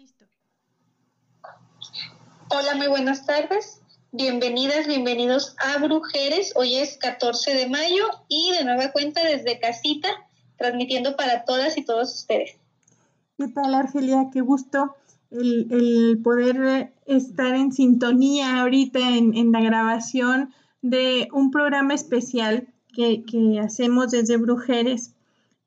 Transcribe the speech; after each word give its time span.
Listo. 0.00 0.24
Hola, 2.48 2.74
muy 2.74 2.86
buenas 2.86 3.26
tardes. 3.26 3.82
Bienvenidas, 4.12 4.86
bienvenidos 4.86 5.54
a 5.62 5.76
Brujeres. 5.76 6.54
Hoy 6.56 6.76
es 6.76 6.96
14 6.96 7.52
de 7.52 7.68
mayo 7.68 8.06
y 8.26 8.50
de 8.52 8.64
nueva 8.64 8.92
cuenta 8.92 9.22
desde 9.22 9.60
casita, 9.60 10.08
transmitiendo 10.56 11.16
para 11.16 11.44
todas 11.44 11.76
y 11.76 11.84
todos 11.84 12.14
ustedes. 12.14 12.52
¿Qué 13.36 13.48
tal, 13.48 13.74
Argelia? 13.74 14.30
Qué 14.32 14.40
gusto 14.40 14.96
el, 15.30 16.18
poder 16.24 16.94
estar 17.04 17.54
en 17.54 17.70
sintonía 17.70 18.62
ahorita 18.62 19.00
en, 19.00 19.52
la 19.52 19.60
grabación 19.60 20.54
de 20.80 21.28
un 21.30 21.50
programa 21.50 21.92
especial 21.92 22.68
que, 22.94 23.22
que 23.26 23.60
hacemos 23.60 24.12
desde 24.12 24.38
Brujeres 24.38 25.12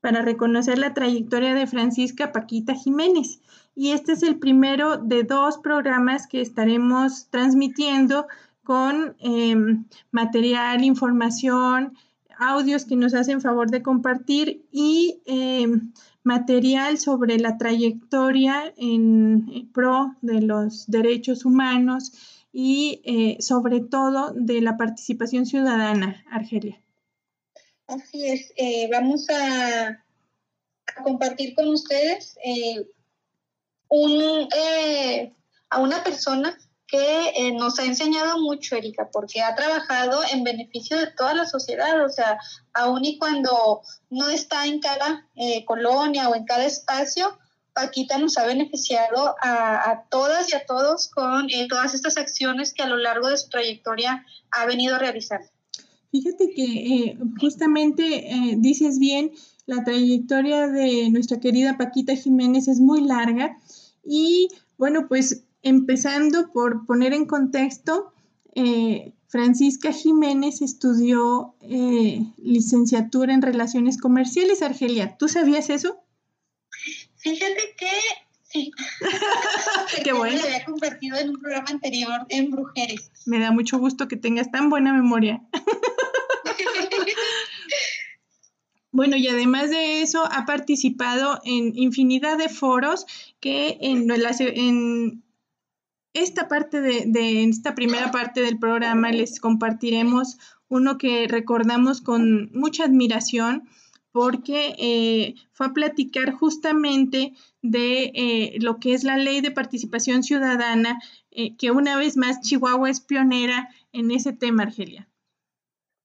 para 0.00 0.22
reconocer 0.22 0.78
la 0.78 0.92
trayectoria 0.92 1.54
de 1.54 1.68
Francisca 1.68 2.32
Paquita 2.32 2.74
Jiménez 2.74 3.38
y 3.74 3.90
este 3.90 4.12
es 4.12 4.22
el 4.22 4.38
primero 4.38 4.98
de 4.98 5.24
dos 5.24 5.58
programas 5.58 6.26
que 6.26 6.40
estaremos 6.40 7.28
transmitiendo 7.30 8.26
con 8.62 9.16
em, 9.18 9.84
material, 10.10 10.84
información, 10.84 11.96
audios 12.38 12.84
que 12.84 12.96
nos 12.96 13.14
hacen 13.14 13.40
favor 13.40 13.70
de 13.70 13.82
compartir 13.82 14.64
y 14.72 15.20
em, 15.26 15.92
material 16.22 16.98
sobre 16.98 17.38
la 17.38 17.58
trayectoria 17.58 18.72
en 18.76 19.70
pro 19.72 20.16
de 20.22 20.40
los 20.40 20.86
derechos 20.86 21.44
humanos 21.44 22.12
y 22.52 23.02
eh, 23.04 23.36
sobre 23.42 23.80
todo 23.80 24.32
de 24.32 24.60
la 24.60 24.76
participación 24.76 25.44
ciudadana, 25.44 26.24
Argelia. 26.30 26.80
Así 27.86 28.26
es, 28.26 28.52
eh, 28.56 28.88
vamos 28.90 29.26
a, 29.28 30.00
compartir 31.02 31.54
con 31.54 31.68
ustedes 31.68 32.38
eh, 32.44 32.86
un, 33.94 34.48
eh, 34.56 35.32
a 35.70 35.80
una 35.80 36.02
persona 36.02 36.58
que 36.86 37.28
eh, 37.36 37.52
nos 37.52 37.78
ha 37.78 37.84
enseñado 37.84 38.40
mucho, 38.40 38.74
Erika, 38.74 39.08
porque 39.12 39.40
ha 39.40 39.54
trabajado 39.54 40.20
en 40.32 40.42
beneficio 40.42 40.98
de 40.98 41.06
toda 41.16 41.34
la 41.34 41.46
sociedad, 41.46 42.04
o 42.04 42.08
sea, 42.08 42.38
aun 42.72 43.04
y 43.04 43.18
cuando 43.18 43.82
no 44.10 44.28
está 44.28 44.66
en 44.66 44.80
cada 44.80 45.28
eh, 45.36 45.64
colonia 45.64 46.28
o 46.28 46.34
en 46.34 46.44
cada 46.44 46.66
espacio, 46.66 47.38
Paquita 47.72 48.18
nos 48.18 48.36
ha 48.36 48.46
beneficiado 48.46 49.34
a, 49.42 50.04
todas 50.08 50.52
y 50.52 50.56
a 50.56 50.64
todos 50.64 51.08
con 51.08 51.48
todas 51.68 51.92
estas 51.92 52.16
acciones 52.16 52.72
que 52.72 52.84
a 52.84 52.88
lo 52.88 52.96
largo 52.96 53.28
de 53.28 53.36
su 53.36 53.48
trayectoria 53.48 54.24
ha 54.52 54.66
venido 54.66 54.96
realizando. 54.96 55.48
Fíjate 56.12 56.54
que 56.54 57.18
justamente 57.40 58.54
dices 58.58 59.00
bien, 59.00 59.32
la 59.66 59.82
trayectoria 59.82 60.68
de 60.68 61.10
nuestra 61.10 61.40
querida 61.40 61.76
Paquita 61.76 62.14
Jiménez 62.14 62.68
es 62.68 62.78
muy 62.78 63.00
larga 63.00 63.58
y 64.06 64.48
bueno, 64.78 65.06
pues 65.08 65.44
empezando 65.62 66.50
por 66.52 66.86
poner 66.86 67.12
en 67.12 67.26
contexto, 67.26 68.12
eh, 68.54 69.12
Francisca 69.28 69.92
Jiménez 69.92 70.62
estudió 70.62 71.56
eh, 71.60 72.24
licenciatura 72.36 73.34
en 73.34 73.42
Relaciones 73.42 73.98
Comerciales, 73.98 74.62
Argelia. 74.62 75.16
¿Tú 75.18 75.28
sabías 75.28 75.70
eso? 75.70 75.98
Fíjate 77.16 77.74
que 77.76 77.88
sí. 78.42 78.70
Qué 80.04 80.12
bueno. 80.12 80.36
Me 80.36 80.42
había 80.42 80.64
convertido 80.64 81.16
en 81.18 81.30
un 81.30 81.40
programa 81.40 81.66
anterior 81.68 82.26
en 82.28 82.50
Brujeres. 82.50 83.10
Me 83.26 83.40
da 83.40 83.50
mucho 83.50 83.78
gusto 83.78 84.06
que 84.06 84.16
tengas 84.16 84.50
tan 84.50 84.70
buena 84.70 84.92
memoria. 84.92 85.42
Bueno, 88.94 89.16
y 89.16 89.26
además 89.26 89.70
de 89.70 90.02
eso, 90.02 90.24
ha 90.30 90.46
participado 90.46 91.40
en 91.44 91.76
infinidad 91.76 92.38
de 92.38 92.48
foros 92.48 93.06
que 93.40 93.76
en, 93.80 94.08
en 94.08 95.24
esta 96.12 96.46
parte 96.46 96.80
de, 96.80 97.42
esta 97.42 97.74
primera 97.74 98.12
parte 98.12 98.40
del 98.40 98.56
programa 98.56 99.10
les 99.10 99.40
compartiremos 99.40 100.38
uno 100.68 100.96
que 100.96 101.26
recordamos 101.26 102.02
con 102.02 102.52
mucha 102.52 102.84
admiración 102.84 103.68
porque 104.12 104.76
eh, 104.78 105.34
fue 105.50 105.66
a 105.66 105.72
platicar 105.72 106.30
justamente 106.30 107.32
de 107.62 108.12
eh, 108.14 108.58
lo 108.60 108.78
que 108.78 108.94
es 108.94 109.02
la 109.02 109.16
ley 109.16 109.40
de 109.40 109.50
participación 109.50 110.22
ciudadana, 110.22 111.00
eh, 111.32 111.56
que 111.56 111.72
una 111.72 111.96
vez 111.96 112.16
más 112.16 112.42
Chihuahua 112.42 112.90
es 112.90 113.00
pionera 113.00 113.70
en 113.90 114.12
ese 114.12 114.32
tema, 114.32 114.62
Argelia. 114.62 115.08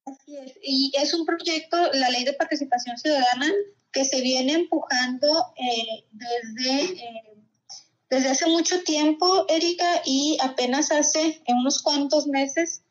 Así 0.10 0.38
es, 0.38 0.54
y 0.64 0.92
es 0.96 1.14
un 1.14 1.26
proyecto, 1.26 1.78
la 1.94 2.10
ley 2.10 2.24
de 2.24 2.34
participación 2.34 2.98
ciudadana, 2.98 3.52
que 3.92 4.06
se 4.06 4.22
viene 4.22 4.54
empujando 4.54 5.54
eh, 5.58 6.06
desde, 6.12 6.84
eh, 6.84 7.38
desde 8.10 8.30
hace 8.30 8.48
mucho 8.48 8.82
tiempo, 8.84 9.46
Erika, 9.50 10.02
y 10.06 10.38
apenas 10.42 10.92
hace 10.92 11.42
en 11.46 11.58
unos 11.58 11.82
cuantos 11.82 12.28
meses 12.28 12.82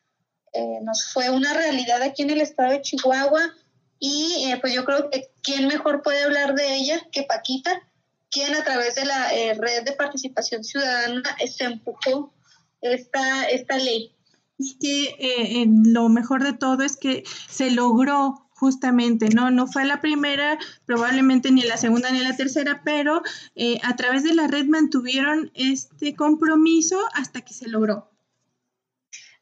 eh, 0.53 0.79
nos 0.83 1.13
fue 1.13 1.31
una 1.31 1.55
realidad 1.55 2.03
aquí 2.03 2.23
en 2.23 2.31
el 2.31 2.41
estado 2.41 2.73
de 2.73 2.83
Chihuahua. 2.83 3.55
Y 4.01 4.47
pues 4.61 4.73
yo 4.73 4.85
creo 4.85 5.11
que 5.11 5.29
quién 5.43 5.67
mejor 5.67 6.03
puede 6.03 6.23
hablar 6.23 6.55
de 6.55 6.77
ella 6.77 7.01
que 7.11 7.25
Paquita, 7.25 7.83
quien 8.31 8.55
a 8.55 8.63
través 8.63 8.95
de 8.95 9.05
la 9.05 9.29
red 9.29 9.83
de 9.83 9.93
participación 9.93 10.63
ciudadana 10.63 11.37
se 11.53 11.65
empujó 11.65 12.33
esta, 12.81 13.49
esta 13.49 13.77
ley 13.77 14.15
y 14.59 14.77
que 14.79 15.17
eh, 15.19 15.67
lo 15.69 16.09
mejor 16.09 16.43
de 16.43 16.53
todo 16.53 16.83
es 16.83 16.97
que 16.97 17.25
se 17.49 17.71
logró 17.71 18.49
justamente, 18.59 19.29
¿no? 19.29 19.51
No 19.53 19.69
fue 19.69 19.85
la 19.85 20.01
primera, 20.01 20.59
probablemente 20.85 21.53
ni 21.53 21.63
la 21.63 21.77
segunda 21.77 22.11
ni 22.11 22.19
la 22.19 22.37
tercera, 22.37 22.83
pero 22.85 23.23
eh, 23.55 23.79
a 23.85 23.95
través 23.95 24.25
de 24.25 24.35
la 24.35 24.49
red 24.49 24.67
mantuvieron 24.67 25.53
este 25.55 26.17
compromiso 26.17 26.99
hasta 27.15 27.43
que 27.43 27.55
se 27.55 27.69
logró. 27.69 28.11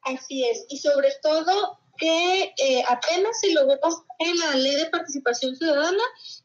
Así 0.03 0.45
es, 0.45 0.67
y 0.69 0.79
sobre 0.79 1.09
todo 1.23 1.79
que 1.97 2.53
eh, 2.59 2.85
apenas 2.87 3.41
se 3.41 3.53
logró 3.55 3.79
en 4.19 4.39
la 4.39 4.55
ley 4.55 4.77
de 4.77 4.87
participación 4.87 5.57
ciudadana 5.57 6.03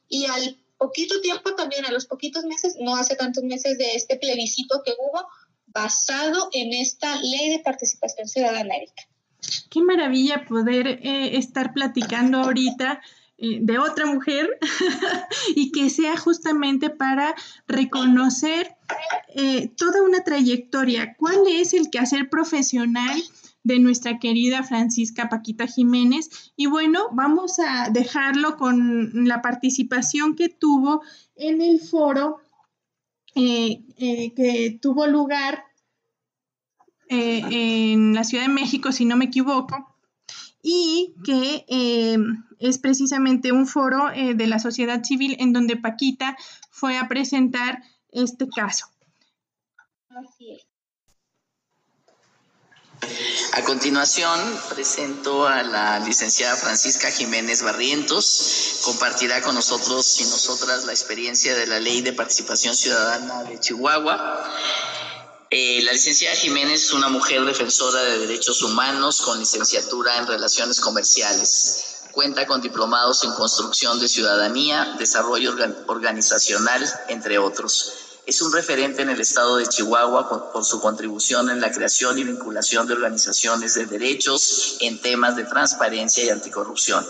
y 0.08 0.26
al 0.26 0.58
poquito 0.78 1.20
tiempo 1.22 1.54
también, 1.56 1.86
a 1.86 1.92
los 1.92 2.06
poquitos 2.06 2.46
meses, 2.46 2.78
no 2.80 2.96
hace 2.96 3.16
tantos 3.16 3.44
meses 3.44 3.78
de 3.78 3.96
este 3.96 4.16
plebiscito 4.16 4.82
que 4.84 4.94
hubo, 4.98 5.28
basado 5.74 6.50
en 6.54 6.74
esta 6.74 7.16
ley 7.22 7.50
de 7.50 7.60
participación 7.60 8.28
ciudadana, 8.28 8.76
Erika. 8.76 9.04
Qué 9.70 9.82
maravilla 9.82 10.46
poder 10.46 10.88
eh, 10.88 11.38
estar 11.38 11.74
platicando 11.74 12.40
ahorita 12.40 13.02
eh, 13.44 13.58
de 13.60 13.80
otra 13.80 14.06
mujer 14.06 14.60
y 15.56 15.72
que 15.72 15.90
sea 15.90 16.16
justamente 16.16 16.92
para 16.92 17.34
reconocer 17.68 18.76
eh, 19.34 19.70
toda 19.76 20.04
una 20.04 20.24
trayectoria. 20.24 21.16
¿Cuál 21.16 21.40
es 21.48 21.74
el 21.74 21.90
quehacer 21.90 22.30
profesional 22.30 23.20
de 23.64 23.80
nuestra 23.80 24.20
querida 24.20 24.62
Francisca 24.62 25.28
Paquita 25.28 25.66
Jiménez? 25.66 26.54
Y 26.56 26.68
bueno, 26.68 27.08
vamos 27.14 27.58
a 27.58 27.90
dejarlo 27.90 28.58
con 28.58 29.28
la 29.28 29.42
participación 29.42 30.36
que 30.36 30.50
tuvo 30.50 31.02
en 31.36 31.62
el 31.62 31.80
foro 31.80 32.41
eh, 33.36 33.82
eh, 33.98 34.34
que 34.34 34.78
tuvo 34.82 35.08
lugar 35.08 35.64
eh, 37.10 37.42
en 37.50 38.14
la 38.14 38.24
Ciudad 38.24 38.46
de 38.46 38.54
México, 38.54 38.92
si 38.92 39.06
no 39.06 39.16
me 39.16 39.26
equivoco, 39.26 39.96
y 40.62 41.14
que 41.24 41.66
es 42.60 42.78
precisamente 42.78 43.52
un 43.52 43.68
foro 43.68 44.10
de 44.12 44.48
la 44.48 44.60
sociedad 44.60 45.04
civil 45.04 45.36
en 45.40 45.54
donde 45.54 45.76
Paquita 45.76 46.38
fue 46.70 46.98
a 46.98 47.08
presentar 47.08 47.84
este 48.12 48.48
caso. 48.48 48.86
Así 50.10 50.52
es. 50.52 50.71
A 53.54 53.64
continuación, 53.64 54.40
presento 54.70 55.48
a 55.48 55.64
la 55.64 56.00
licenciada 56.00 56.56
Francisca 56.56 57.12
Jiménez 57.12 57.64
Barrientos. 57.64 58.80
Compartirá 58.84 59.42
con 59.42 59.56
nosotros 59.56 60.20
y 60.22 60.24
nosotras 60.24 60.86
la 60.86 60.92
experiencia 60.92 61.56
de 61.56 61.68
la 61.68 61.80
Ley 61.80 62.02
de 62.02 62.14
Participación 62.14 62.76
Ciudadana 62.76 63.44
de 63.44 63.60
Chihuahua. 63.60 64.50
Eh, 65.50 65.82
la 65.84 65.92
licenciada 65.92 66.36
Jiménez 66.36 66.84
es 66.84 66.94
una 66.94 67.10
mujer 67.10 67.44
defensora 67.44 68.02
de 68.04 68.20
derechos 68.20 68.62
humanos 68.62 69.22
con 69.22 69.40
licenciatura 69.40 70.18
en 70.18 70.28
Relaciones 70.28 70.80
Comerciales. 70.80 72.04
Cuenta 72.12 72.46
con 72.46 72.62
diplomados 72.62 73.24
en 73.24 73.34
Construcción 73.34 74.00
de 74.00 74.08
Ciudadanía, 74.08 74.96
Desarrollo 74.98 75.56
Organizacional, 75.88 76.90
entre 77.10 77.38
otros 77.38 78.11
es 78.26 78.42
un 78.42 78.54
referente 78.54 79.02
en 79.02 79.10
el 79.10 79.20
estado 79.20 79.58
de 79.58 79.68
Chihuahua 79.68 80.52
por, 80.52 80.64
su 80.64 80.80
contribución 80.80 81.50
en 81.50 81.60
la 81.60 81.72
creación 81.72 82.18
y 82.20 82.24
vinculación 82.24 82.88
de 82.88 82.94
organizaciones 82.94 83.74
de 83.74 83.86
derechos 83.86 84.78
en 84.80 85.02
temas 85.02 85.36
de 85.36 85.46
transparencia 85.46 86.24
y 86.24 86.30
anticorrupción. 86.30 87.06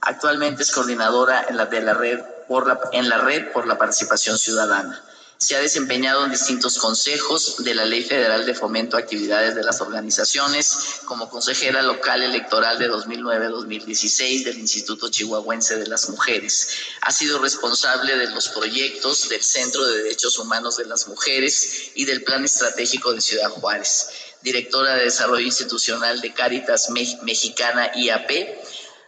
Actualmente 0.00 0.62
es 0.62 0.72
coordinadora 0.72 1.46
en 1.48 1.56
la, 1.56 1.66
de 1.66 1.80
la 1.82 1.94
red 1.94 2.20
por 2.48 2.66
la, 2.66 2.80
en 2.92 3.08
la 3.08 3.18
red 3.18 3.52
por 3.52 3.66
la 3.66 3.78
participación 3.78 4.38
ciudadana. 4.38 5.02
Se 5.44 5.54
ha 5.54 5.60
desempeñado 5.60 6.24
en 6.24 6.30
distintos 6.30 6.78
consejos 6.78 7.56
de 7.58 7.74
la 7.74 7.84
Ley 7.84 8.02
Federal 8.02 8.46
de 8.46 8.54
Fomento 8.54 8.96
a 8.96 9.00
Actividades 9.00 9.54
de 9.54 9.62
las 9.62 9.82
Organizaciones 9.82 11.02
como 11.04 11.28
consejera 11.28 11.82
local 11.82 12.22
electoral 12.22 12.78
de 12.78 12.90
2009-2016 12.90 14.44
del 14.44 14.58
Instituto 14.58 15.10
Chihuahuense 15.10 15.76
de 15.76 15.86
las 15.86 16.08
Mujeres. 16.08 16.70
Ha 17.02 17.12
sido 17.12 17.42
responsable 17.42 18.16
de 18.16 18.30
los 18.30 18.48
proyectos 18.48 19.28
del 19.28 19.42
Centro 19.42 19.84
de 19.84 20.04
Derechos 20.04 20.38
Humanos 20.38 20.78
de 20.78 20.86
las 20.86 21.08
Mujeres 21.08 21.90
y 21.94 22.06
del 22.06 22.24
Plan 22.24 22.42
Estratégico 22.42 23.12
de 23.12 23.20
Ciudad 23.20 23.50
Juárez. 23.50 24.08
Directora 24.40 24.94
de 24.94 25.04
Desarrollo 25.04 25.44
Institucional 25.44 26.22
de 26.22 26.32
Cáritas 26.32 26.88
Mexicana 26.88 27.90
IAP 27.94 28.30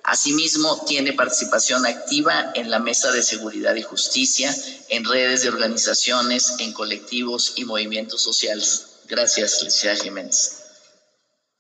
Asimismo, 0.07 0.85
tiene 0.87 1.13
participación 1.13 1.85
activa 1.85 2.53
en 2.55 2.71
la 2.71 2.79
Mesa 2.79 3.11
de 3.11 3.23
Seguridad 3.23 3.75
y 3.75 3.83
Justicia, 3.83 4.55
en 4.89 5.05
redes 5.05 5.43
de 5.43 5.49
organizaciones, 5.49 6.55
en 6.61 6.73
colectivos 6.73 7.55
y 7.57 7.65
movimientos 7.65 8.23
sociales. 8.23 8.87
Gracias, 9.09 9.63
Licenciada 9.63 9.97
Jiménez. 9.97 10.63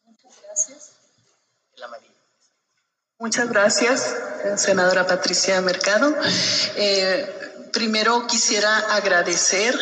Muchas 0.04 0.32
gracias. 0.42 0.90
Muchas 3.18 3.48
gracias, 3.48 4.14
senadora 4.56 5.06
Patricia 5.06 5.60
Mercado. 5.62 6.14
Eh, 6.76 7.68
primero 7.72 8.26
quisiera 8.26 8.76
agradecer 8.94 9.74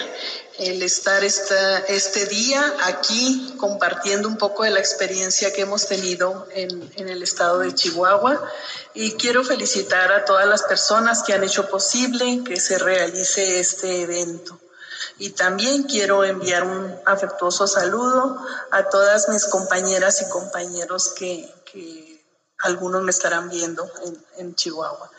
el 0.59 0.83
estar 0.83 1.25
esta, 1.25 1.79
este 1.79 2.27
día 2.27 2.75
aquí 2.85 3.55
compartiendo 3.59 4.29
un 4.29 4.37
poco 4.37 4.63
de 4.63 4.71
la 4.71 4.79
experiencia 4.79 5.53
que 5.53 5.63
hemos 5.63 5.87
tenido 5.87 6.47
en, 6.53 6.93
en, 6.97 7.09
el 7.09 7.23
estado 7.23 7.59
de 7.59 7.75
Chihuahua. 7.75 8.41
Y 8.95 9.13
quiero 9.13 9.43
felicitar 9.43 10.13
a 10.13 10.25
todas 10.25 10.47
las 10.47 10.63
personas 10.63 11.25
que 11.25 11.33
han 11.33 11.43
hecho 11.43 11.69
posible 11.69 12.43
que 12.45 12.61
se 12.61 12.79
realice 12.79 13.59
este 13.59 14.03
evento. 14.03 14.61
Y 15.19 15.31
también 15.31 15.85
quiero 15.85 16.25
enviar 16.25 16.65
un 16.65 16.95
afectuoso 17.05 17.67
saludo 17.67 18.39
a 18.71 18.89
todas 18.89 19.29
mis 19.29 19.47
compañeras 19.47 20.23
y 20.23 20.29
compañeros 20.29 21.13
que, 21.17 21.53
que 21.65 22.25
algunos 22.59 23.03
me 23.03 23.11
estarán 23.11 23.49
viendo 23.49 23.89
en, 24.05 24.25
en 24.39 24.55
Chihuahua. 24.55 25.11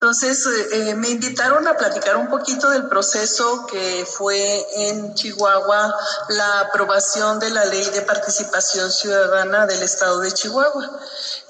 Entonces, 0.00 0.46
eh, 0.46 0.90
eh, 0.90 0.94
me 0.94 1.08
invitaron 1.08 1.66
a 1.66 1.76
platicar 1.76 2.16
un 2.16 2.28
poquito 2.28 2.70
del 2.70 2.88
proceso 2.88 3.66
que 3.66 4.06
fue 4.06 4.64
en 4.76 5.12
Chihuahua 5.14 5.92
la 6.28 6.60
aprobación 6.60 7.40
de 7.40 7.50
la 7.50 7.64
ley 7.64 7.84
de 7.86 8.02
participación 8.02 8.92
ciudadana 8.92 9.66
del 9.66 9.82
estado 9.82 10.20
de 10.20 10.30
Chihuahua. 10.30 11.00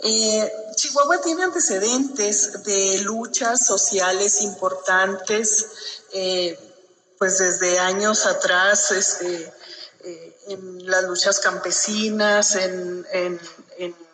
Eh, 0.00 0.50
Chihuahua 0.76 1.20
tiene 1.20 1.44
antecedentes 1.44 2.62
de 2.64 3.00
luchas 3.02 3.66
sociales 3.66 4.40
importantes, 4.40 5.66
pues 7.18 7.38
desde 7.38 7.78
años 7.80 8.24
atrás, 8.24 8.92
este, 8.92 9.52
en 10.46 10.90
las 10.90 11.04
luchas 11.04 11.38
campesinas, 11.40 12.54
en, 12.54 13.06
en, 13.12 13.40
en 13.76 14.07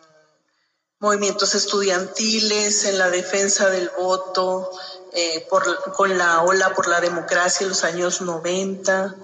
movimientos 0.99 1.55
estudiantiles, 1.55 2.85
en 2.85 2.97
la 2.97 3.09
defensa 3.09 3.69
del 3.69 3.89
voto, 3.97 4.71
eh, 5.13 5.45
por, 5.49 5.93
con 5.93 6.17
la 6.17 6.43
ola 6.43 6.73
por 6.73 6.87
la 6.87 7.01
democracia 7.01 7.63
en 7.63 7.69
los 7.69 7.83
años 7.83 8.21
90, 8.21 9.15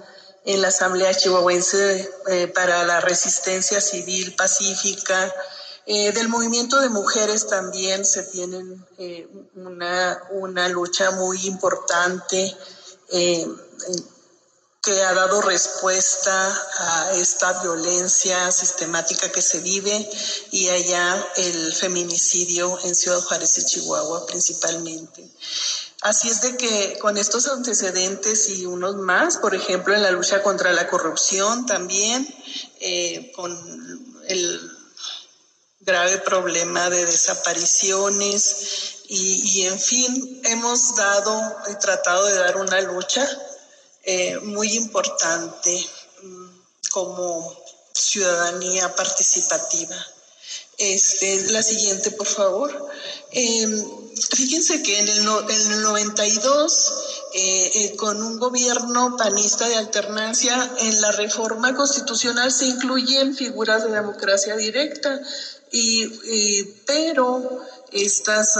en 0.44 0.62
la 0.62 0.68
Asamblea 0.68 1.14
Chihuahuense 1.14 2.10
eh, 2.28 2.48
para 2.48 2.84
la 2.84 3.00
Resistencia 3.00 3.80
Civil 3.80 4.34
Pacífica. 4.34 5.32
Eh, 5.84 6.12
del 6.12 6.28
movimiento 6.28 6.80
de 6.80 6.88
mujeres 6.88 7.48
también 7.48 8.04
se 8.04 8.22
tienen 8.22 8.86
una, 9.56 10.22
una, 10.30 10.68
lucha 10.68 11.10
muy 11.10 11.44
importante 11.46 12.56
que 14.82 15.00
ha 15.04 15.14
dado 15.14 15.40
respuesta 15.40 16.68
a 16.78 17.12
esta 17.12 17.62
violencia 17.62 18.50
sistemática 18.50 19.30
que 19.30 19.40
se 19.40 19.60
vive 19.60 20.10
y 20.50 20.68
allá 20.70 21.24
el 21.36 21.72
feminicidio 21.72 22.76
en 22.82 22.96
Ciudad 22.96 23.20
Juárez 23.20 23.58
y 23.58 23.64
Chihuahua 23.64 24.26
principalmente. 24.26 25.30
Así 26.00 26.28
es 26.28 26.42
de 26.42 26.56
que 26.56 26.98
con 26.98 27.16
estos 27.16 27.46
antecedentes 27.46 28.48
y 28.48 28.66
unos 28.66 28.96
más, 28.96 29.36
por 29.36 29.54
ejemplo, 29.54 29.94
en 29.94 30.02
la 30.02 30.10
lucha 30.10 30.42
contra 30.42 30.72
la 30.72 30.88
corrupción 30.88 31.64
también, 31.64 32.26
eh, 32.80 33.30
con 33.36 33.52
el 34.26 34.78
grave 35.78 36.18
problema 36.18 36.90
de 36.90 37.06
desapariciones 37.06 39.04
y, 39.06 39.60
y 39.60 39.66
en 39.68 39.78
fin, 39.78 40.42
hemos 40.44 40.96
dado, 40.96 41.56
he 41.68 41.76
tratado 41.76 42.26
de 42.26 42.34
dar 42.34 42.56
una 42.56 42.80
lucha 42.80 43.28
eh, 44.04 44.36
muy 44.42 44.74
importante 44.74 45.86
mm, 46.22 46.46
como 46.90 47.56
ciudadanía 47.92 48.92
participativa. 48.96 49.96
Este, 50.76 51.52
la 51.52 51.62
siguiente, 51.62 52.10
por 52.10 52.26
favor. 52.26 52.90
Em, 53.30 53.84
fíjense 54.34 54.82
que 54.82 54.98
en 54.98 55.08
el, 55.08 55.18
en 55.18 55.72
el 55.72 55.82
92, 55.82 56.92
eh, 57.34 57.70
eh, 57.74 57.96
con 57.96 58.20
un 58.24 58.40
gobierno 58.40 59.16
panista 59.16 59.68
de 59.68 59.76
alternancia, 59.76 60.74
en 60.80 61.00
la 61.00 61.12
reforma 61.12 61.72
constitucional 61.76 62.50
se 62.50 62.66
incluyen 62.66 63.36
figuras 63.36 63.84
de 63.84 63.92
democracia 63.92 64.56
directa, 64.56 65.20
y, 65.70 66.64
pero 66.86 67.62
estas 67.92 68.58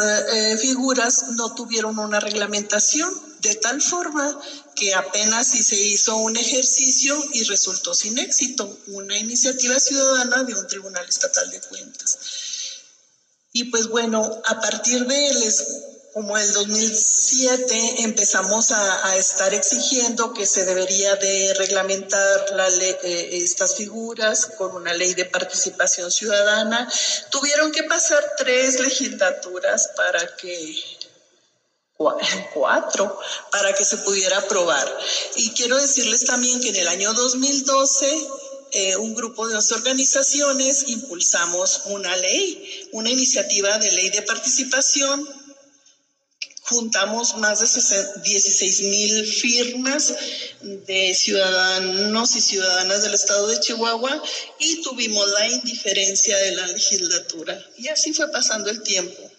figuras 0.61 1.25
no 1.33 1.55
tuvieron 1.55 1.99
una 1.99 2.21
reglamentación, 2.21 3.32
de 3.43 3.57
tal 3.57 3.83
forma 3.83 4.41
que 4.77 4.95
apenas 4.95 5.49
si 5.49 5.63
se 5.63 5.77
hizo 5.77 6.17
un 6.17 6.37
ejercicio 6.37 7.21
y 7.33 7.43
resultó 7.45 7.93
sin 7.93 8.19
éxito, 8.19 8.79
una 8.87 9.19
iniciativa 9.19 9.79
ciudadana 9.81 10.45
de 10.45 10.55
un 10.55 10.67
tribunal 10.69 11.07
estatal 11.09 11.51
de 11.51 11.61
cuentas. 11.61 12.19
Y 13.53 13.65
pues 13.65 13.89
bueno, 13.89 14.41
a 14.47 14.61
partir 14.61 15.07
de 15.07 15.31
como 16.15 16.37
el 16.37 16.53
2007 16.53 18.03
empezamos 18.03 18.71
a, 18.71 19.17
estar 19.17 19.53
exigiendo 19.55 20.33
que 20.35 20.47
se 20.47 20.65
debería 20.65 21.17
de 21.17 21.55
reglamentar 21.55 22.51
la 22.55 22.69
eh, 22.69 23.29
estas 23.43 23.77
figuras 23.77 24.47
con 24.59 24.75
una 24.75 24.93
ley 24.93 25.15
de 25.15 25.25
participación 25.25 26.11
ciudadana. 26.11 26.91
Tuvieron 27.31 27.73
que 27.73 27.85
pasar 27.85 28.23
tres 28.37 28.81
legislaturas 28.81 29.91
para 29.97 30.37
que 30.37 30.92
cuatro 32.55 33.19
para 33.51 33.73
que 33.75 33.85
se 33.85 33.99
pudiera 33.99 34.39
aprobar. 34.39 34.99
Y 35.37 35.51
quiero 35.51 35.77
decirles 35.77 36.25
también 36.25 36.61
que 36.61 36.71
en 36.71 36.77
el 36.77 36.89
año 36.89 37.13
2012 37.13 38.29
eh, 38.75 38.97
un 38.97 39.15
grupo 39.15 39.47
de 39.47 39.59
organizaciones 39.75 40.85
impulsamos 40.89 41.83
una 41.87 42.17
ley, 42.17 42.89
una 42.93 43.11
iniciativa 43.11 43.77
de 43.77 43.93
ley 43.93 44.09
de 44.09 44.23
participación. 44.23 45.29
Juntamos 46.63 47.37
más 47.37 47.61
de 47.61 48.23
16 48.23 48.83
mil 48.83 49.27
firmas 49.27 50.15
de 50.63 51.15
ciudadanos 51.15 52.35
y 52.35 52.41
ciudadanas 52.41 53.03
del 53.03 53.13
estado 53.13 53.47
de 53.49 53.61
Chihuahua 53.61 54.23
y 54.59 54.81
tuvimos 54.81 55.29
la 55.33 55.49
indiferencia 55.49 56.39
de 56.39 56.53
la 56.53 56.67
legislatura. 56.69 57.63
Y 57.77 57.89
así 57.89 58.15
fue 58.15 58.31
pasando 58.33 58.71
el 58.71 58.83
tiempo. 58.83 59.32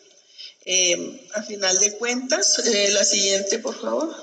Eh, 0.65 1.19
a 1.33 1.43
final 1.43 1.77
de 1.79 1.93
cuentas, 1.93 2.59
eh, 2.59 2.91
la 2.91 3.03
siguiente, 3.03 3.59
por 3.59 3.79
favor. 3.79 4.15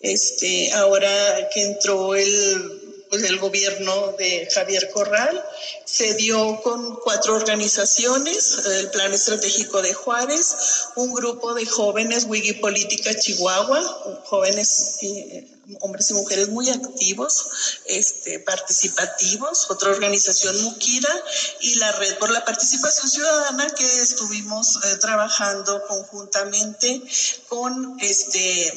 Este, 0.00 0.72
ahora 0.72 1.48
que 1.52 1.62
entró 1.62 2.14
el, 2.14 2.75
pues 3.08 3.22
el 3.24 3.38
gobierno 3.38 4.12
de 4.18 4.48
Javier 4.52 4.90
Corral, 4.90 5.44
se 5.84 6.14
dio 6.14 6.60
con 6.62 6.96
cuatro 6.96 7.34
organizaciones, 7.34 8.58
el 8.66 8.90
Plan 8.90 9.12
Estratégico 9.12 9.82
de 9.82 9.94
Juárez, 9.94 10.54
un 10.96 11.12
grupo 11.12 11.54
de 11.54 11.66
jóvenes 11.66 12.24
Wigi 12.28 12.54
Política 12.54 13.14
Chihuahua, 13.14 13.82
jóvenes 14.24 14.98
eh, 15.02 15.46
hombres 15.80 16.10
y 16.10 16.14
mujeres 16.14 16.48
muy 16.48 16.68
activos, 16.70 17.80
este, 17.86 18.40
participativos, 18.40 19.70
otra 19.70 19.90
organización 19.90 20.62
Mukira 20.62 21.12
y 21.60 21.76
la 21.76 21.92
Red 21.92 22.18
por 22.18 22.30
la 22.30 22.44
Participación 22.44 23.10
Ciudadana 23.10 23.66
que 23.70 24.00
estuvimos 24.00 24.76
eh, 24.84 24.96
trabajando 25.00 25.82
conjuntamente 25.86 27.02
con 27.48 27.96
este 28.00 28.72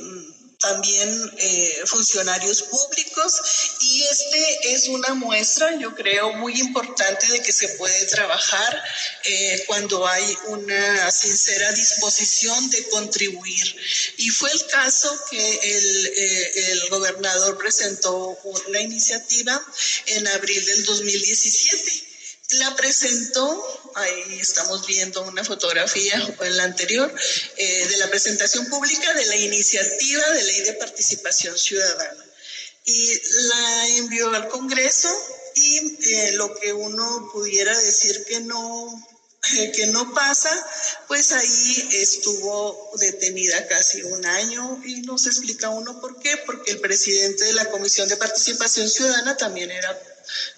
también 0.59 1.33
eh, 1.37 1.83
funcionarios 1.85 2.63
públicos 2.63 3.41
y 3.79 4.03
este 4.03 4.73
es 4.73 4.87
una 4.89 5.13
muestra, 5.13 5.77
yo 5.79 5.95
creo, 5.95 6.33
muy 6.33 6.59
importante 6.59 7.27
de 7.27 7.41
que 7.41 7.53
se 7.53 7.69
puede 7.69 8.05
trabajar 8.07 8.83
eh, 9.23 9.63
cuando 9.67 10.05
hay 10.05 10.37
una 10.47 11.11
sincera 11.11 11.71
disposición 11.71 12.69
de 12.71 12.89
contribuir. 12.89 13.75
Y 14.17 14.29
fue 14.29 14.51
el 14.51 14.65
caso 14.67 15.17
que 15.31 15.59
el, 15.77 16.05
eh, 16.07 16.71
el 16.71 16.89
gobernador 16.89 17.57
presentó 17.57 18.37
una 18.67 18.81
iniciativa 18.81 19.61
en 20.07 20.27
abril 20.27 20.65
del 20.65 20.83
2017 20.83 22.08
la 22.51 22.75
presentó, 22.75 23.91
ahí 23.95 24.39
estamos 24.39 24.85
viendo 24.87 25.21
una 25.21 25.43
fotografía 25.43 26.35
en 26.41 26.57
la 26.57 26.63
anterior, 26.63 27.13
eh, 27.57 27.87
de 27.87 27.97
la 27.97 28.09
presentación 28.09 28.65
pública 28.67 29.13
de 29.13 29.25
la 29.25 29.35
iniciativa 29.35 30.29
de 30.31 30.43
ley 30.43 30.61
de 30.61 30.73
participación 30.73 31.57
ciudadana. 31.57 32.25
y 32.85 33.21
la 33.49 33.87
envió 33.97 34.33
al 34.33 34.47
Congreso 34.47 35.09
y 35.55 35.97
eh, 36.11 36.31
lo 36.33 36.55
que 36.55 36.73
uno 36.73 37.29
pudiera 37.31 37.77
decir 37.77 38.25
que 38.25 38.39
no 38.39 39.07
que 39.75 39.87
no 39.87 40.13
pasa, 40.13 40.51
pues 41.07 41.31
ahí 41.31 41.89
estuvo 41.93 42.91
detenida 42.99 43.67
casi 43.67 44.01
un 44.01 44.25
año 44.25 44.81
y 44.85 45.01
nos 45.01 45.27
explica 45.27 45.69
uno 45.69 45.99
por 46.01 46.19
qué, 46.19 46.35
porque 46.45 46.71
el 46.71 46.79
presidente 46.79 47.45
de 47.45 47.53
la 47.53 47.69
Comisión 47.69 48.09
de 48.09 48.17
Participación 48.17 48.89
Ciudadana 48.89 49.37
también 49.37 49.71
era 49.71 49.97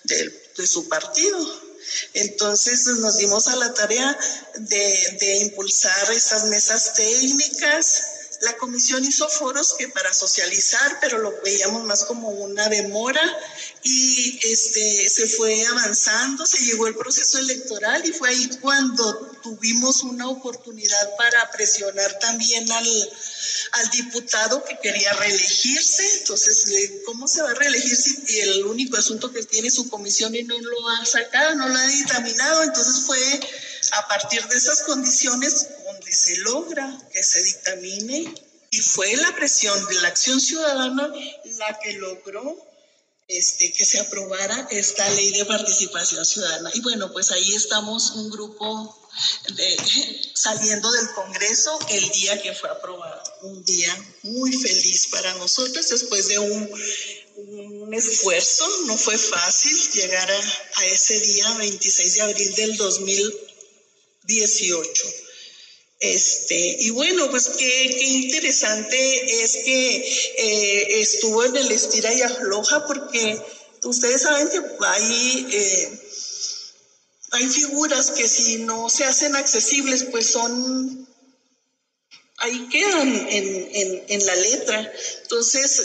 de, 0.04 0.52
de 0.58 0.68
su 0.68 0.88
partido. 0.90 1.71
Entonces 2.14 2.86
nos 3.00 3.18
dimos 3.18 3.48
a 3.48 3.56
la 3.56 3.74
tarea 3.74 4.18
de, 4.56 5.18
de 5.20 5.38
impulsar 5.40 6.12
esas 6.12 6.46
mesas 6.46 6.94
técnicas, 6.94 8.04
la 8.42 8.58
comisión 8.58 9.06
hizo 9.06 9.30
foros 9.30 9.76
que 9.78 9.88
para 9.90 10.14
socializar, 10.14 10.98
pero 11.00 11.20
lo 11.20 11.32
veíamos 11.44 11.84
más 11.84 12.04
como 12.06 12.30
una 12.30 12.70
demora 12.70 13.22
y 13.84 14.40
este, 14.44 15.10
se 15.10 15.28
fue 15.28 15.66
avanzando, 15.66 16.46
se 16.46 16.64
llegó 16.66 16.88
el 16.88 16.96
proceso 16.96 17.40
electoral 17.40 18.06
y 18.06 18.14
fue 18.14 18.30
ahí 18.30 18.50
cuando 18.62 19.32
tuvimos 19.42 20.04
una 20.04 20.28
oportunidad 20.28 21.16
para 21.18 21.50
presionar 21.52 22.20
también 22.20 22.72
al, 22.72 23.10
al 23.72 23.90
diputado 23.90 24.64
que 24.64 24.78
quería 24.82 25.14
reelegirse. 25.14 26.04
Entonces, 26.20 26.92
¿cómo 27.06 27.28
se 27.28 27.42
va 27.42 27.52
a 27.52 27.56
reelegir 27.56 27.96
si 27.96 28.40
el 28.40 28.66
único 28.66 28.98
asunto 28.98 29.32
que 29.32 29.44
tiene 29.44 29.72
su 29.72 29.90
comisión 29.90 30.36
y 30.36 30.44
no 30.44 30.60
lo 30.60 30.90
ha 30.90 31.06
sacado, 31.06 31.56
no 31.56 31.68
lo 31.68 31.76
ha 31.76 31.88
dictaminado? 31.88 32.64
Entonces 32.64 33.04
fue 33.06 33.20
a 33.94 34.08
partir 34.08 34.46
de 34.48 34.58
esas 34.58 34.82
condiciones 34.82 35.68
donde 35.86 36.14
se 36.14 36.38
logra 36.38 36.98
que 37.12 37.24
se 37.24 37.42
dictamine 37.42 38.34
y 38.70 38.80
fue 38.80 39.16
la 39.16 39.36
presión 39.36 39.86
de 39.88 39.96
la 39.96 40.10
acción 40.10 40.40
ciudadana 40.40 41.12
la 41.58 41.80
que 41.80 41.94
logró 41.94 42.71
este, 43.28 43.74
que 43.74 43.86
se 43.86 44.00
aprobara 44.00 44.68
esta 44.72 45.08
ley 45.12 45.32
de 45.32 45.46
participación 45.46 46.26
ciudadana. 46.26 46.72
Y 46.74 46.82
bueno, 46.82 47.12
pues 47.12 47.32
ahí 47.32 47.54
estamos 47.54 48.12
un 48.12 48.30
grupo 48.30 48.98
saliendo 50.34 50.92
del 50.92 51.12
Congreso 51.14 51.80
el 51.90 52.10
día 52.10 52.42
que 52.42 52.54
fue 52.54 52.70
aprobado. 52.70 53.24
Un 53.44 53.64
día 53.64 53.96
muy 54.24 54.52
feliz 54.54 55.08
para 55.08 55.34
nosotros 55.36 55.88
después 55.90 56.28
de 56.28 56.40
un, 56.40 56.70
un 57.38 57.94
esfuerzo. 57.94 58.68
No 58.86 58.98
fue 58.98 59.18
fácil 59.18 59.78
llegar 59.94 60.30
a, 60.30 60.42
a 60.76 60.86
ese 60.86 61.18
día, 61.20 61.50
26 61.58 62.16
de 62.16 62.22
abril 62.22 62.54
del 62.56 62.76
2018. 62.78 65.08
Este, 66.02 66.78
y 66.80 66.90
bueno, 66.90 67.30
pues 67.30 67.48
qué, 67.50 67.96
qué 68.00 68.06
interesante 68.06 69.44
es 69.44 69.58
que 69.58 69.98
eh, 70.36 71.00
estuvo 71.00 71.44
en 71.44 71.56
el 71.56 71.72
estira 71.72 72.12
y 72.12 72.24
afloja 72.24 72.88
porque 72.88 73.40
ustedes 73.84 74.24
saben 74.24 74.50
que 74.50 74.60
hay, 74.80 75.48
eh, 75.52 76.00
hay 77.34 77.48
figuras 77.48 78.10
que 78.10 78.28
si 78.28 78.58
no 78.58 78.90
se 78.90 79.04
hacen 79.04 79.36
accesibles, 79.36 80.06
pues 80.06 80.26
son, 80.26 81.08
ahí 82.38 82.68
quedan 82.70 83.28
en, 83.30 84.04
en, 84.08 84.26
la 84.26 84.36
letra. 84.38 84.92
Entonces, 85.22 85.84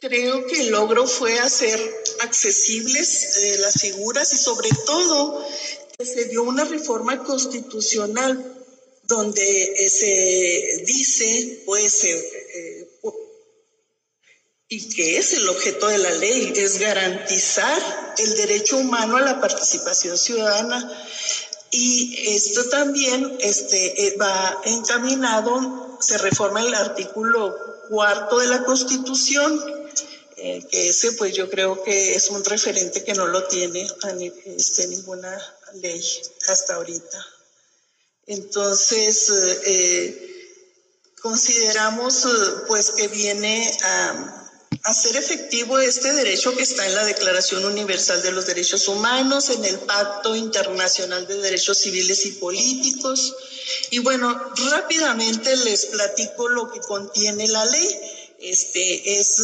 creo 0.00 0.46
que 0.46 0.60
el 0.60 0.70
logro 0.70 1.06
fue 1.06 1.38
hacer 1.38 1.78
accesibles 2.20 3.36
eh, 3.36 3.58
las 3.58 3.74
figuras 3.82 4.32
y 4.32 4.38
sobre 4.38 4.70
todo 4.86 5.46
que 5.98 6.06
se 6.06 6.24
dio 6.24 6.42
una 6.42 6.64
reforma 6.64 7.22
constitucional 7.22 8.60
donde 9.12 9.74
eh, 9.76 9.88
se 9.88 10.84
dice, 10.86 11.62
pues, 11.66 12.04
eh, 12.04 12.32
eh, 12.54 12.88
y 14.68 14.88
que 14.88 15.18
es 15.18 15.34
el 15.34 15.48
objeto 15.48 15.88
de 15.88 15.98
la 15.98 16.10
ley, 16.12 16.52
es 16.56 16.78
garantizar 16.78 18.14
el 18.16 18.34
derecho 18.36 18.78
humano 18.78 19.18
a 19.18 19.20
la 19.20 19.40
participación 19.40 20.16
ciudadana. 20.16 21.06
Y 21.70 22.34
esto 22.34 22.68
también 22.70 23.36
este, 23.40 24.16
va 24.20 24.60
encaminado, 24.64 25.98
se 26.00 26.16
reforma 26.18 26.62
el 26.62 26.74
artículo 26.74 27.54
cuarto 27.90 28.38
de 28.38 28.46
la 28.46 28.64
Constitución, 28.64 29.62
que 30.36 30.88
ese 30.88 31.12
pues 31.12 31.34
yo 31.34 31.48
creo 31.48 31.82
que 31.82 32.14
es 32.14 32.30
un 32.30 32.44
referente 32.44 33.04
que 33.04 33.14
no 33.14 33.26
lo 33.26 33.44
tiene 33.44 33.86
este, 34.56 34.88
ninguna 34.88 35.38
ley 35.74 36.02
hasta 36.48 36.76
ahorita. 36.76 37.26
Entonces, 38.32 39.30
eh, 39.66 40.56
consideramos 41.20 42.24
eh, 42.24 42.28
pues 42.66 42.92
que 42.92 43.08
viene 43.08 43.70
a, 43.84 44.38
hacer 44.84 45.16
efectivo 45.16 45.78
este 45.78 46.12
derecho 46.12 46.56
que 46.56 46.62
está 46.62 46.86
en 46.86 46.94
la 46.94 47.04
Declaración 47.04 47.64
Universal 47.64 48.22
de 48.22 48.32
los 48.32 48.46
Derechos 48.46 48.88
Humanos, 48.88 49.50
en 49.50 49.64
el 49.64 49.78
Pacto 49.80 50.34
Internacional 50.34 51.26
de 51.26 51.36
Derechos 51.36 51.78
Civiles 51.78 52.24
y 52.26 52.32
Políticos. 52.32 53.34
Y 53.90 53.98
bueno, 54.00 54.52
rápidamente 54.70 55.56
les 55.58 55.86
platico 55.86 56.48
lo 56.48 56.72
que 56.72 56.80
contiene 56.80 57.46
la 57.48 57.64
ley. 57.66 58.00
Este 58.40 59.20
es 59.20 59.36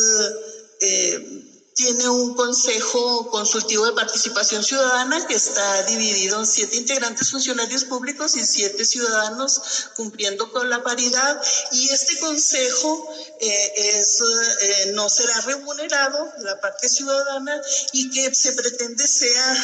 eh, 0.80 1.47
tiene 1.78 2.08
un 2.08 2.34
consejo 2.34 3.30
consultivo 3.30 3.86
de 3.86 3.92
participación 3.92 4.64
ciudadana 4.64 5.24
que 5.28 5.34
está 5.34 5.84
dividido 5.84 6.40
en 6.40 6.46
siete 6.46 6.76
integrantes 6.76 7.30
funcionarios 7.30 7.84
públicos 7.84 8.34
y 8.34 8.44
siete 8.44 8.84
ciudadanos 8.84 9.92
cumpliendo 9.94 10.50
con 10.50 10.68
la 10.68 10.82
paridad. 10.82 11.40
Y 11.70 11.88
este 11.90 12.18
consejo 12.18 13.14
eh, 13.40 13.72
es, 13.76 14.20
eh, 14.20 14.92
no 14.94 15.08
será 15.08 15.40
remunerado, 15.42 16.28
la 16.40 16.60
parte 16.60 16.88
ciudadana, 16.88 17.62
y 17.92 18.10
que 18.10 18.34
se 18.34 18.54
pretende 18.54 19.06
sea 19.06 19.56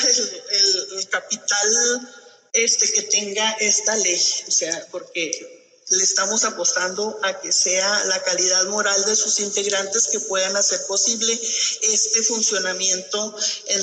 el, 0.53 0.99
el 0.99 1.09
capital 1.09 2.15
este, 2.53 2.93
que 2.93 3.03
tenga 3.03 3.51
esta 3.59 3.97
ley. 3.97 4.23
O 4.47 4.53
sea, 4.53 4.87
porque 4.93 5.54
le 5.91 6.03
estamos 6.03 6.45
apostando 6.45 7.19
a 7.23 7.41
que 7.41 7.53
sea 7.53 8.05
la 8.07 8.23
calidad 8.23 8.67
moral 8.67 9.05
de 9.05 9.17
sus 9.17 9.41
integrantes 9.41 10.09
que 10.09 10.21
puedan 10.21 10.57
hacer 10.57 10.81
posible 10.87 11.39
este 11.83 12.23
funcionamiento 12.23 13.37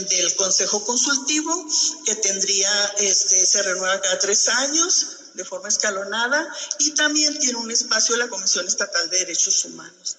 del 0.10 0.36
Consejo 0.36 0.84
Consultivo, 0.84 1.68
que 2.06 2.16
tendría, 2.16 2.86
este, 3.00 3.46
se 3.46 3.62
renueva 3.62 4.02
cada 4.02 4.20
tres 4.20 4.48
años 4.50 5.08
de 5.34 5.46
forma 5.46 5.70
escalonada 5.70 6.48
y 6.80 6.92
también 6.92 7.38
tiene 7.40 7.58
un 7.58 7.72
espacio 7.72 8.18
la 8.18 8.28
Comisión 8.28 8.68
Estatal 8.68 9.10
de 9.10 9.20
Derechos 9.20 9.64
Humanos. 9.66 10.18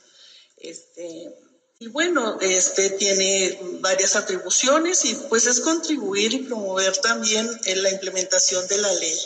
Este, 0.57 1.35
y 1.81 1.89
bueno, 1.89 2.39
este 2.41 2.91
tiene 2.91 3.59
varias 3.81 4.15
atribuciones 4.15 5.05
y 5.05 5.15
pues 5.15 5.47
es 5.47 5.59
contribuir 5.61 6.33
y 6.33 6.39
promover 6.45 6.97
también 6.99 7.51
en 7.65 7.83
la 7.83 7.91
implementación 7.91 8.67
de 8.69 8.79
la 8.79 8.93
ley. 8.93 9.19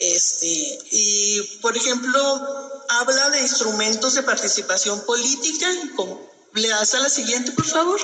Este, 0.00 0.46
y, 0.90 1.42
por 1.60 1.76
ejemplo, 1.76 2.18
habla 2.88 3.28
de 3.30 3.40
instrumentos 3.42 4.14
de 4.14 4.22
participación 4.22 5.04
política, 5.04 5.68
le 6.54 6.68
das 6.68 6.94
a 6.94 7.00
la 7.00 7.10
siguiente, 7.10 7.52
por 7.52 7.66
favor, 7.66 8.00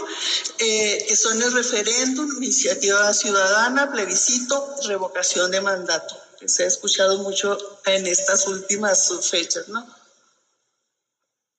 eh, 0.59 1.05
que 1.09 1.17
son 1.17 1.43
el 1.43 1.53
referéndum, 1.53 2.31
iniciativa 2.37 3.13
ciudadana, 3.15 3.91
plebiscito, 3.91 4.77
revocación 4.85 5.51
de 5.51 5.63
mandato, 5.63 6.21
que 6.39 6.49
se 6.49 6.65
ha 6.65 6.67
escuchado 6.67 7.19
mucho 7.21 7.59
en 7.87 8.07
estas 8.07 8.47
últimas 8.47 9.11
fechas, 9.31 9.67
¿no? 9.69 9.87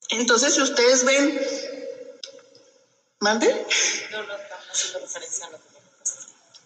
Entonces, 0.10 0.54
si 0.54 0.62
ustedes 0.62 1.04
ven, 1.04 1.42
mande. 3.20 3.66
No, 4.12 4.22
no, 4.22 4.34
haciendo 4.72 5.00
referencia 5.00 5.48
a 5.48 5.50
lo 5.50 5.67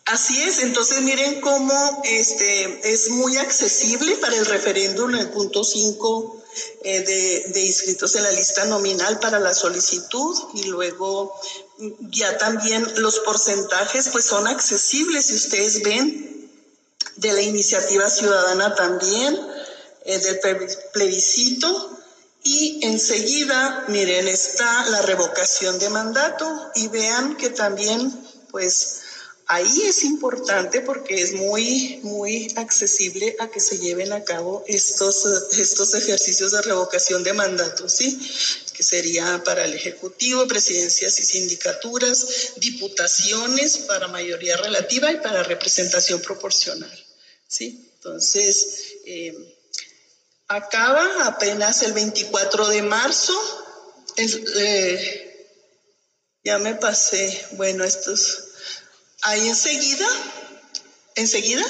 Así 0.05 0.41
es, 0.41 0.59
entonces 0.59 1.01
miren 1.01 1.41
cómo 1.41 2.01
este, 2.03 2.91
es 2.91 3.09
muy 3.09 3.37
accesible 3.37 4.15
para 4.17 4.35
el 4.35 4.45
referéndum 4.45 5.13
el 5.15 5.29
punto 5.29 5.63
5 5.63 6.43
eh, 6.83 6.99
de, 7.01 7.51
de, 7.53 7.65
inscritos 7.65 8.15
en 8.15 8.23
la 8.23 8.31
lista 8.31 8.65
nominal 8.65 9.19
para 9.19 9.39
la 9.39 9.53
solicitud 9.53 10.35
y 10.55 10.63
luego 10.63 11.33
ya 12.09 12.37
también 12.37 12.85
los 12.97 13.19
porcentajes 13.19 14.09
pues 14.09 14.25
son 14.25 14.47
accesibles, 14.47 15.27
si 15.27 15.35
ustedes 15.35 15.81
ven, 15.83 16.49
de 17.17 17.33
la 17.33 17.41
iniciativa 17.41 18.09
ciudadana 18.09 18.75
también, 18.75 19.39
eh, 20.05 20.17
del 20.17 20.39
plebiscito 20.93 21.97
y 22.43 22.79
enseguida, 22.83 23.85
miren, 23.87 24.27
está 24.27 24.87
la 24.87 25.03
revocación 25.03 25.77
de 25.77 25.89
mandato 25.89 26.71
y 26.75 26.87
vean 26.87 27.37
que 27.37 27.49
también 27.49 28.27
pues 28.49 29.00
Ahí 29.53 29.81
es 29.81 30.05
importante 30.05 30.79
porque 30.79 31.21
es 31.21 31.33
muy, 31.33 31.99
muy 32.03 32.53
accesible 32.55 33.35
a 33.37 33.49
que 33.49 33.59
se 33.59 33.79
lleven 33.79 34.13
a 34.13 34.23
cabo 34.23 34.63
estos, 34.65 35.25
estos 35.59 35.93
ejercicios 35.93 36.53
de 36.53 36.61
revocación 36.61 37.21
de 37.21 37.33
mandatos, 37.33 37.91
¿sí? 37.91 38.17
Que 38.71 38.81
sería 38.81 39.43
para 39.43 39.65
el 39.65 39.73
Ejecutivo, 39.73 40.47
presidencias 40.47 41.19
y 41.19 41.25
sindicaturas, 41.25 42.53
diputaciones 42.55 43.79
para 43.79 44.07
mayoría 44.07 44.55
relativa 44.55 45.11
y 45.11 45.17
para 45.17 45.43
representación 45.43 46.21
proporcional, 46.21 47.05
¿sí? 47.45 47.91
Entonces, 47.95 48.67
eh, 49.03 49.35
acaba 50.47 51.27
apenas 51.27 51.83
el 51.83 51.91
24 51.91 52.69
de 52.69 52.83
marzo. 52.83 53.33
Eh, 54.15 55.27
Ya 56.45 56.57
me 56.57 56.73
pasé. 56.75 57.47
Bueno, 57.51 57.83
estos. 57.83 58.50
Ahí 59.21 59.47
enseguida, 59.47 60.07
enseguida, 61.15 61.63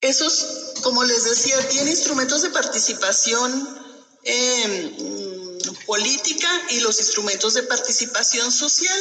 esos, 0.00 0.74
como 0.82 1.04
les 1.04 1.24
decía, 1.24 1.68
tiene 1.68 1.90
instrumentos 1.90 2.42
de 2.42 2.50
participación 2.50 3.78
em, 4.24 5.58
política 5.86 6.48
y 6.70 6.80
los 6.80 6.98
instrumentos 6.98 7.54
de 7.54 7.62
participación 7.62 8.50
social 8.52 9.00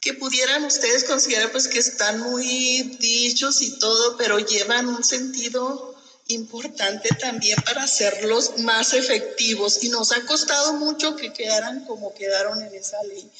que 0.00 0.14
pudieran 0.14 0.64
ustedes 0.64 1.04
considerar 1.04 1.52
pues 1.52 1.68
que 1.68 1.78
están 1.78 2.20
muy 2.20 2.96
dichos 3.00 3.62
y 3.62 3.78
todo, 3.78 4.16
pero 4.16 4.38
llevan 4.38 4.88
un 4.88 5.02
sentido 5.04 5.95
importante 6.28 7.08
también 7.20 7.56
para 7.64 7.84
hacerlos 7.84 8.58
más 8.58 8.94
efectivos 8.94 9.84
y 9.84 9.88
nos 9.90 10.10
ha 10.12 10.26
costado 10.26 10.72
mucho 10.74 11.14
que 11.14 11.32
quedaran 11.32 11.84
como 11.84 12.14
quedaron 12.14 12.60
en 12.62 12.74
esa 12.74 13.02
ley. 13.04 13.30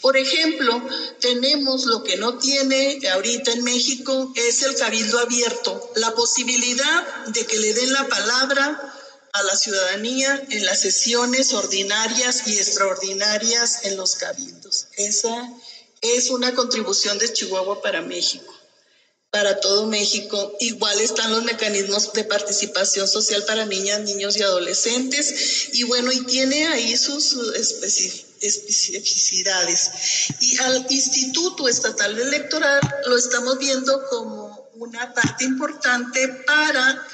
Por 0.00 0.16
ejemplo, 0.16 0.80
tenemos 1.20 1.86
lo 1.86 2.04
que 2.04 2.16
no 2.16 2.38
tiene 2.38 3.00
ahorita 3.12 3.52
en 3.52 3.64
México 3.64 4.32
es 4.36 4.62
el 4.62 4.76
cabildo 4.76 5.18
abierto, 5.18 5.90
la 5.96 6.14
posibilidad 6.14 7.26
de 7.26 7.46
que 7.46 7.58
le 7.58 7.74
den 7.74 7.92
la 7.92 8.06
palabra 8.06 8.92
a 9.32 9.42
la 9.42 9.56
ciudadanía 9.56 10.42
en 10.48 10.64
las 10.64 10.80
sesiones 10.80 11.52
ordinarias 11.52 12.46
y 12.46 12.56
extraordinarias 12.56 13.80
en 13.84 13.96
los 13.96 14.14
cabildos. 14.14 14.86
Esa 14.96 15.52
es 16.00 16.30
una 16.30 16.54
contribución 16.54 17.18
de 17.18 17.32
Chihuahua 17.32 17.82
para 17.82 18.02
México 18.02 18.55
para 19.36 19.60
todo 19.60 19.86
México. 19.86 20.56
Igual 20.60 20.98
están 20.98 21.30
los 21.30 21.44
mecanismos 21.44 22.14
de 22.14 22.24
participación 22.24 23.06
social 23.06 23.44
para 23.44 23.66
niñas, 23.66 24.00
niños 24.00 24.38
y 24.38 24.42
adolescentes. 24.42 25.74
Y 25.74 25.82
bueno, 25.82 26.10
y 26.10 26.24
tiene 26.24 26.66
ahí 26.68 26.96
sus 26.96 27.36
especificidades. 27.54 29.90
Y 30.40 30.56
al 30.56 30.86
Instituto 30.88 31.68
Estatal 31.68 32.18
Electoral 32.18 32.80
lo 33.08 33.18
estamos 33.18 33.58
viendo 33.58 34.06
como 34.08 34.70
una 34.76 35.12
parte 35.12 35.44
importante 35.44 36.28
para 36.46 37.06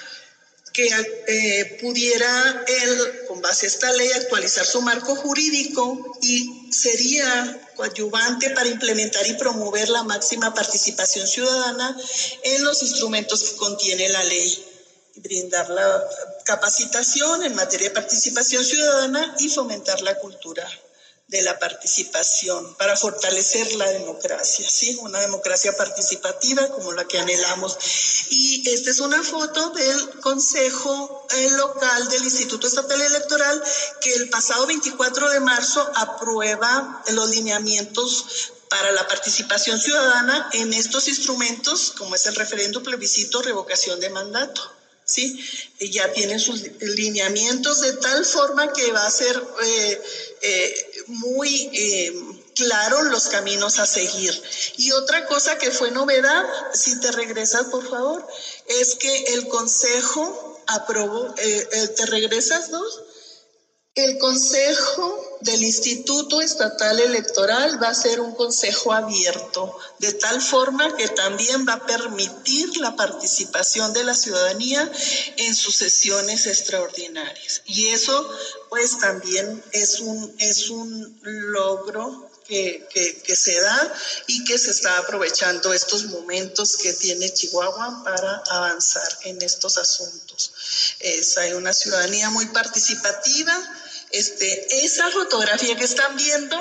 que 0.72 0.88
eh, 1.26 1.76
pudiera 1.80 2.64
él, 2.66 3.26
con 3.28 3.40
base 3.40 3.66
a 3.66 3.68
esta 3.68 3.92
ley, 3.92 4.10
actualizar 4.12 4.64
su 4.64 4.80
marco 4.82 5.14
jurídico 5.14 6.18
y 6.22 6.68
sería 6.70 7.60
coadyuvante 7.74 8.50
para 8.50 8.68
implementar 8.68 9.26
y 9.26 9.34
promover 9.34 9.88
la 9.88 10.02
máxima 10.02 10.54
participación 10.54 11.26
ciudadana 11.26 11.96
en 12.42 12.64
los 12.64 12.82
instrumentos 12.82 13.42
que 13.42 13.56
contiene 13.56 14.08
la 14.08 14.24
ley, 14.24 14.66
brindar 15.16 15.68
la 15.68 16.08
capacitación 16.44 17.44
en 17.44 17.54
materia 17.54 17.88
de 17.88 17.94
participación 17.94 18.64
ciudadana 18.64 19.36
y 19.38 19.48
fomentar 19.48 20.00
la 20.00 20.18
cultura 20.18 20.68
de 21.32 21.40
la 21.40 21.58
participación 21.58 22.74
para 22.76 22.94
fortalecer 22.94 23.74
la 23.76 23.88
democracia, 23.90 24.68
¿sí? 24.68 24.98
Una 25.00 25.18
democracia 25.18 25.74
participativa 25.74 26.68
como 26.68 26.92
la 26.92 27.06
que 27.06 27.18
anhelamos. 27.18 27.78
Y 28.28 28.68
esta 28.68 28.90
es 28.90 29.00
una 29.00 29.22
foto 29.22 29.70
del 29.70 30.20
Consejo 30.20 31.26
eh, 31.30 31.50
Local 31.52 32.08
del 32.10 32.24
Instituto 32.24 32.66
Estatal 32.66 33.00
Electoral 33.00 33.62
que 34.02 34.12
el 34.12 34.28
pasado 34.28 34.66
24 34.66 35.30
de 35.30 35.40
marzo 35.40 35.90
aprueba 35.94 37.02
los 37.12 37.30
lineamientos 37.30 38.52
para 38.68 38.92
la 38.92 39.08
participación 39.08 39.80
ciudadana 39.80 40.50
en 40.52 40.74
estos 40.74 41.08
instrumentos, 41.08 41.94
como 41.96 42.14
es 42.14 42.26
el 42.26 42.34
referendo, 42.34 42.82
plebiscito, 42.82 43.40
revocación 43.40 43.98
de 44.00 44.10
mandato. 44.10 44.70
¿sí? 45.04 45.38
ya 45.90 46.12
tienen 46.12 46.38
sus 46.38 46.62
lineamientos 46.80 47.80
de 47.80 47.92
tal 47.94 48.24
forma 48.24 48.72
que 48.72 48.92
va 48.92 49.04
a 49.04 49.10
ser 49.10 49.36
eh, 49.64 50.02
eh, 50.42 50.91
muy 51.06 51.70
eh, 51.72 52.12
claro 52.54 53.02
los 53.02 53.28
caminos 53.28 53.78
a 53.78 53.86
seguir. 53.86 54.40
Y 54.76 54.92
otra 54.92 55.26
cosa 55.26 55.58
que 55.58 55.70
fue 55.70 55.90
novedad, 55.90 56.44
si 56.74 56.98
te 57.00 57.10
regresas 57.12 57.66
por 57.66 57.88
favor, 57.88 58.26
es 58.66 58.94
que 58.94 59.24
el 59.34 59.48
Consejo 59.48 60.62
aprobó, 60.66 61.34
¿te 61.34 62.06
regresas 62.06 62.70
dos? 62.70 63.02
El 63.94 64.16
Consejo 64.16 65.38
del 65.42 65.62
Instituto 65.62 66.40
Estatal 66.40 66.98
Electoral 66.98 67.82
va 67.82 67.88
a 67.88 67.94
ser 67.94 68.22
un 68.22 68.34
consejo 68.34 68.94
abierto, 68.94 69.78
de 69.98 70.14
tal 70.14 70.40
forma 70.40 70.96
que 70.96 71.08
también 71.08 71.66
va 71.68 71.74
a 71.74 71.86
permitir 71.86 72.74
la 72.78 72.96
participación 72.96 73.92
de 73.92 74.04
la 74.04 74.14
ciudadanía 74.14 74.90
en 75.36 75.54
sus 75.54 75.76
sesiones 75.76 76.46
extraordinarias. 76.46 77.60
Y 77.66 77.88
eso 77.88 78.30
pues 78.70 78.96
también 78.98 79.62
es 79.72 80.00
un, 80.00 80.36
es 80.38 80.70
un 80.70 81.20
logro 81.22 82.30
que, 82.46 82.88
que, 83.24 83.36
se 83.36 83.60
da 83.60 83.94
y 84.26 84.42
que 84.44 84.58
se 84.58 84.70
está 84.70 84.98
aprovechando 84.98 85.72
estos 85.72 86.04
momentos 86.06 86.78
que 86.78 86.92
tiene 86.94 87.32
Chihuahua 87.32 88.02
para 88.04 88.42
avanzar 88.50 89.18
en 89.24 89.40
estos 89.42 89.76
asuntos. 89.76 90.52
Es, 91.00 91.36
hay 91.38 91.52
una 91.52 91.72
ciudadanía 91.72 92.30
muy 92.30 92.46
participativa 92.46 93.81
este, 94.12 94.84
esa 94.84 95.10
fotografía 95.10 95.74
que 95.76 95.84
están 95.84 96.16
viendo 96.16 96.56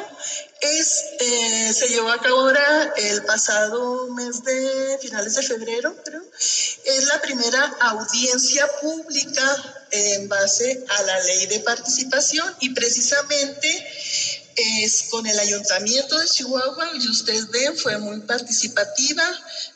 es, 0.61 1.03
eh, 1.19 1.73
se 1.73 1.89
llevó 1.89 2.09
a 2.09 2.21
cabo 2.21 2.41
ahora 2.41 2.93
el 2.95 3.23
pasado 3.23 4.07
mes 4.13 4.43
de 4.43 4.97
finales 5.01 5.35
de 5.35 5.43
febrero, 5.43 5.95
creo. 6.03 6.23
Es 6.85 7.05
la 7.05 7.21
primera 7.21 7.63
audiencia 7.79 8.67
pública 8.79 9.85
en 9.91 10.29
base 10.29 10.85
a 10.87 11.01
la 11.03 11.19
ley 11.23 11.47
de 11.47 11.59
participación 11.59 12.55
y 12.61 12.69
precisamente 12.73 13.67
es 14.55 15.03
con 15.09 15.25
el 15.27 15.37
ayuntamiento 15.39 16.17
de 16.19 16.27
Chihuahua 16.27 16.91
y 16.95 17.07
ustedes 17.09 17.49
ven 17.49 17.75
fue 17.75 17.97
muy 17.97 18.21
participativa 18.21 19.23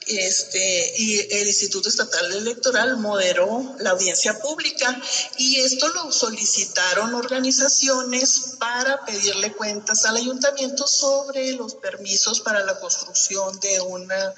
este 0.08 0.94
y 0.98 1.34
el 1.36 1.48
Instituto 1.48 1.90
Estatal 1.90 2.32
Electoral 2.32 2.98
moderó 2.98 3.76
la 3.80 3.92
audiencia 3.92 4.40
pública 4.42 5.02
y 5.38 5.60
esto 5.60 5.88
lo 5.90 6.12
solicitaron 6.12 7.14
organizaciones 7.16 8.42
para 8.60 9.04
pedirle 9.06 9.54
cuentas 9.56 10.06
al 10.06 10.18
ayuntamiento 10.18 10.88
sobre 10.88 11.54
los 11.54 11.76
permisos 11.76 12.42
para 12.42 12.64
la 12.64 12.80
construcción 12.80 13.60
de 13.60 13.82
una 13.82 14.34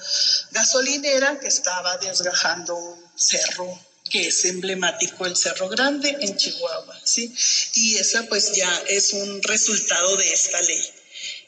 gasolinera 0.52 1.40
que 1.40 1.48
estaba 1.48 1.98
desgajando 1.98 2.76
un 2.76 3.12
cerro 3.16 3.87
que 4.10 4.28
es 4.28 4.46
emblemático 4.46 5.26
el 5.26 5.36
Cerro 5.36 5.70
Grande 5.70 6.16
en 6.22 6.36
Chihuahua, 6.36 7.00
¿sí? 7.04 7.34
Y 7.76 7.96
esa 7.96 8.28
pues 8.28 8.54
ya 8.54 8.84
es 8.88 9.14
un 9.14 9.42
resultado 9.44 10.18
de 10.18 10.34
esta 10.34 10.62
ley. 10.62 10.84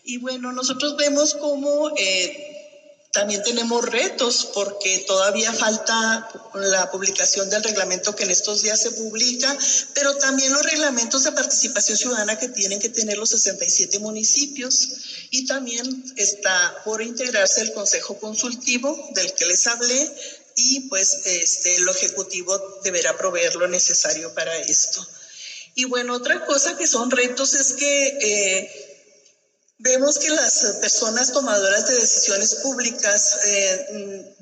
Y 0.03 0.17
bueno, 0.17 0.51
nosotros 0.51 0.97
vemos 0.97 1.35
cómo 1.35 1.93
eh, 1.97 2.59
también 3.11 3.41
tenemos 3.41 3.83
retos 3.85 4.49
porque 4.53 5.03
todavía 5.07 5.51
falta 5.51 6.29
la 6.53 6.91
publicación 6.91 7.49
del 7.49 7.63
reglamento 7.63 8.15
que 8.15 8.23
en 8.23 8.29
estos 8.29 8.61
días 8.61 8.79
se 8.79 8.91
publica, 8.91 9.57
pero 9.95 10.15
también 10.17 10.53
los 10.53 10.63
reglamentos 10.63 11.23
de 11.23 11.31
participación 11.31 11.97
ciudadana 11.97 12.37
que 12.37 12.49
tienen 12.49 12.79
que 12.79 12.89
tener 12.89 13.17
los 13.17 13.31
67 13.31 13.97
municipios 13.97 14.89
y 15.31 15.47
también 15.47 16.13
está 16.17 16.81
por 16.85 17.01
integrarse 17.01 17.61
el 17.61 17.73
Consejo 17.73 18.19
Consultivo 18.19 19.09
del 19.15 19.33
que 19.33 19.45
les 19.47 19.65
hablé, 19.65 20.11
y 20.59 20.81
pues 20.89 21.21
este, 21.25 21.75
el 21.75 21.87
Ejecutivo 21.87 22.57
deberá 22.83 23.17
proveer 23.17 23.55
lo 23.55 23.67
necesario 23.67 24.33
para 24.33 24.55
esto. 24.57 25.05
Y 25.75 25.85
bueno, 25.85 26.15
otra 26.15 26.45
cosa 26.45 26.77
que 26.77 26.87
son 26.87 27.09
retos 27.09 27.53
es 27.53 27.73
que 27.73 28.07
eh, 28.21 29.05
vemos 29.77 30.19
que 30.19 30.29
las 30.29 30.77
personas 30.81 31.31
tomadoras 31.31 31.87
de 31.87 31.95
decisiones 31.95 32.55
públicas 32.55 33.39
eh, 33.45 34.35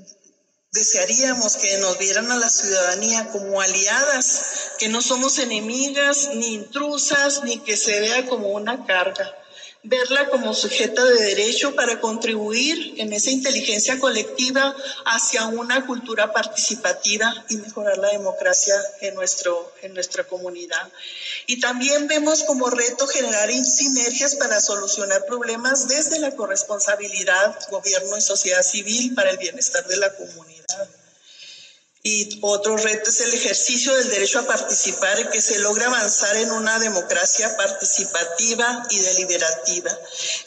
desearíamos 0.72 1.58
que 1.58 1.78
nos 1.78 2.00
vieran 2.00 2.32
a 2.32 2.38
la 2.38 2.50
ciudadanía 2.50 3.30
como 3.30 3.62
aliadas, 3.62 4.42
que 4.80 4.90
no 4.90 5.02
somos 5.02 5.38
enemigas 5.38 6.30
ni 6.34 6.56
intrusas, 6.56 7.44
ni 7.44 7.60
que 7.60 7.78
se 7.78 8.00
vea 8.00 8.26
como 8.26 8.50
una 8.50 8.86
carga 8.86 9.36
verla 9.84 10.30
como 10.30 10.54
sujeta 10.54 11.04
de 11.06 11.22
derecho 11.24 11.76
para 11.76 12.00
contribuir 12.00 12.96
en 12.98 13.14
esa 13.14 13.30
inteligencia 13.30 14.00
colectiva 14.00 14.76
hacia 15.06 15.46
una 15.46 15.86
cultura 15.86 16.34
participativa 16.34 17.46
y 17.50 17.58
mejorar 17.58 17.98
la 17.98 18.10
democracia 18.10 18.76
en, 19.02 19.16
nuestro, 19.16 19.74
en 19.82 19.94
nuestra 19.94 20.24
comunidad. 20.26 20.92
Y 21.46 21.60
también 21.60 22.08
vemos 22.08 22.44
como 22.44 22.70
reto 22.70 23.08
generar 23.08 23.50
sinergias 23.64 24.36
para 24.36 24.60
solucionar 24.60 25.26
problemas 25.26 25.88
desde 25.88 26.20
la 26.20 26.32
corresponsabilidad, 26.32 27.58
gobierno 27.70 28.18
y 28.18 28.22
sociedad 28.22 28.64
civil 28.64 29.14
para 29.16 29.32
el 29.32 29.38
bienestar 29.38 29.86
de 29.88 29.98
la 29.98 30.14
comunidad. 30.16 30.90
Y 32.10 32.40
otro 32.42 32.78
reto 32.78 33.10
es 33.10 33.20
el 33.20 33.34
ejercicio 33.34 33.94
del 33.94 34.10
derecho 34.10 34.40
a 34.40 34.48
participar 34.48 35.30
que 35.30 35.42
se 35.42 35.60
logra 35.60 35.88
avanzar 35.88 36.38
en 36.38 36.52
una 36.52 36.80
democracia 36.80 37.58
participativa 37.58 38.88
y 38.90 39.00
deliberativa. 39.00 39.92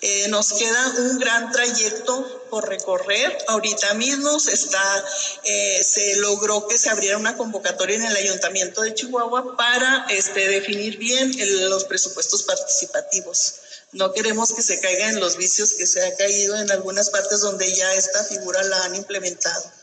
Eh, 0.00 0.28
nos 0.28 0.54
queda 0.54 0.94
un 1.00 1.18
gran 1.18 1.52
trayecto 1.52 2.46
por 2.48 2.66
recorrer. 2.66 3.36
Ahorita 3.48 3.92
mismo 3.92 4.40
se, 4.40 4.54
está, 4.54 5.04
eh, 5.44 5.84
se 5.84 6.16
logró 6.16 6.66
que 6.66 6.78
se 6.78 6.88
abriera 6.88 7.18
una 7.18 7.36
convocatoria 7.36 7.96
en 7.96 8.06
el 8.06 8.16
Ayuntamiento 8.16 8.80
de 8.80 8.94
Chihuahua 8.94 9.54
para 9.58 10.06
este, 10.08 10.48
definir 10.48 10.96
bien 10.96 11.30
los 11.68 11.84
presupuestos 11.84 12.42
participativos 12.44 13.56
No 13.92 14.14
queremos 14.14 14.54
que 14.54 14.62
se 14.62 14.80
caiga 14.80 15.10
en 15.10 15.20
los 15.20 15.36
vicios 15.36 15.74
que 15.74 15.86
se 15.86 16.02
ha 16.06 16.16
caído 16.16 16.56
en 16.56 16.70
algunas 16.70 17.10
partes 17.10 17.40
donde 17.40 17.70
ya 17.70 17.92
esta 17.92 18.24
figura 18.24 18.62
la 18.62 18.84
han 18.84 18.96
implementado. 18.96 19.79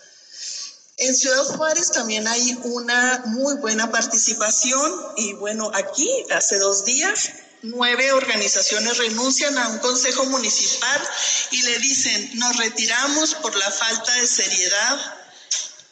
En 0.98 1.16
Ciudad 1.16 1.44
Juárez 1.44 1.92
también 1.92 2.28
hay 2.28 2.58
una 2.64 3.22
muy 3.26 3.56
buena 3.58 3.92
participación 3.92 4.92
y 5.16 5.34
bueno, 5.34 5.70
aquí 5.76 6.10
hace 6.32 6.58
dos 6.58 6.86
días 6.86 7.30
nueve 7.62 8.12
organizaciones 8.12 8.98
renuncian 8.98 9.58
a 9.58 9.68
un 9.70 9.80
consejo 9.80 10.26
municipal 10.26 11.02
y 11.52 11.62
le 11.64 11.80
dicen, 11.80 12.32
nos 12.40 12.58
retiramos 12.58 13.36
por 13.36 13.56
la 13.56 13.70
falta 13.70 14.14
de 14.14 14.28
seriedad 14.28 15.18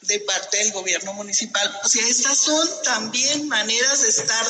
de 0.01 0.19
parte 0.19 0.57
del 0.57 0.71
gobierno 0.71 1.13
municipal. 1.13 1.79
O 1.83 1.87
sea, 1.87 2.05
estas 2.07 2.37
son 2.37 2.67
también 2.83 3.47
maneras 3.47 4.03
de 4.03 4.09
estar, 4.09 4.47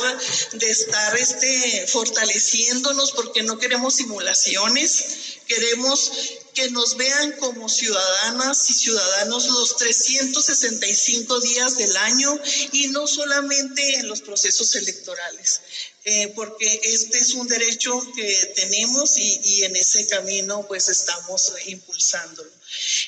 de 0.53 0.69
estar 0.69 1.15
este, 1.17 1.87
fortaleciéndonos 1.87 3.11
porque 3.13 3.43
no 3.43 3.57
queremos 3.57 3.95
simulaciones, 3.95 5.34
queremos 5.47 6.11
que 6.53 6.69
nos 6.71 6.95
vean 6.95 7.33
como 7.33 7.67
ciudadanas 7.67 8.69
y 8.69 8.73
ciudadanos 8.73 9.47
los 9.47 9.75
365 9.77 11.39
días 11.41 11.77
del 11.77 11.95
año 11.97 12.39
y 12.71 12.87
no 12.87 13.07
solamente 13.07 13.95
en 13.95 14.07
los 14.07 14.21
procesos 14.21 14.75
electorales, 14.75 15.61
eh, 16.05 16.31
porque 16.35 16.79
este 16.83 17.17
es 17.17 17.33
un 17.33 17.47
derecho 17.47 18.01
que 18.15 18.53
tenemos 18.55 19.17
y, 19.17 19.39
y, 19.43 19.63
en 19.63 19.75
ese 19.75 20.07
camino 20.07 20.65
pues 20.67 20.87
estamos 20.87 21.53
impulsándolo. 21.65 22.51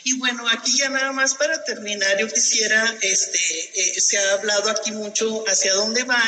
Y 0.03 0.17
bueno, 0.17 0.47
aquí 0.49 0.77
ya 0.77 0.89
nada 0.89 1.11
más 1.11 1.35
para 1.35 1.63
terminar, 1.63 2.19
yo 2.19 2.27
quisiera, 2.27 2.97
este, 3.01 3.39
eh, 3.75 4.01
se 4.01 4.17
ha 4.17 4.33
hablado 4.33 4.69
aquí 4.69 4.91
mucho 4.91 5.43
hacia 5.47 5.73
dónde 5.73 6.03
va. 6.03 6.21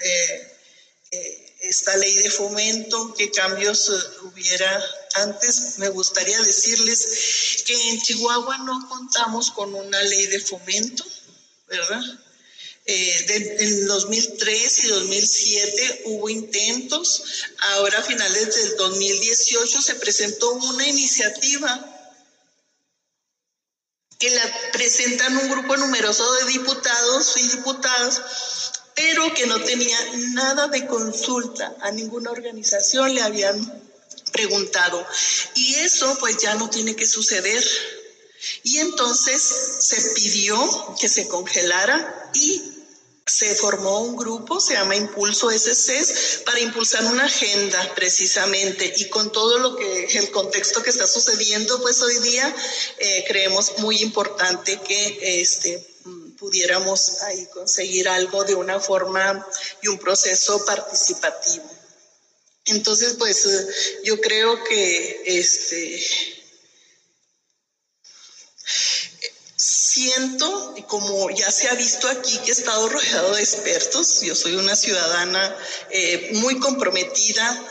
Eh, 0.00 0.52
esta 1.62 1.96
ley 1.96 2.14
de 2.14 2.30
fomento, 2.30 3.14
qué 3.14 3.30
cambios 3.30 3.88
eh, 3.88 3.92
hubiera 4.22 4.84
antes. 5.16 5.78
Me 5.78 5.88
gustaría 5.88 6.40
decirles 6.42 7.62
que 7.66 7.90
en 7.90 8.00
Chihuahua 8.00 8.58
no 8.58 8.88
contamos 8.88 9.50
con 9.50 9.74
una 9.74 10.02
ley 10.02 10.26
de 10.26 10.40
fomento, 10.40 11.04
¿verdad? 11.68 12.02
Eh, 12.84 13.56
en 13.60 13.86
2003 13.86 14.84
y 14.84 14.88
2007 14.88 16.02
hubo 16.06 16.28
intentos, 16.28 17.22
ahora 17.74 17.98
a 17.98 18.02
finales 18.02 18.56
del 18.56 18.76
2018 18.76 19.82
se 19.82 19.94
presentó 19.94 20.50
una 20.52 20.86
iniciativa 20.88 21.88
que 24.18 24.30
la 24.30 24.72
presentan 24.72 25.36
un 25.36 25.48
grupo 25.48 25.76
numeroso 25.76 26.32
de 26.34 26.44
diputados 26.46 27.36
y 27.36 27.48
diputadas 27.56 28.20
pero 28.94 29.32
que 29.34 29.46
no 29.46 29.60
tenía 29.60 29.98
nada 30.34 30.68
de 30.68 30.86
consulta 30.86 31.74
a 31.80 31.90
ninguna 31.90 32.30
organización, 32.30 33.14
le 33.14 33.22
habían 33.22 33.91
preguntado. 34.32 35.06
Y 35.54 35.74
eso 35.76 36.16
pues 36.18 36.38
ya 36.38 36.54
no 36.54 36.68
tiene 36.70 36.96
que 36.96 37.06
suceder. 37.06 37.64
Y 38.64 38.78
entonces 38.78 39.40
se 39.80 40.14
pidió 40.14 40.96
que 41.00 41.08
se 41.08 41.28
congelara 41.28 42.30
y 42.34 42.60
se 43.24 43.54
formó 43.54 44.00
un 44.00 44.16
grupo, 44.16 44.60
se 44.60 44.74
llama 44.74 44.96
Impulso 44.96 45.50
SC, 45.50 46.44
para 46.44 46.58
impulsar 46.58 47.04
una 47.04 47.24
agenda 47.24 47.94
precisamente 47.94 48.92
y 48.96 49.08
con 49.08 49.30
todo 49.30 49.58
lo 49.58 49.76
que 49.76 50.06
el 50.06 50.30
contexto 50.32 50.82
que 50.82 50.90
está 50.90 51.06
sucediendo, 51.06 51.80
pues 51.80 52.02
hoy 52.02 52.18
día 52.18 52.54
eh, 52.98 53.24
creemos 53.28 53.78
muy 53.78 54.02
importante 54.02 54.80
que 54.80 55.40
este 55.40 55.86
pudiéramos 56.42 57.22
ahí 57.22 57.46
conseguir 57.54 58.08
algo 58.08 58.42
de 58.42 58.56
una 58.56 58.80
forma 58.80 59.46
y 59.80 59.86
un 59.86 59.98
proceso 59.98 60.64
participativo. 60.64 61.81
Entonces, 62.66 63.14
pues 63.18 63.44
eh, 63.46 63.66
yo 64.04 64.20
creo 64.20 64.62
que 64.64 65.22
este 65.26 66.00
siento, 69.56 70.74
como 70.88 71.30
ya 71.30 71.50
se 71.50 71.68
ha 71.68 71.74
visto 71.74 72.08
aquí, 72.08 72.38
que 72.38 72.50
he 72.50 72.52
estado 72.52 72.88
rodeado 72.88 73.34
de 73.34 73.42
expertos. 73.42 74.22
Yo 74.22 74.34
soy 74.34 74.56
una 74.56 74.74
ciudadana 74.74 75.56
eh, 75.90 76.30
muy 76.34 76.58
comprometida 76.58 77.66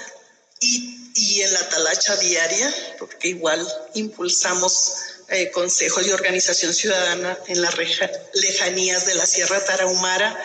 y, 0.60 1.12
y 1.16 1.42
en 1.42 1.54
la 1.54 1.70
talacha 1.70 2.16
diaria, 2.18 2.96
porque 3.00 3.30
igual 3.30 3.68
impulsamos 3.96 4.94
eh, 5.32 5.50
Consejo 5.52 6.02
de 6.02 6.14
Organización 6.14 6.74
Ciudadana 6.74 7.38
en 7.48 7.62
las 7.62 7.74
lejanías 8.34 9.06
de 9.06 9.16
la 9.16 9.26
Sierra 9.26 9.64
Tarahumara 9.64 10.38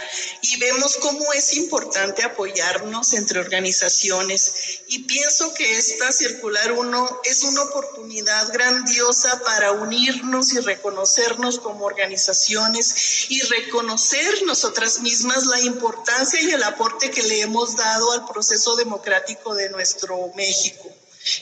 y 0.42 0.56
vemos 0.58 0.96
cómo 0.96 1.32
es 1.32 1.54
importante 1.54 2.22
apoyarnos 2.22 3.12
entre 3.14 3.40
organizaciones 3.40 4.52
y 4.86 5.00
pienso 5.00 5.52
que 5.54 5.76
esta 5.76 6.12
circular 6.12 6.72
1 6.72 7.20
es 7.24 7.42
una 7.42 7.62
oportunidad 7.62 8.52
grandiosa 8.52 9.42
para 9.44 9.72
unirnos 9.72 10.52
y 10.52 10.60
reconocernos 10.60 11.58
como 11.58 11.84
organizaciones 11.84 13.26
y 13.28 13.40
reconocer 13.40 14.44
nosotras 14.44 15.00
mismas 15.00 15.46
la 15.46 15.60
importancia 15.62 16.40
y 16.40 16.52
el 16.52 16.62
aporte 16.62 17.10
que 17.10 17.24
le 17.24 17.40
hemos 17.40 17.76
dado 17.76 18.12
al 18.12 18.24
proceso 18.26 18.76
democrático 18.76 19.54
de 19.54 19.68
nuestro 19.70 20.32
México. 20.36 20.94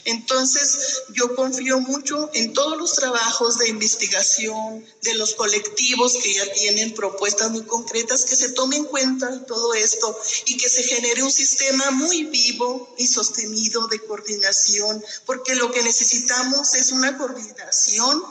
Entonces, 0.05 1.03
yo 1.13 1.35
confío 1.35 1.81
mucho 1.81 2.31
en 2.35 2.53
todos 2.53 2.79
los 2.79 2.95
trabajos 2.95 3.59
de 3.59 3.69
investigación 3.69 4.85
de 5.03 5.15
los 5.15 5.35
colectivos 5.35 6.15
que 6.23 6.35
ya 6.35 6.53
tienen 6.53 6.95
propuestas 6.95 7.51
muy 7.51 7.65
concretas, 7.65 8.25
que 8.25 8.37
se 8.37 8.51
tome 8.51 8.77
en 8.77 8.85
cuenta 8.85 9.45
todo 9.47 9.75
esto 9.75 10.19
y 10.47 10.57
que 10.57 10.69
se 10.69 10.83
genere 10.83 11.23
un 11.23 11.33
sistema 11.33 11.91
muy 11.91 12.25
vivo 12.25 12.95
y 12.99 13.07
sostenido 13.07 13.87
de 13.89 14.01
coordinación, 14.01 15.05
porque 15.27 15.55
lo 15.55 15.71
que 15.71 15.83
necesitamos 15.83 16.75
es 16.75 16.93
una 16.93 17.17
coordinación. 17.19 18.23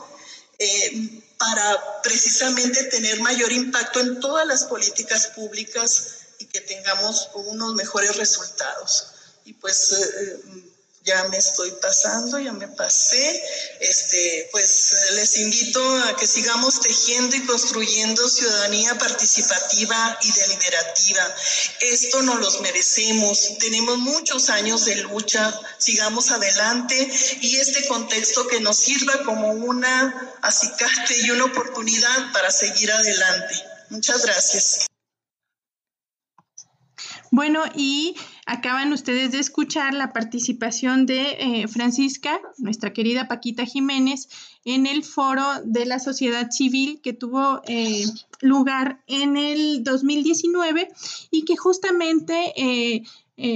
Eh, 0.60 1.24
para 1.44 2.02
precisamente 2.04 2.86
tener 2.86 3.20
mayor 3.20 3.52
impacto 3.52 4.00
en 4.00 4.22
todas 4.22 4.48
las 4.48 4.64
políticas 4.64 5.28
públicas 5.36 6.08
y 6.40 6.46
que 6.46 6.62
tengamos 6.62 7.30
unos 7.34 7.74
mejores 7.76 8.16
resultados. 8.16 9.08
Y 9.44 9.54
pues 9.54 9.92
eh, 9.92 10.42
eh, 10.48 10.73
ya 11.04 11.24
me 11.26 11.38
estoy 11.38 11.72
pasando, 11.82 12.40
ya 12.40 12.54
me 12.54 12.68
pasé. 12.68 13.44
Este, 13.80 14.50
pues 14.52 14.96
les 15.16 15.38
invito 15.38 15.82
a 16.04 16.16
que 16.16 16.26
sigamos 16.26 16.80
tejiendo 16.82 17.36
y 17.36 17.46
construyendo 17.46 18.28
ciudadanía 18.30 18.98
participativa 18.98 20.18
y 20.22 20.32
deliberativa. 20.32 21.36
Esto 21.82 22.22
nos 22.22 22.40
los 22.40 22.62
merecemos. 22.62 23.58
Tenemos 23.60 23.98
muchos 23.98 24.50
años 24.50 24.86
de 24.86 24.96
lucha, 24.98 25.54
sigamos 25.78 26.32
adelante 26.32 26.96
y 27.42 27.58
este 27.58 27.88
contexto 27.88 28.48
que 28.48 28.62
nos 28.62 28.78
sirva 28.78 29.24
como 29.24 29.52
una 29.52 30.38
acicate 30.42 31.18
y 31.24 31.32
una 31.32 31.46
oportunidad 31.46 32.32
para 32.32 32.52
seguir 32.52 32.92
adelante. 32.92 33.56
Muchas 33.90 34.24
gracias. 34.24 34.88
Bueno, 37.36 37.64
y 37.74 38.14
acaban 38.46 38.94
ustedes 38.94 39.32
de 39.32 39.40
escuchar 39.40 39.96
la 39.96 40.14
participación 40.14 41.08
de 41.08 41.32
eh, 41.40 41.68
Francisca, 41.68 42.40
nuestra 42.60 42.94
querida 42.94 43.28
Paquita 43.28 43.66
Jiménez, 43.66 44.30
en 44.66 44.86
el 44.86 45.04
foro 45.04 45.44
de 45.66 45.88
la 45.88 45.98
sociedad 45.98 46.52
civil 46.52 47.02
que 47.02 47.14
tuvo 47.14 47.64
eh, 47.66 48.06
lugar 48.40 49.02
en 49.08 49.36
el 49.36 49.84
2019 49.84 50.90
y 51.32 51.44
que 51.44 51.58
justamente... 51.58 52.54
Eh, 52.56 53.04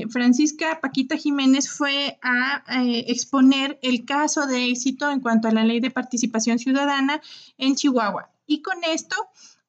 Francisca 0.10 0.80
Paquita 0.82 1.18
Jiménez 1.18 1.70
fue 1.70 2.18
a 2.24 2.63
exponer 2.84 3.78
el 3.84 4.06
caso 4.06 4.48
de 4.48 4.72
éxito 4.72 5.12
en 5.12 5.20
cuanto 5.20 5.48
a 5.48 5.52
la 5.52 5.63
ley 5.63 5.80
de 5.80 5.92
participación 5.92 6.58
ciudadana 6.58 7.22
en 7.60 7.76
Chihuahua. 7.76 8.32
Y 8.48 8.63
con 8.63 8.84
esto 8.84 9.16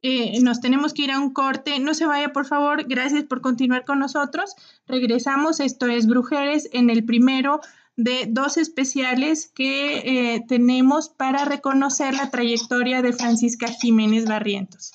eh, 0.02 0.40
nos 0.42 0.60
tenemos 0.60 0.94
que 0.94 1.02
ir 1.02 1.10
a 1.10 1.18
un 1.18 1.32
corte. 1.32 1.78
No 1.80 1.94
se 1.94 2.06
vaya, 2.06 2.32
por 2.32 2.46
favor. 2.46 2.84
Gracias 2.88 3.24
por 3.24 3.40
continuar 3.40 3.84
con 3.84 3.98
nosotros. 3.98 4.54
Regresamos. 4.86 5.60
Esto 5.60 5.86
es 5.86 6.06
Brujeres 6.06 6.68
en 6.72 6.90
el 6.90 7.04
primero 7.04 7.60
de 7.96 8.26
dos 8.28 8.58
especiales 8.58 9.50
que 9.52 10.34
eh, 10.34 10.44
tenemos 10.46 11.08
para 11.08 11.44
reconocer 11.44 12.14
la 12.14 12.30
trayectoria 12.30 13.02
de 13.02 13.12
Francisca 13.12 13.66
Jiménez 13.66 14.24
Barrientos. 14.24 14.92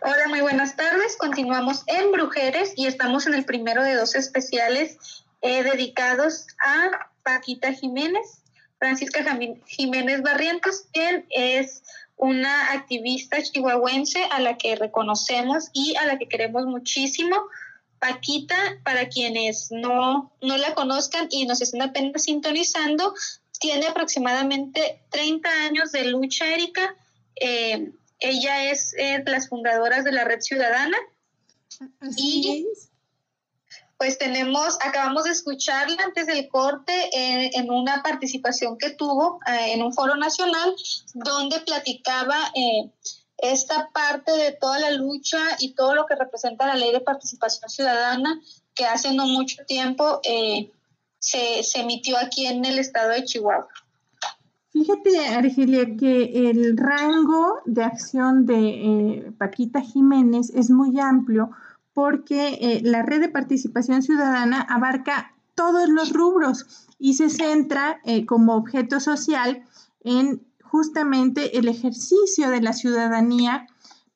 Hola, 0.00 0.28
muy 0.28 0.40
buenas 0.40 0.76
tardes. 0.76 1.16
Continuamos 1.16 1.84
en 1.86 2.10
Brujeres 2.10 2.72
y 2.76 2.86
estamos 2.86 3.26
en 3.26 3.34
el 3.34 3.44
primero 3.44 3.82
de 3.82 3.94
dos 3.94 4.14
especiales 4.14 5.24
eh, 5.42 5.62
dedicados 5.62 6.46
a 6.64 7.10
Paquita 7.22 7.72
Jiménez, 7.72 8.42
Francisca 8.78 9.24
Jiménez 9.66 10.22
Barrientos, 10.22 10.84
quien 10.92 11.26
es 11.30 11.82
una 12.16 12.72
activista 12.72 13.42
chihuahuense 13.42 14.24
a 14.30 14.40
la 14.40 14.56
que 14.58 14.76
reconocemos 14.76 15.70
y 15.72 15.96
a 15.96 16.06
la 16.06 16.18
que 16.18 16.28
queremos 16.28 16.66
muchísimo. 16.66 17.36
Paquita, 17.98 18.56
para 18.84 19.08
quienes 19.08 19.72
no, 19.72 20.32
no 20.40 20.56
la 20.56 20.74
conozcan 20.74 21.26
y 21.30 21.46
nos 21.46 21.60
estén 21.60 21.82
apenas 21.82 22.22
sintonizando, 22.22 23.12
tiene 23.58 23.86
aproximadamente 23.86 25.00
30 25.10 25.48
años 25.64 25.92
de 25.92 26.04
lucha, 26.04 26.46
Erika. 26.46 26.94
Eh, 27.36 27.90
ella 28.20 28.70
es 28.70 28.94
eh, 28.98 29.22
las 29.26 29.48
fundadoras 29.48 30.04
de 30.04 30.12
la 30.12 30.24
Red 30.24 30.40
Ciudadana. 30.40 30.96
y 32.16 32.66
pues 33.98 34.16
tenemos, 34.16 34.78
acabamos 34.84 35.24
de 35.24 35.32
escucharla 35.32 35.96
antes 36.04 36.28
del 36.28 36.48
corte 36.48 36.92
en 37.12 37.70
una 37.70 38.00
participación 38.02 38.78
que 38.78 38.90
tuvo 38.90 39.40
eh, 39.46 39.72
en 39.74 39.82
un 39.82 39.92
foro 39.92 40.14
nacional 40.14 40.72
donde 41.14 41.60
platicaba 41.60 42.36
eh, 42.54 42.92
esta 43.38 43.90
parte 43.92 44.30
de 44.30 44.52
toda 44.52 44.78
la 44.78 44.92
lucha 44.92 45.38
y 45.58 45.74
todo 45.74 45.96
lo 45.96 46.06
que 46.06 46.14
representa 46.14 46.68
la 46.68 46.76
ley 46.76 46.92
de 46.92 47.00
participación 47.00 47.68
ciudadana 47.68 48.40
que 48.72 48.86
hace 48.86 49.12
no 49.12 49.26
mucho 49.26 49.64
tiempo 49.66 50.20
eh, 50.22 50.70
se, 51.18 51.64
se 51.64 51.80
emitió 51.80 52.16
aquí 52.18 52.46
en 52.46 52.64
el 52.64 52.78
estado 52.78 53.10
de 53.10 53.24
Chihuahua. 53.24 53.66
Fíjate, 54.70 55.26
Argelia, 55.26 55.96
que 55.98 56.50
el 56.50 56.76
rango 56.76 57.62
de 57.64 57.82
acción 57.82 58.46
de 58.46 59.32
Paquita 59.38 59.80
Jiménez 59.80 60.50
es 60.54 60.70
muy 60.70 61.00
amplio 61.00 61.50
porque 61.98 62.58
eh, 62.60 62.80
la 62.84 63.02
red 63.02 63.20
de 63.20 63.28
participación 63.28 64.02
ciudadana 64.02 64.60
abarca 64.60 65.32
todos 65.56 65.88
los 65.88 66.12
rubros 66.12 66.86
y 67.00 67.14
se 67.14 67.28
centra 67.28 67.98
eh, 68.04 68.24
como 68.24 68.54
objeto 68.54 69.00
social 69.00 69.64
en 70.04 70.40
justamente 70.62 71.58
el 71.58 71.66
ejercicio 71.66 72.50
de 72.50 72.60
la 72.60 72.72
ciudadanía 72.72 73.66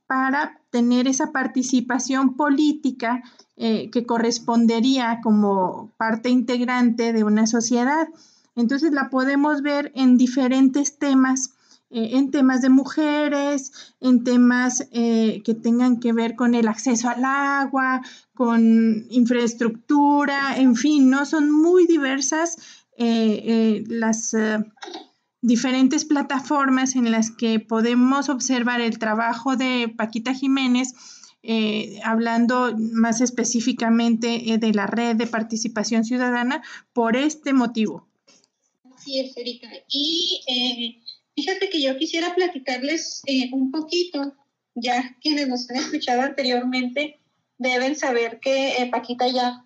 para 0.07 0.61
tener 0.71 1.09
esa 1.09 1.33
participación 1.33 2.37
política 2.37 3.25
eh, 3.57 3.91
que 3.91 4.07
correspondería 4.07 5.19
como 5.21 5.91
parte 5.97 6.29
integrante 6.29 7.13
de 7.13 7.25
una 7.25 7.49
sociedad. 7.49 8.07
Entonces 8.55 8.93
la 8.93 9.11
podemos 9.11 9.61
ver 9.63 9.91
en 9.97 10.17
diferentes 10.19 11.01
temas 11.01 11.55
eh, 11.95 12.17
en 12.17 12.31
temas 12.31 12.63
de 12.63 12.71
mujeres, 12.71 13.95
en 14.01 14.25
temas 14.25 14.89
eh, 14.93 15.43
que 15.45 15.55
tengan 15.55 16.01
que 16.01 16.15
ver 16.15 16.37
con 16.37 16.55
el 16.55 16.67
acceso 16.67 17.11
al 17.11 17.23
agua, 17.23 18.01
con 18.35 19.07
infraestructura, 19.11 20.57
en 20.57 20.75
fin, 20.75 21.11
¿no? 21.11 21.27
Son 21.27 21.51
muy 21.51 21.87
diversas 21.87 22.57
eh, 22.97 23.85
las 23.89 24.35
diferentes 25.43 26.07
plataformas 26.07 26.97
en 26.97 27.11
las 27.11 27.31
que 27.31 27.61
podemos 27.61 28.31
observar 28.31 28.81
el 28.81 28.99
trabajo 28.99 29.57
de 29.57 29.93
Paquita 29.95 30.33
Jiménez. 30.33 30.95
hablando 32.05 32.75
más 32.79 33.21
específicamente 33.21 34.59
de 34.59 34.73
la 34.73 34.87
red 34.87 35.17
de 35.17 35.27
participación 35.27 36.05
ciudadana 36.05 36.63
por 36.95 37.17
este 37.17 37.53
motivo. 37.53 38.07
Sí, 39.05 39.19
es, 39.19 39.37
Erika. 39.37 39.69
Y 39.89 41.02
Fíjate 41.35 41.71
que 41.71 41.81
yo 41.81 41.97
quisiera 41.97 42.35
platicarles 42.35 43.23
eh, 43.27 43.49
un 43.53 43.71
poquito, 43.71 44.35
ya 44.75 45.17
quienes 45.21 45.49
nos 45.49 45.69
han 45.71 45.77
escuchado 45.77 46.23
anteriormente 46.23 47.21
deben 47.59 47.97
saber 47.97 48.41
que 48.41 48.83
eh, 48.83 48.91
Paquita 48.91 49.29
ya, 49.29 49.65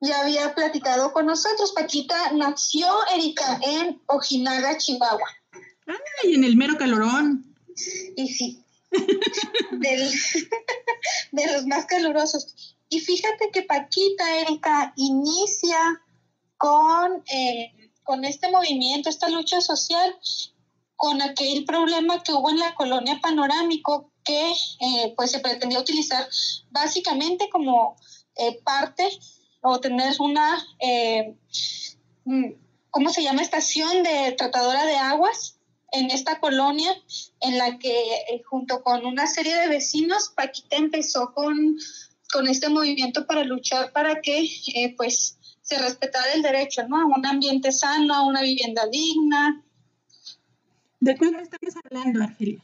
ya 0.00 0.20
había 0.20 0.54
platicado 0.54 1.12
con 1.12 1.26
nosotros. 1.26 1.72
Paquita 1.72 2.32
nació, 2.32 2.86
Erika, 3.14 3.60
en 3.62 4.00
Ojinaga, 4.06 4.78
Chihuahua. 4.78 5.28
Ay, 6.22 6.34
en 6.34 6.44
el 6.44 6.56
mero 6.56 6.78
calorón. 6.78 7.54
Y 8.16 8.28
sí, 8.28 8.64
de 9.72 11.52
los 11.52 11.66
más 11.66 11.86
calurosos. 11.86 12.76
Y 12.88 13.00
fíjate 13.00 13.50
que 13.52 13.62
Paquita, 13.62 14.40
Erika, 14.40 14.92
inicia 14.96 16.02
con, 16.56 17.22
eh, 17.32 17.90
con 18.02 18.24
este 18.24 18.50
movimiento, 18.50 19.08
esta 19.08 19.28
lucha 19.28 19.60
social 19.60 20.16
con 21.00 21.22
aquel 21.22 21.64
problema 21.64 22.22
que 22.22 22.34
hubo 22.34 22.50
en 22.50 22.58
la 22.58 22.74
colonia 22.74 23.20
panorámico 23.22 24.12
que 24.22 24.52
eh, 24.80 25.14
pues 25.16 25.30
se 25.30 25.38
pretendía 25.38 25.80
utilizar 25.80 26.28
básicamente 26.68 27.48
como 27.48 27.96
eh, 28.36 28.60
parte 28.62 29.08
o 29.62 29.80
tener 29.80 30.14
una, 30.18 30.62
eh, 30.78 31.38
mm, 32.26 32.50
¿cómo 32.90 33.08
se 33.08 33.22
llama? 33.22 33.40
Estación 33.40 34.02
de 34.02 34.32
tratadora 34.32 34.84
de 34.84 34.96
aguas 34.96 35.56
en 35.90 36.10
esta 36.10 36.38
colonia 36.38 36.94
en 37.40 37.56
la 37.56 37.78
que 37.78 38.42
junto 38.50 38.82
con 38.82 39.06
una 39.06 39.26
serie 39.26 39.56
de 39.56 39.68
vecinos 39.68 40.34
Paquita 40.36 40.76
empezó 40.76 41.32
con, 41.32 41.78
con 42.30 42.46
este 42.46 42.68
movimiento 42.68 43.26
para 43.26 43.44
luchar 43.44 43.90
para 43.92 44.20
que 44.20 44.50
pues 44.98 45.38
se 45.62 45.78
respetara 45.78 46.34
el 46.34 46.42
derecho 46.42 46.86
¿no? 46.86 47.00
a 47.00 47.06
un 47.06 47.24
ambiente 47.24 47.72
sano, 47.72 48.12
a 48.12 48.26
una 48.26 48.42
vivienda 48.42 48.86
digna, 48.92 49.64
¿De 51.00 51.16
cuándo 51.16 51.38
estamos 51.38 51.74
hablando, 51.84 52.22
Argelia? 52.22 52.60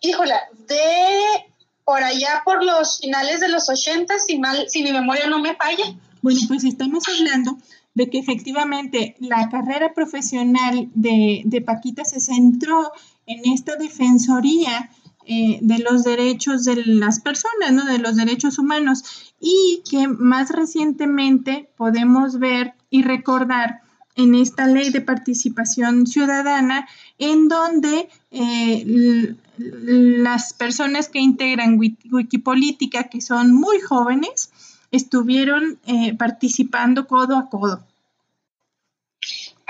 Híjola, 0.00 0.40
de 0.68 1.52
por 1.84 2.02
allá 2.02 2.42
por 2.44 2.64
los 2.64 2.98
finales 3.00 3.40
de 3.40 3.48
los 3.48 3.68
80, 3.68 4.18
si, 4.18 4.38
mal, 4.38 4.68
si 4.68 4.82
mi 4.82 4.92
memoria 4.92 5.26
no 5.26 5.40
me 5.40 5.54
falla. 5.56 5.84
Bueno, 6.22 6.40
pues 6.48 6.64
estamos 6.64 7.04
hablando 7.08 7.58
de 7.94 8.10
que 8.10 8.18
efectivamente 8.18 9.16
la 9.18 9.48
carrera 9.48 9.94
profesional 9.94 10.90
de, 10.94 11.42
de 11.44 11.60
Paquita 11.60 12.04
se 12.04 12.20
centró 12.20 12.92
en 13.26 13.52
esta 13.52 13.76
defensoría 13.76 14.90
eh, 15.26 15.58
de 15.60 15.78
los 15.80 16.04
derechos 16.04 16.64
de 16.64 16.84
las 16.86 17.18
personas, 17.18 17.72
¿no? 17.72 17.84
de 17.84 17.98
los 17.98 18.14
derechos 18.14 18.60
humanos, 18.60 19.34
y 19.40 19.82
que 19.90 20.06
más 20.06 20.50
recientemente 20.50 21.68
podemos 21.76 22.38
ver 22.38 22.74
y 22.90 23.02
recordar 23.02 23.80
en 24.16 24.34
esta 24.34 24.66
ley 24.66 24.90
de 24.90 25.02
participación 25.02 26.06
ciudadana, 26.06 26.88
en 27.18 27.48
donde 27.48 28.08
eh, 28.30 29.34
las 29.58 30.54
personas 30.54 31.08
que 31.08 31.20
integran 31.20 31.78
Wikipolítica, 31.78 33.04
que 33.04 33.20
son 33.20 33.52
muy 33.52 33.80
jóvenes, 33.80 34.50
estuvieron 34.90 35.78
eh, 35.86 36.14
participando 36.14 37.06
codo 37.06 37.36
a 37.36 37.48
codo. 37.48 37.84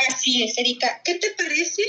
Así 0.08 0.42
es, 0.42 0.56
Erika. 0.58 1.00
¿Qué 1.04 1.14
te 1.14 1.30
parece? 1.36 1.82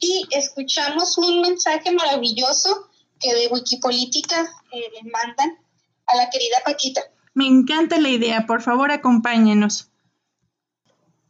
Y 0.00 0.26
escuchamos 0.30 1.16
un 1.18 1.42
mensaje 1.42 1.92
maravilloso 1.92 2.88
que 3.20 3.32
de 3.32 3.48
Wikipolítica 3.48 4.42
eh, 4.72 4.90
le 4.94 5.10
mandan 5.10 5.58
a 6.06 6.16
la 6.16 6.28
querida 6.30 6.56
Paquita. 6.64 7.02
Me 7.34 7.46
encanta 7.46 7.98
la 7.98 8.08
idea, 8.08 8.46
por 8.46 8.62
favor 8.62 8.90
acompáñenos. 8.90 9.88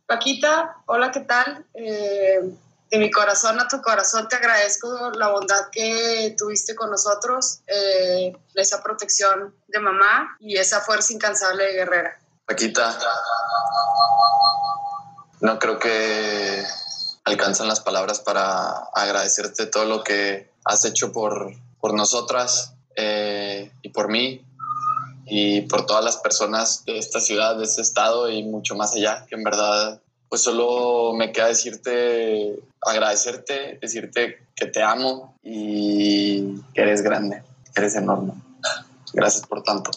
Paquita, 0.06 0.76
hola, 0.86 1.10
¿qué 1.10 1.20
tal? 1.20 1.64
Eh, 1.72 2.40
de 2.90 2.98
mi 2.98 3.10
corazón 3.10 3.58
a 3.58 3.66
tu 3.66 3.80
corazón 3.80 4.28
te 4.28 4.36
agradezco 4.36 5.10
la 5.12 5.28
bondad 5.28 5.70
que 5.72 6.34
tuviste 6.36 6.74
con 6.74 6.90
nosotros, 6.90 7.60
eh, 7.66 8.36
esa 8.54 8.82
protección 8.82 9.54
de 9.66 9.80
mamá 9.80 10.36
y 10.40 10.58
esa 10.58 10.82
fuerza 10.82 11.14
incansable 11.14 11.64
de 11.64 11.72
guerrera. 11.72 12.18
Paquita, 12.46 12.98
no 15.40 15.58
creo 15.58 15.78
que 15.78 16.62
alcanzan 17.24 17.66
las 17.66 17.80
palabras 17.80 18.20
para 18.20 18.68
agradecerte 18.94 19.66
todo 19.66 19.86
lo 19.86 20.04
que 20.04 20.52
has 20.64 20.84
hecho 20.84 21.12
por, 21.12 21.50
por 21.80 21.94
nosotras 21.94 22.74
eh, 22.94 23.72
y 23.80 23.88
por 23.88 24.08
mí 24.08 24.44
y 25.26 25.62
por 25.62 25.87
todas 25.87 26.04
las 26.04 26.16
personas 26.18 26.84
de 26.84 26.98
esta 26.98 27.20
ciudad, 27.20 27.56
de 27.56 27.64
este 27.64 27.82
estado 27.82 28.28
y 28.30 28.42
mucho 28.42 28.74
más 28.74 28.94
allá, 28.94 29.24
que 29.28 29.34
en 29.34 29.44
verdad 29.44 30.00
pues 30.28 30.42
solo 30.42 31.12
me 31.14 31.30
queda 31.30 31.46
decirte, 31.46 32.58
agradecerte, 32.80 33.78
decirte 33.80 34.48
que 34.56 34.66
te 34.66 34.82
amo 34.82 35.38
y 35.44 36.60
que 36.74 36.82
eres 36.82 37.02
grande, 37.02 37.42
que 37.72 37.80
eres 37.80 37.94
enorme. 37.94 38.32
Gracias 39.12 39.46
por 39.46 39.62
tanto. 39.62 39.92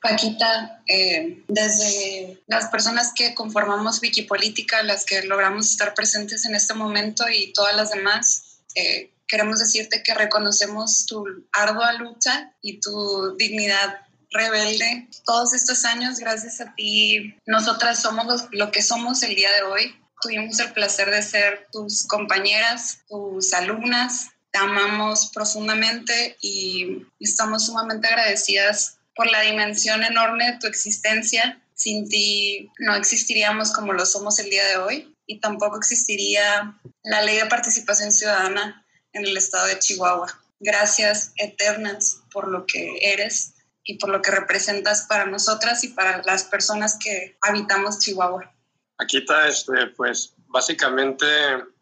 Paquita, 0.00 0.82
eh, 0.88 1.44
desde 1.48 2.42
las 2.46 2.68
personas 2.70 3.12
que 3.14 3.34
conformamos 3.34 4.00
Wikipolítica, 4.00 4.82
las 4.82 5.04
que 5.04 5.22
logramos 5.22 5.70
estar 5.70 5.94
presentes 5.94 6.46
en 6.46 6.54
este 6.54 6.74
momento 6.74 7.24
y 7.28 7.52
todas 7.52 7.76
las 7.76 7.90
demás, 7.90 8.58
eh, 8.74 9.12
queremos 9.28 9.58
decirte 9.58 10.02
que 10.02 10.14
reconocemos 10.14 11.06
tu 11.06 11.24
ardua 11.52 11.92
lucha 11.92 12.52
y 12.62 12.80
tu 12.80 13.36
dignidad 13.36 14.00
rebelde. 14.32 15.08
Todos 15.24 15.52
estos 15.54 15.84
años, 15.84 16.18
gracias 16.18 16.60
a 16.60 16.74
ti, 16.74 17.36
nosotras 17.46 18.00
somos 18.00 18.46
lo 18.50 18.70
que 18.70 18.82
somos 18.82 19.22
el 19.22 19.34
día 19.34 19.52
de 19.52 19.62
hoy. 19.62 19.96
Tuvimos 20.20 20.58
el 20.60 20.72
placer 20.72 21.10
de 21.10 21.22
ser 21.22 21.66
tus 21.72 22.06
compañeras, 22.06 23.00
tus 23.08 23.52
alumnas. 23.52 24.28
Te 24.50 24.58
amamos 24.58 25.30
profundamente 25.32 26.36
y 26.40 27.06
estamos 27.18 27.66
sumamente 27.66 28.08
agradecidas 28.08 28.98
por 29.14 29.30
la 29.30 29.40
dimensión 29.42 30.04
enorme 30.04 30.52
de 30.52 30.58
tu 30.58 30.66
existencia. 30.66 31.60
Sin 31.74 32.08
ti 32.08 32.70
no 32.78 32.94
existiríamos 32.94 33.72
como 33.72 33.92
lo 33.92 34.06
somos 34.06 34.38
el 34.38 34.50
día 34.50 34.64
de 34.66 34.76
hoy 34.76 35.16
y 35.26 35.40
tampoco 35.40 35.78
existiría 35.78 36.78
la 37.02 37.22
ley 37.22 37.36
de 37.36 37.46
participación 37.46 38.12
ciudadana 38.12 38.84
en 39.12 39.24
el 39.24 39.36
estado 39.36 39.66
de 39.66 39.78
Chihuahua. 39.78 40.38
Gracias 40.60 41.32
eternas 41.36 42.18
por 42.32 42.48
lo 42.48 42.66
que 42.66 42.98
eres 43.00 43.54
y 43.84 43.98
por 43.98 44.10
lo 44.10 44.22
que 44.22 44.30
representas 44.30 45.06
para 45.08 45.26
nosotras 45.26 45.82
y 45.84 45.88
para 45.88 46.22
las 46.22 46.44
personas 46.44 46.98
que 47.02 47.36
habitamos 47.40 47.98
Chihuahua. 47.98 48.52
Está, 48.98 49.48
este, 49.48 49.88
pues 49.96 50.34
básicamente 50.46 51.26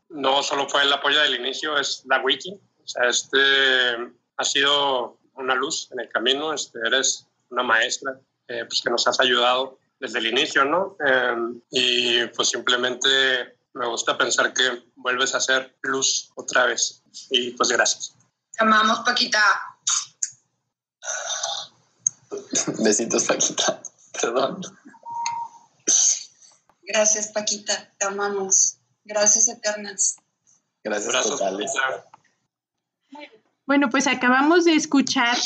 no 0.08 0.42
solo 0.42 0.68
fue 0.68 0.82
el 0.82 0.92
apoyo 0.92 1.20
del 1.20 1.36
inicio, 1.36 1.76
es 1.78 2.02
la 2.06 2.20
wiki. 2.20 2.52
O 2.52 2.88
sea, 2.88 3.08
este 3.08 3.38
ha 4.36 4.44
sido 4.44 5.18
una 5.34 5.54
luz 5.54 5.88
en 5.92 6.00
el 6.00 6.08
camino. 6.08 6.52
Este, 6.54 6.78
eres 6.86 7.26
una 7.50 7.62
maestra, 7.62 8.18
eh, 8.48 8.64
pues 8.66 8.80
que 8.82 8.90
nos 8.90 9.06
has 9.06 9.20
ayudado 9.20 9.78
desde 9.98 10.18
el 10.18 10.26
inicio, 10.26 10.64
¿no? 10.64 10.96
Em, 11.04 11.60
y 11.70 12.26
pues 12.28 12.48
simplemente 12.48 13.08
me 13.74 13.86
gusta 13.86 14.16
pensar 14.16 14.52
que 14.52 14.82
vuelves 14.96 15.34
a 15.34 15.40
ser 15.40 15.76
luz 15.82 16.32
otra 16.34 16.64
vez. 16.64 17.02
Y 17.30 17.50
pues 17.52 17.68
gracias. 17.68 18.16
Te 18.52 18.64
amamos, 18.64 19.00
Paquita. 19.00 19.40
Besitos, 22.84 23.24
Paquita. 23.24 23.82
Perdón. 24.20 24.60
Gracias, 26.82 27.28
Paquita. 27.28 27.92
Te 27.98 28.06
amamos. 28.06 28.78
Gracias 29.04 29.48
eternas. 29.48 30.16
Gracias 30.82 31.08
Abrazos, 31.08 31.38
totales. 31.38 31.72
Paquita. 33.12 33.39
Bueno, 33.70 33.88
pues 33.88 34.08
acabamos 34.08 34.64
de 34.64 34.74
escuchar 34.74 35.36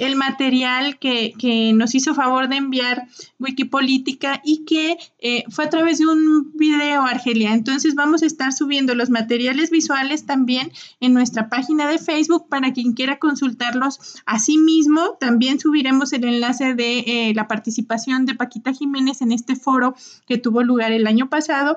el 0.00 0.16
material 0.16 0.98
que, 0.98 1.32
que 1.38 1.72
nos 1.72 1.94
hizo 1.94 2.12
favor 2.12 2.48
de 2.48 2.56
enviar 2.56 3.06
Wikipolítica 3.38 4.40
y 4.44 4.64
que 4.64 4.96
eh, 5.20 5.44
fue 5.48 5.66
a 5.66 5.70
través 5.70 5.98
de 5.98 6.08
un 6.08 6.50
video, 6.54 7.02
Argelia. 7.02 7.54
Entonces 7.54 7.94
vamos 7.94 8.24
a 8.24 8.26
estar 8.26 8.52
subiendo 8.52 8.96
los 8.96 9.10
materiales 9.10 9.70
visuales 9.70 10.26
también 10.26 10.72
en 10.98 11.14
nuestra 11.14 11.48
página 11.48 11.86
de 11.86 12.00
Facebook 12.00 12.48
para 12.48 12.72
quien 12.72 12.94
quiera 12.94 13.20
consultarlos. 13.20 14.20
Asimismo, 14.26 15.16
también 15.20 15.60
subiremos 15.60 16.12
el 16.12 16.24
enlace 16.24 16.74
de 16.74 16.98
eh, 17.06 17.32
la 17.36 17.46
participación 17.46 18.26
de 18.26 18.34
Paquita 18.34 18.72
Jiménez 18.72 19.22
en 19.22 19.30
este 19.30 19.54
foro 19.54 19.94
que 20.26 20.36
tuvo 20.36 20.64
lugar 20.64 20.90
el 20.90 21.06
año 21.06 21.28
pasado 21.28 21.76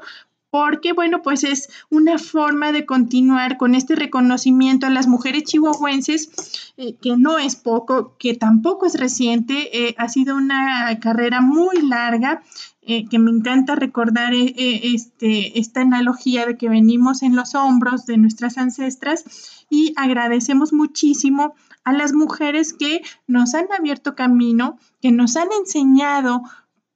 porque, 0.52 0.92
bueno, 0.92 1.22
pues 1.24 1.44
es 1.46 1.70
una 1.90 2.20
forma 2.20 2.74
de 2.74 2.86
continuar 2.86 3.58
con 3.58 3.74
este 3.74 3.96
reconocimiento 3.96 4.86
a 4.86 4.90
las 4.90 5.08
mujeres 5.08 5.44
chihuahuenses, 5.46 6.74
eh, 6.78 6.96
que 7.02 7.16
no 7.18 7.40
es 7.40 7.56
poco, 7.56 8.16
que 8.20 8.36
tampoco 8.36 8.86
es 8.86 9.00
reciente, 9.00 9.88
eh, 9.88 9.96
ha 9.98 10.10
sido 10.10 10.36
una 10.36 11.00
carrera 11.00 11.42
muy 11.42 11.82
larga. 11.82 12.44
eh, 12.84 13.08
que 13.08 13.20
me 13.20 13.30
encanta 13.30 13.76
recordar 13.76 14.34
este, 14.34 15.60
esta 15.60 15.82
analogía 15.82 16.48
de 16.48 16.58
que 16.58 16.68
venimos 16.68 17.22
en 17.22 17.36
los 17.36 17.54
hombros 17.54 18.08
de 18.08 18.18
nuestras 18.18 18.58
ancestras 18.58 19.24
y 19.70 19.94
agradecemos 19.96 20.74
muchísimo 20.74 21.54
a 21.84 21.94
las 21.94 22.14
mujeres 22.14 22.74
que 22.74 23.04
nos 23.28 23.54
han 23.54 23.68
abierto 23.78 24.16
camino, 24.16 24.80
que 25.00 25.12
nos 25.12 25.36
han 25.38 25.50
enseñado 25.60 26.42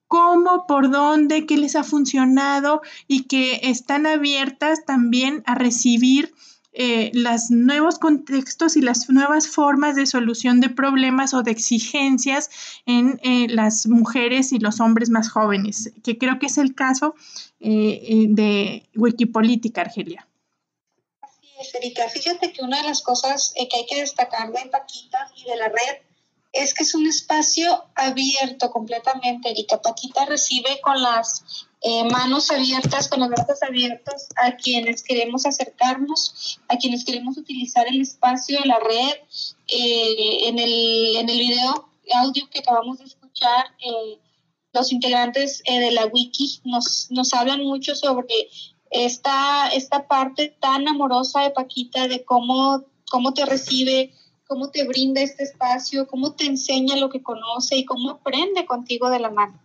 cómo, 0.07 0.65
por 0.67 0.91
dónde, 0.91 1.45
qué 1.45 1.57
les 1.57 1.75
ha 1.75 1.83
funcionado 1.83 2.81
y 3.07 3.23
que 3.23 3.61
están 3.63 4.05
abiertas 4.05 4.85
también 4.85 5.43
a 5.45 5.55
recibir 5.55 6.33
eh, 6.77 7.09
los 7.13 7.51
nuevos 7.51 7.99
contextos 7.99 8.75
y 8.75 8.81
las 8.81 9.09
nuevas 9.09 9.47
formas 9.47 9.95
de 9.95 10.05
solución 10.05 10.59
de 10.59 10.69
problemas 10.69 11.33
o 11.33 11.41
de 11.41 11.51
exigencias 11.51 12.49
en 12.85 13.19
eh, 13.23 13.47
las 13.49 13.87
mujeres 13.87 14.51
y 14.51 14.59
los 14.59 14.81
hombres 14.81 15.09
más 15.09 15.29
jóvenes, 15.29 15.93
que 16.03 16.17
creo 16.17 16.37
que 16.37 16.47
es 16.47 16.57
el 16.57 16.75
caso 16.75 17.15
eh, 17.67 17.99
eh, 18.03 18.25
de 18.29 18.89
Wikipolítica, 18.95 19.81
Argelia. 19.81 20.27
Así 21.21 21.47
es, 21.59 21.73
Erika. 21.73 22.07
Fíjate 22.09 22.51
que 22.51 22.61
una 22.61 22.81
de 22.81 22.87
las 22.87 23.01
cosas 23.01 23.53
eh, 23.55 23.67
que 23.67 23.77
hay 23.77 23.85
que 23.87 24.01
destacar 24.01 24.51
de 24.51 24.69
Paquita 24.69 25.31
y 25.35 25.49
de 25.49 25.55
la 25.55 25.69
red 25.69 26.01
es 26.55 26.73
que 26.73 26.83
es 26.83 26.95
un 26.95 27.05
espacio 27.05 27.83
abierto 27.95 28.71
completamente, 28.71 29.49
Erika. 29.49 29.81
Paquita 29.81 30.25
recibe 30.25 30.79
con 30.81 31.01
las 31.01 31.43
eh, 31.81 32.05
manos 32.05 32.49
abiertas, 32.49 33.09
con 33.09 33.19
los 33.19 33.29
brazos 33.29 33.61
abiertos 33.61 34.27
a 34.41 34.55
quienes 34.55 35.03
queremos 35.03 35.45
acercarnos, 35.45 36.59
a 36.69 36.77
quienes 36.77 37.03
queremos 37.03 37.37
utilizar 37.37 37.87
el 37.87 38.01
espacio 38.01 38.59
la 38.63 38.79
red. 38.79 39.15
Eh, 39.67 40.47
en, 40.47 40.59
el, 40.59 41.17
en 41.17 41.29
el 41.29 41.37
video 41.37 41.89
audio 42.13 42.49
que 42.49 42.59
acabamos 42.59 42.99
de 42.99 43.05
escuchar, 43.05 43.65
eh, 43.79 44.19
los 44.71 44.91
integrantes 44.93 45.61
de 45.65 45.91
la 45.91 46.05
wiki 46.05 46.61
nos, 46.63 47.07
nos 47.09 47.33
hablan 47.33 47.63
mucho 47.63 47.95
sobre 47.95 48.49
esta, 48.91 49.67
esta 49.69 50.07
parte 50.07 50.55
tan 50.59 50.87
amorosa 50.87 51.41
de 51.41 51.51
Paquita, 51.51 52.07
de 52.07 52.23
cómo, 52.23 52.83
cómo 53.09 53.33
te 53.33 53.45
recibe, 53.45 54.13
cómo 54.47 54.69
te 54.69 54.87
brinda 54.87 55.21
este 55.21 55.43
espacio, 55.43 56.07
cómo 56.07 56.33
te 56.33 56.45
enseña 56.45 56.95
lo 56.97 57.09
que 57.09 57.21
conoce 57.21 57.75
y 57.77 57.85
cómo 57.85 58.11
aprende 58.11 58.65
contigo 58.65 59.09
de 59.09 59.19
la 59.19 59.31
mano. 59.31 59.59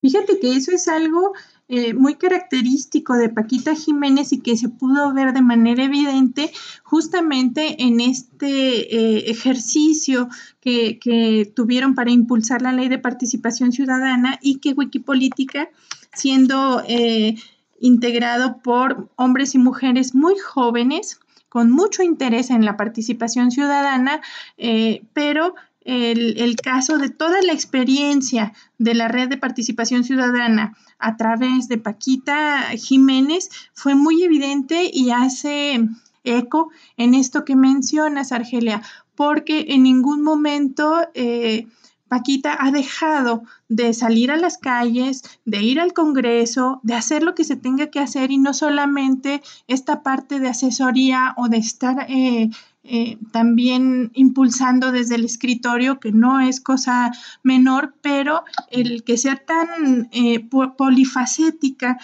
Fíjate 0.00 0.38
que 0.38 0.52
eso 0.52 0.72
es 0.72 0.88
algo 0.88 1.32
eh, 1.68 1.94
muy 1.94 2.14
característico 2.14 3.14
de 3.14 3.28
Paquita 3.28 3.74
Jiménez 3.74 4.32
y 4.32 4.40
que 4.40 4.56
se 4.56 4.68
pudo 4.68 5.12
ver 5.12 5.32
de 5.32 5.42
manera 5.42 5.82
evidente 5.82 6.52
justamente 6.84 7.82
en 7.82 8.00
este 8.00 8.94
eh, 8.94 9.30
ejercicio 9.30 10.28
que, 10.60 11.00
que, 11.00 11.50
tuvieron 11.56 11.96
para 11.96 12.12
impulsar 12.12 12.62
la 12.62 12.72
ley 12.72 12.88
de 12.88 12.98
participación 12.98 13.72
ciudadana 13.72 14.38
y 14.42 14.58
que 14.58 14.74
Wikipolítica, 14.74 15.68
siendo 16.12 16.84
eh, 16.86 17.34
integrado 17.80 18.58
por 18.62 19.08
hombres 19.16 19.56
y 19.56 19.58
mujeres 19.58 20.14
muy 20.14 20.38
jóvenes, 20.38 21.18
con 21.48 21.70
mucho 21.70 22.02
interés 22.02 22.50
en 22.50 22.64
la 22.64 22.76
participación 22.76 23.50
ciudadana, 23.50 24.20
eh, 24.58 25.02
pero 25.12 25.54
el, 25.82 26.38
el, 26.40 26.56
caso 26.56 26.98
de 26.98 27.10
toda 27.10 27.40
la 27.42 27.52
experiencia 27.52 28.52
de 28.78 28.94
la 28.94 29.06
red 29.06 29.28
de 29.28 29.36
participación 29.36 30.02
ciudadana 30.02 30.76
a 30.98 31.16
través 31.16 31.68
de 31.68 31.78
Paquita 31.78 32.62
Jiménez 32.76 33.50
fue 33.72 33.94
muy 33.94 34.24
evidente 34.24 34.90
y 34.92 35.10
hace 35.10 35.88
eco 36.24 36.70
en 36.96 37.14
esto 37.14 37.44
que 37.44 37.56
mencionas, 37.56 38.32
Argelia, 38.32 38.82
porque 39.14 39.66
en 39.68 39.82
ningún 39.82 40.22
momento 40.22 41.08
eh, 41.14 41.66
Paquita 42.08 42.56
ha 42.60 42.70
dejado 42.70 43.42
de 43.68 43.92
salir 43.92 44.30
a 44.30 44.36
las 44.36 44.58
calles, 44.58 45.22
de 45.44 45.62
ir 45.62 45.80
al 45.80 45.92
Congreso, 45.92 46.80
de 46.84 46.94
hacer 46.94 47.22
lo 47.22 47.34
que 47.34 47.44
se 47.44 47.56
tenga 47.56 47.88
que 47.88 47.98
hacer 47.98 48.30
y 48.30 48.38
no 48.38 48.54
solamente 48.54 49.42
esta 49.66 50.02
parte 50.02 50.38
de 50.38 50.48
asesoría 50.48 51.34
o 51.36 51.48
de 51.48 51.56
estar 51.56 52.06
eh, 52.08 52.50
eh, 52.84 53.18
también 53.32 54.12
impulsando 54.14 54.92
desde 54.92 55.16
el 55.16 55.24
escritorio, 55.24 55.98
que 55.98 56.12
no 56.12 56.40
es 56.40 56.60
cosa 56.60 57.10
menor, 57.42 57.94
pero 58.02 58.44
el 58.70 59.02
que 59.02 59.16
sea 59.16 59.36
tan 59.36 60.08
eh, 60.12 60.48
polifacética 60.48 61.98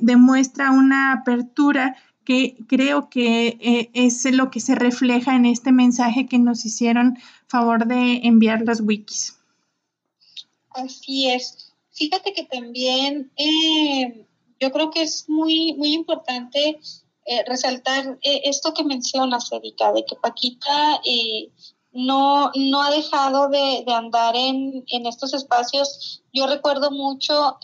demuestra 0.00 0.70
una 0.70 1.12
apertura 1.12 1.94
que 2.24 2.56
creo 2.68 3.10
que 3.10 3.90
es 3.92 4.24
lo 4.34 4.50
que 4.50 4.60
se 4.60 4.74
refleja 4.74 5.36
en 5.36 5.44
este 5.44 5.72
mensaje 5.72 6.26
que 6.26 6.38
nos 6.38 6.64
hicieron 6.64 7.18
favor 7.48 7.86
de 7.86 8.20
enviar 8.24 8.60
los 8.62 8.80
wikis. 8.80 9.38
Así 10.70 11.28
es. 11.28 11.72
Fíjate 11.90 12.32
que 12.32 12.44
también 12.44 13.32
eh, 13.36 14.26
yo 14.60 14.70
creo 14.70 14.90
que 14.90 15.02
es 15.02 15.28
muy, 15.28 15.74
muy 15.74 15.92
importante 15.94 16.78
eh, 17.26 17.44
resaltar 17.46 18.18
eh, 18.22 18.42
esto 18.44 18.72
que 18.72 18.84
mencionas, 18.84 19.50
Erika, 19.50 19.92
de 19.92 20.04
que 20.04 20.14
Paquita 20.16 21.00
no, 21.92 22.52
no 22.54 22.82
ha 22.82 22.90
dejado 22.90 23.48
de, 23.48 23.82
de 23.84 23.92
andar 23.92 24.36
en, 24.36 24.84
en, 24.86 25.06
estos 25.06 25.34
espacios. 25.34 26.22
Yo 26.32 26.46
recuerdo 26.46 26.92
mucho 26.92 27.58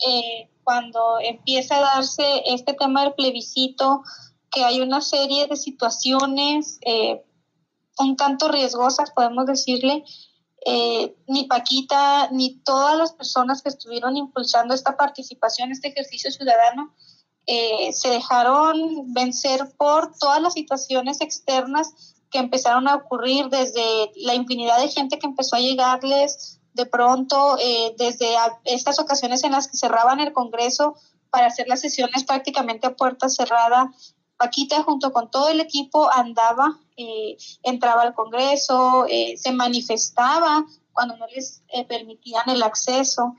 cuando 0.63 1.19
empieza 1.21 1.77
a 1.77 1.95
darse 1.95 2.41
este 2.47 2.73
tema 2.73 3.03
del 3.03 3.13
plebiscito, 3.13 4.03
que 4.51 4.63
hay 4.63 4.81
una 4.81 4.99
serie 4.99 5.47
de 5.47 5.55
situaciones 5.55 6.79
un 7.99 8.15
tanto 8.15 8.49
riesgosas, 8.49 9.11
podemos 9.11 9.45
decirle, 9.45 10.03
eh, 10.65 11.15
ni 11.27 11.43
Paquita, 11.45 12.29
ni 12.31 12.57
todas 12.59 12.97
las 12.97 13.13
personas 13.13 13.61
que 13.61 13.69
estuvieron 13.69 14.17
impulsando 14.17 14.73
esta 14.73 14.97
participación, 14.97 15.71
este 15.71 15.89
ejercicio 15.89 16.31
ciudadano, 16.31 16.93
eh, 17.45 17.93
se 17.93 18.09
dejaron 18.09 19.13
vencer 19.13 19.71
por 19.77 20.17
todas 20.17 20.41
las 20.41 20.53
situaciones 20.53 21.21
externas 21.21 22.15
que 22.31 22.39
empezaron 22.39 22.87
a 22.87 22.95
ocurrir, 22.95 23.49
desde 23.49 24.11
la 24.15 24.33
infinidad 24.33 24.79
de 24.79 24.89
gente 24.89 25.19
que 25.19 25.27
empezó 25.27 25.55
a 25.55 25.59
llegarles 25.59 26.59
de 26.73 26.85
pronto, 26.87 27.57
eh, 27.61 27.93
desde 27.97 28.27
estas 28.65 28.99
ocasiones 28.99 29.43
en 29.43 29.51
las 29.51 29.67
que 29.67 29.77
cerraban 29.77 30.19
el 30.19 30.33
Congreso 30.33 30.95
para 31.29 31.47
hacer 31.47 31.67
las 31.67 31.81
sesiones 31.81 32.23
prácticamente 32.23 32.87
a 32.87 32.95
puerta 32.95 33.29
cerrada, 33.29 33.91
Paquita 34.37 34.83
junto 34.83 35.11
con 35.11 35.31
todo 35.31 35.49
el 35.49 35.59
equipo 35.59 36.11
andaba, 36.11 36.77
eh, 36.97 37.37
entraba 37.63 38.01
al 38.01 38.13
Congreso, 38.13 39.05
eh, 39.09 39.35
se 39.37 39.51
manifestaba 39.51 40.65
cuando 40.93 41.17
no 41.17 41.27
les 41.27 41.61
eh, 41.69 41.85
permitían 41.85 42.49
el 42.49 42.63
acceso. 42.63 43.35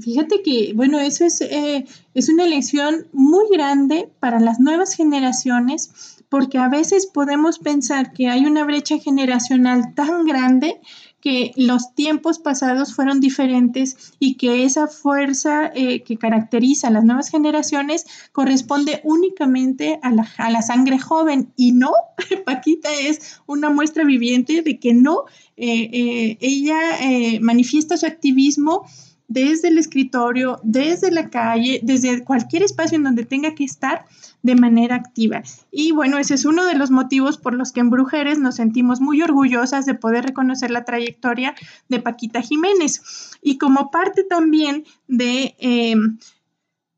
Fíjate 0.00 0.42
que, 0.42 0.72
bueno, 0.74 0.98
eso 0.98 1.24
es, 1.24 1.40
eh, 1.40 1.86
es 2.14 2.28
una 2.28 2.46
lección 2.46 3.06
muy 3.12 3.44
grande 3.48 4.10
para 4.18 4.40
las 4.40 4.58
nuevas 4.58 4.94
generaciones, 4.94 6.18
porque 6.28 6.58
a 6.58 6.68
veces 6.68 7.06
podemos 7.06 7.60
pensar 7.60 8.12
que 8.12 8.28
hay 8.28 8.44
una 8.44 8.64
brecha 8.64 8.98
generacional 8.98 9.94
tan 9.94 10.24
grande 10.26 10.80
que 11.24 11.52
los 11.56 11.94
tiempos 11.94 12.38
pasados 12.38 12.94
fueron 12.94 13.18
diferentes 13.18 14.12
y 14.18 14.34
que 14.34 14.64
esa 14.64 14.88
fuerza 14.88 15.72
eh, 15.74 16.02
que 16.02 16.18
caracteriza 16.18 16.88
a 16.88 16.90
las 16.90 17.02
nuevas 17.02 17.30
generaciones 17.30 18.04
corresponde 18.32 19.00
únicamente 19.04 19.98
a 20.02 20.10
la, 20.12 20.30
a 20.36 20.50
la 20.50 20.60
sangre 20.60 20.98
joven. 20.98 21.50
Y 21.56 21.72
no, 21.72 21.92
Paquita 22.44 22.90
es 22.92 23.40
una 23.46 23.70
muestra 23.70 24.04
viviente 24.04 24.60
de 24.60 24.78
que 24.78 24.92
no, 24.92 25.24
eh, 25.56 25.88
eh, 25.94 26.36
ella 26.42 27.40
manifiesta 27.40 27.96
su 27.96 28.04
activismo 28.04 28.86
desde 29.28 29.68
el 29.68 29.78
escritorio, 29.78 30.60
desde 30.62 31.10
la 31.10 31.30
calle, 31.30 31.80
desde 31.82 32.24
cualquier 32.24 32.62
espacio 32.62 32.96
en 32.96 33.04
donde 33.04 33.24
tenga 33.24 33.54
que 33.54 33.64
estar 33.64 34.04
de 34.42 34.54
manera 34.54 34.96
activa. 34.96 35.42
Y 35.70 35.92
bueno, 35.92 36.18
ese 36.18 36.34
es 36.34 36.44
uno 36.44 36.66
de 36.66 36.74
los 36.74 36.90
motivos 36.90 37.38
por 37.38 37.54
los 37.54 37.72
que 37.72 37.80
en 37.80 37.90
Brujeres 37.90 38.38
nos 38.38 38.56
sentimos 38.56 39.00
muy 39.00 39.22
orgullosas 39.22 39.86
de 39.86 39.94
poder 39.94 40.24
reconocer 40.24 40.70
la 40.70 40.84
trayectoria 40.84 41.54
de 41.88 42.00
Paquita 42.00 42.42
Jiménez. 42.42 43.00
Y 43.40 43.58
como 43.58 43.90
parte 43.90 44.24
también 44.24 44.84
de 45.08 45.54
em, 45.58 46.18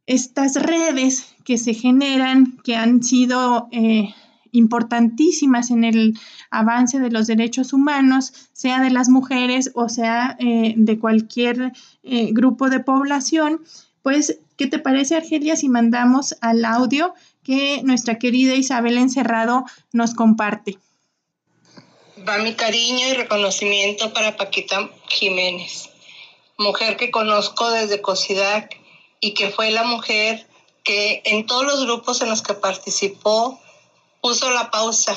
estas 0.07 0.55
redes 0.55 1.35
que 1.45 1.59
se 1.59 1.75
generan, 1.75 2.59
que 2.65 2.77
han 2.77 3.03
sido... 3.03 3.69
Eh, 3.71 4.15
importantísimas 4.53 5.71
en 5.71 5.85
el 5.85 6.19
avance 6.51 6.99
de 6.99 7.11
los 7.11 7.27
derechos 7.27 7.73
humanos, 7.73 8.33
sea 8.53 8.81
de 8.81 8.91
las 8.91 9.09
mujeres 9.09 9.71
o 9.75 9.89
sea 9.89 10.37
eh, 10.39 10.75
de 10.77 10.99
cualquier 10.99 11.73
eh, 12.03 12.31
grupo 12.33 12.71
de 12.71 12.81
población. 12.81 13.65
Pues, 14.03 14.39
¿qué 14.57 14.67
te 14.67 14.79
parece, 14.79 15.17
Argelia, 15.17 15.57
si 15.57 15.69
mandamos 15.69 16.37
al 16.41 16.65
audio 16.65 17.15
que 17.43 17.81
nuestra 17.85 18.19
querida 18.19 18.55
Isabel 18.55 18.99
Encerrado 18.99 19.65
nos 19.93 20.15
comparte? 20.15 20.79
Va 22.29 22.39
mi 22.39 22.55
cariño 22.55 23.09
y 23.09 23.15
reconocimiento 23.15 24.13
para 24.13 24.37
Paquita 24.37 24.91
Jiménez, 25.09 25.91
mujer 26.59 26.97
que 26.97 27.11
conozco 27.11 27.71
desde 27.71 28.01
Cosidac 28.01 28.81
y 29.21 29.35
que 29.35 29.51
fue 29.51 29.71
la 29.71 29.85
mujer 29.85 30.47
que 30.83 31.23
en 31.25 31.47
todos 31.47 31.65
los 31.65 31.85
grupos 31.85 32.23
en 32.23 32.31
los 32.31 32.43
que 32.43 32.55
participó 32.55 33.61
puso 34.21 34.51
la 34.51 34.71
pausa 34.71 35.17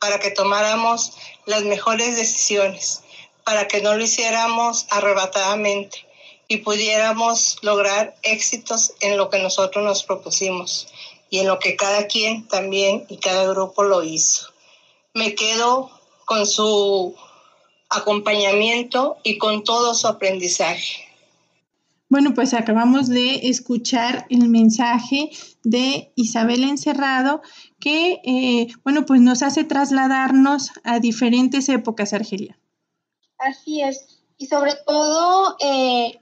para 0.00 0.18
que 0.18 0.30
tomáramos 0.30 1.12
las 1.46 1.62
mejores 1.64 2.16
decisiones, 2.16 3.02
para 3.44 3.68
que 3.68 3.82
no 3.82 3.94
lo 3.94 4.04
hiciéramos 4.04 4.86
arrebatadamente 4.90 6.06
y 6.48 6.58
pudiéramos 6.58 7.58
lograr 7.62 8.16
éxitos 8.22 8.94
en 9.00 9.16
lo 9.16 9.30
que 9.30 9.38
nosotros 9.38 9.84
nos 9.84 10.02
propusimos 10.02 10.88
y 11.30 11.38
en 11.38 11.46
lo 11.46 11.58
que 11.58 11.76
cada 11.76 12.06
quien 12.08 12.48
también 12.48 13.04
y 13.08 13.18
cada 13.18 13.46
grupo 13.46 13.84
lo 13.84 14.02
hizo. 14.02 14.48
Me 15.14 15.34
quedo 15.34 15.90
con 16.24 16.46
su 16.46 17.14
acompañamiento 17.88 19.18
y 19.22 19.38
con 19.38 19.64
todo 19.64 19.94
su 19.94 20.08
aprendizaje. 20.08 21.10
Bueno, 22.08 22.34
pues 22.34 22.54
acabamos 22.54 23.08
de 23.08 23.48
escuchar 23.48 24.26
el 24.30 24.48
mensaje 24.48 25.30
de 25.62 26.10
Isabel 26.16 26.64
Encerrado 26.64 27.42
que, 27.80 28.20
eh, 28.24 28.68
bueno, 28.84 29.06
pues 29.06 29.20
nos 29.20 29.42
hace 29.42 29.64
trasladarnos 29.64 30.70
a 30.84 31.00
diferentes 31.00 31.68
épocas, 31.68 32.12
Argelia. 32.12 32.58
Así 33.38 33.80
es. 33.82 34.22
Y 34.36 34.46
sobre 34.46 34.74
todo, 34.86 35.56
eh, 35.60 36.20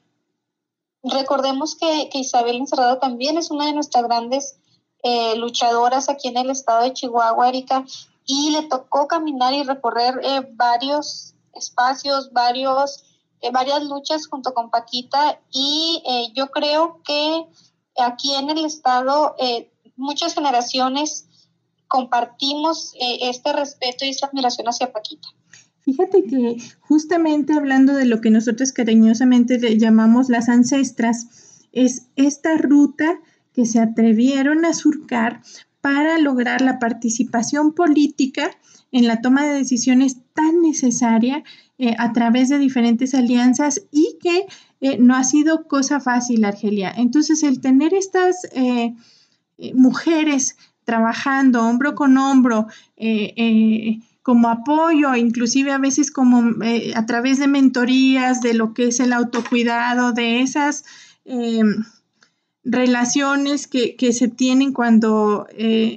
recordemos 1.02 1.76
que, 1.76 2.08
Isabel 2.14 2.56
Encerrado 2.56 2.98
también 2.98 3.36
es 3.36 3.50
una 3.50 3.66
de 3.66 3.74
nuestras 3.74 4.04
grandes 4.04 4.58
eh, 5.02 5.36
luchadoras 5.36 6.08
aquí 6.08 6.28
en 6.28 6.36
el 6.36 6.50
estado 6.50 6.82
de 6.82 6.92
Chihuahua, 6.92 7.48
Erika, 7.48 7.84
y 8.24 8.50
le 8.50 8.62
tocó 8.62 9.06
caminar 9.06 9.52
y 9.52 9.62
recorrer 9.62 10.14
varios 10.54 11.34
espacios, 11.54 12.32
varios 12.32 13.04
eh, 13.40 13.50
varias 13.52 13.84
luchas 13.84 14.26
junto 14.26 14.52
con 14.52 14.70
Paquita 14.70 15.40
y 15.52 16.02
eh, 16.04 16.32
yo 16.34 16.50
creo 16.50 17.00
que 17.04 17.46
aquí 17.96 18.34
en 18.34 18.50
el 18.50 18.64
estado 18.64 19.36
eh, 19.38 19.70
muchas 19.96 20.34
generaciones 20.34 21.27
compartimos 21.88 22.94
este 23.22 23.52
respeto 23.52 24.04
y 24.04 24.10
esta 24.10 24.26
admiración 24.26 24.68
hacia 24.68 24.92
Paquita. 24.92 25.28
Fíjate 25.80 26.24
que 26.24 26.58
justamente 26.80 27.54
hablando 27.54 27.94
de 27.94 28.04
lo 28.04 28.20
que 28.20 28.30
nosotros 28.30 28.72
cariñosamente 28.72 29.58
llamamos 29.78 30.28
las 30.28 30.50
ancestras, 30.50 31.64
es 31.72 32.08
esta 32.16 32.56
ruta 32.58 33.20
que 33.54 33.66
se 33.66 33.80
atrevieron 33.80 34.64
a 34.64 34.74
surcar 34.74 35.40
para 35.80 36.18
lograr 36.18 36.60
la 36.60 36.78
participación 36.78 37.72
política 37.72 38.50
en 38.92 39.06
la 39.06 39.20
toma 39.20 39.46
de 39.46 39.54
decisiones 39.54 40.18
tan 40.34 40.60
necesaria 40.60 41.42
eh, 41.78 41.94
a 41.98 42.12
través 42.12 42.48
de 42.48 42.58
diferentes 42.58 43.14
alianzas 43.14 43.82
y 43.90 44.16
que 44.20 44.46
eh, 44.80 44.98
no 44.98 45.14
ha 45.14 45.24
sido 45.24 45.66
cosa 45.66 46.00
fácil, 46.00 46.44
Argelia. 46.44 46.92
Entonces, 46.96 47.42
el 47.42 47.60
tener 47.60 47.94
estas 47.94 48.44
eh, 48.52 48.94
mujeres 49.74 50.56
trabajando 50.88 51.62
hombro 51.64 51.94
con 51.94 52.16
hombro, 52.16 52.66
como 54.22 54.48
apoyo, 54.48 55.14
inclusive 55.14 55.70
a 55.70 55.76
veces 55.76 56.10
como 56.10 56.54
a 56.94 57.04
través 57.04 57.38
de 57.38 57.46
mentorías, 57.46 58.40
de 58.40 58.54
lo 58.54 58.72
que 58.72 58.88
es 58.88 58.98
el 58.98 59.12
autocuidado, 59.12 60.12
de 60.12 60.40
esas 60.40 60.86
relaciones 62.64 63.66
que, 63.66 64.12
se 64.14 64.28
tienen 64.28 64.72
cuando 64.72 65.46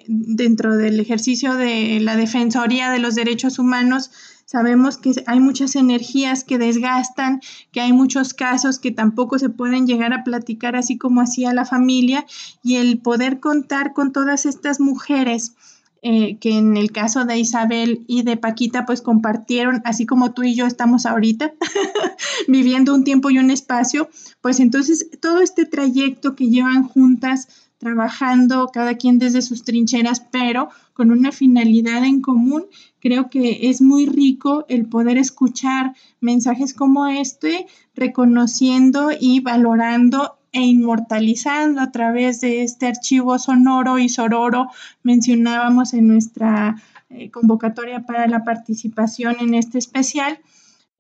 dentro 0.08 0.76
del 0.76 1.00
ejercicio 1.00 1.56
de 1.56 2.02
la 2.02 2.18
Defensoría 2.18 2.92
de 2.92 3.00
los 3.00 3.16
Derechos 3.16 3.60
Humanos 3.60 4.12
Sabemos 4.52 4.98
que 4.98 5.14
hay 5.28 5.40
muchas 5.40 5.78
energías 5.78 6.44
que 6.44 6.58
desgastan, 6.58 7.40
que 7.72 7.80
hay 7.80 7.94
muchos 7.94 8.34
casos 8.34 8.80
que 8.80 8.92
tampoco 8.92 9.40
se 9.40 9.48
pueden 9.48 9.88
llegar 9.88 10.12
a 10.12 10.26
platicar 10.26 10.76
así 10.76 10.98
como 10.98 11.22
hacía 11.22 11.54
la 11.54 11.64
familia 11.64 12.26
y 12.62 12.76
el 12.76 13.00
poder 13.00 13.40
contar 13.40 13.94
con 13.94 14.12
todas 14.12 14.46
estas 14.46 14.82
mujeres 14.82 15.54
eh, 16.02 16.38
que 16.40 16.58
en 16.58 16.76
el 16.76 16.92
caso 16.92 17.24
de 17.24 17.40
Isabel 17.40 18.04
y 18.08 18.24
de 18.24 18.36
Paquita 18.36 18.86
pues 18.86 19.02
compartieron, 19.02 19.82
así 19.86 20.06
como 20.06 20.34
tú 20.34 20.44
y 20.44 20.54
yo 20.54 20.66
estamos 20.66 21.06
ahorita, 21.06 21.54
viviendo 22.50 22.94
un 22.94 23.06
tiempo 23.06 23.30
y 23.30 23.40
un 23.40 23.52
espacio, 23.52 24.10
pues 24.42 24.60
entonces 24.60 25.08
todo 25.22 25.40
este 25.40 25.66
trayecto 25.66 26.36
que 26.36 26.50
llevan 26.50 26.84
juntas 26.84 27.48
trabajando 27.78 28.70
cada 28.72 28.96
quien 28.96 29.18
desde 29.18 29.42
sus 29.42 29.64
trincheras, 29.64 30.20
pero 30.20 30.70
con 30.94 31.10
una 31.10 31.32
finalidad 31.32 32.04
en 32.04 32.22
común. 32.22 32.66
Creo 33.02 33.30
que 33.30 33.70
es 33.70 33.82
muy 33.82 34.06
rico 34.06 34.66
el 34.70 34.86
poder 34.86 35.18
escuchar 35.18 35.96
mensajes 36.20 36.74
como 36.74 37.08
este, 37.08 37.66
reconociendo 37.96 39.10
y 39.20 39.40
valorando 39.40 40.38
e 40.54 40.62
inmortalizando 40.62 41.82
a 41.82 41.92
través 41.92 42.42
de 42.42 42.64
este 42.64 42.88
archivo 42.88 43.40
sonoro 43.40 44.00
y 44.00 44.10
sororo 44.10 44.68
mencionábamos 45.02 45.94
en 45.94 46.08
nuestra 46.08 46.82
eh, 47.10 47.32
convocatoria 47.32 48.06
para 48.06 48.28
la 48.28 48.44
participación 48.44 49.38
en 49.40 49.54
este 49.56 49.78
especial 49.78 50.40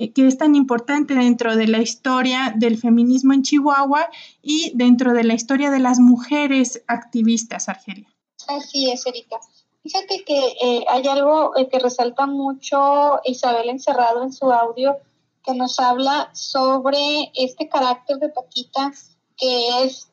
eh, 0.01 0.13
que 0.13 0.25
es 0.25 0.37
tan 0.37 0.55
importante 0.55 1.13
dentro 1.13 1.55
de 1.55 1.67
la 1.67 1.79
historia 1.79 2.53
del 2.55 2.77
feminismo 2.77 3.33
en 3.33 3.43
Chihuahua 3.43 4.09
y 4.41 4.71
dentro 4.73 5.13
de 5.13 5.23
la 5.23 5.35
historia 5.35 5.69
de 5.69 5.77
las 5.77 5.99
mujeres 5.99 6.81
activistas, 6.87 7.69
Argelia. 7.69 8.07
Así 8.47 8.89
es, 8.89 9.05
Erika. 9.05 9.37
Fíjate 9.83 10.23
que 10.23 10.37
eh, 10.61 10.85
hay 10.87 11.07
algo 11.07 11.55
eh, 11.57 11.67
que 11.69 11.79
resalta 11.79 12.27
mucho 12.27 13.19
Isabel 13.25 13.69
Encerrado 13.69 14.23
en 14.23 14.31
su 14.31 14.51
audio, 14.51 14.97
que 15.43 15.53
nos 15.53 15.79
habla 15.79 16.29
sobre 16.33 17.31
este 17.33 17.67
carácter 17.67 18.17
de 18.17 18.29
Paquita 18.29 18.91
que 19.37 19.83
es 19.83 20.07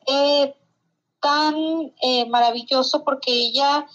tan 1.21 1.93
maravilloso 2.29 3.03
porque 3.03 3.31
ella 3.31 3.85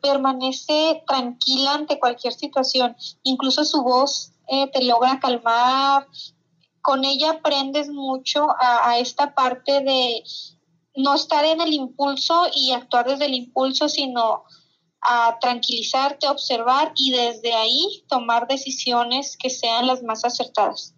permanece 0.00 1.04
tranquila 1.06 1.74
ante 1.74 2.00
cualquier 2.00 2.32
situación, 2.32 2.96
incluso 3.22 3.64
su 3.64 3.82
voz 3.82 4.32
eh, 4.48 4.68
te 4.68 4.84
logra 4.84 5.20
calmar. 5.20 6.06
Con 6.80 7.04
ella 7.04 7.30
aprendes 7.32 7.88
mucho 7.88 8.46
a, 8.60 8.98
esta 8.98 9.34
parte 9.34 9.80
de 9.80 10.22
no 10.94 11.14
estar 11.14 11.44
en 11.44 11.60
el 11.60 11.72
impulso 11.72 12.44
y 12.54 12.70
actuar 12.72 13.06
desde 13.08 13.26
el 13.26 13.34
impulso, 13.34 13.88
sino 13.88 14.44
a 15.02 15.38
tranquilizarte, 15.40 16.26
observar 16.26 16.92
y 16.96 17.12
desde 17.12 17.52
ahí 17.54 18.04
tomar 18.08 18.48
decisiones 18.48 19.36
que 19.36 19.50
sean 19.50 19.86
las 19.86 20.02
más 20.02 20.24
acertadas. 20.24 20.94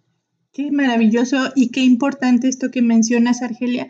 Qué 0.53 0.71
maravilloso 0.71 1.53
y 1.55 1.71
qué 1.71 1.81
importante 1.81 2.49
esto 2.49 2.71
que 2.71 2.83
mencionas, 2.83 3.43
Argelia, 3.43 3.89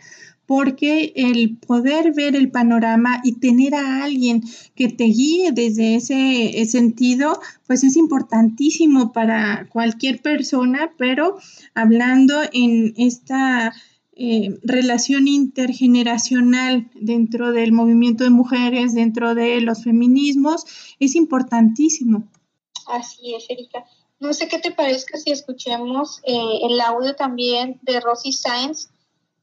porque 0.49 1.13
el 1.15 1.59
poder 1.59 2.15
ver 2.15 2.35
el 2.35 2.51
panorama 2.51 3.21
y 3.23 3.39
tener 3.39 3.75
a 3.75 4.03
alguien 4.05 4.43
que 4.75 4.89
te 4.89 5.05
guíe 5.05 5.53
desde 5.53 5.95
ese 5.95 6.65
sentido, 6.65 7.39
pues 7.67 7.85
es 7.85 7.97
importantísimo 7.97 9.13
para 9.13 9.69
cualquier 9.69 10.23
persona, 10.23 10.91
pero 10.97 11.37
hablando 11.75 12.41
en 12.53 12.95
esta 12.97 13.75
eh, 14.19 14.59
relación 14.63 15.29
intergeneracional 15.29 16.91
dentro 16.95 17.53
del 17.53 17.73
movimiento 17.73 18.25
de 18.25 18.31
mujeres, 18.31 18.95
dentro 18.95 19.35
de 19.35 19.61
los 19.61 19.85
feminismos, 19.85 20.67
es 20.99 21.15
importantísimo. 21.15 22.29
Así 22.89 23.35
es, 23.35 23.45
Erika. 23.49 23.85
no 24.19 24.33
sé 24.33 24.49
qué 24.49 24.59
te 24.59 24.73
parezca 24.73 25.19
si 25.19 25.31
escuchemos 25.31 26.21
eh, 26.25 26.59
el 26.63 26.81
audio 26.81 27.15
también 27.15 27.79
de 27.83 28.01
Rosy 28.01 28.33
Sainz, 28.33 28.89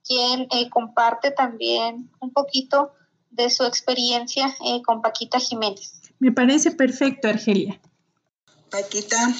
quien 0.05 0.47
eh, 0.51 0.69
comparte 0.69 1.31
también 1.31 2.11
un 2.19 2.31
poquito 2.31 2.91
de 3.31 3.49
su 3.49 3.63
experiencia 3.63 4.55
eh, 4.65 4.81
con 4.83 5.01
Paquita 5.01 5.39
Jiménez. 5.39 5.93
Me 6.19 6.31
parece 6.31 6.71
perfecto, 6.71 7.27
Argelia. 7.27 7.79
Paquita, 8.69 9.33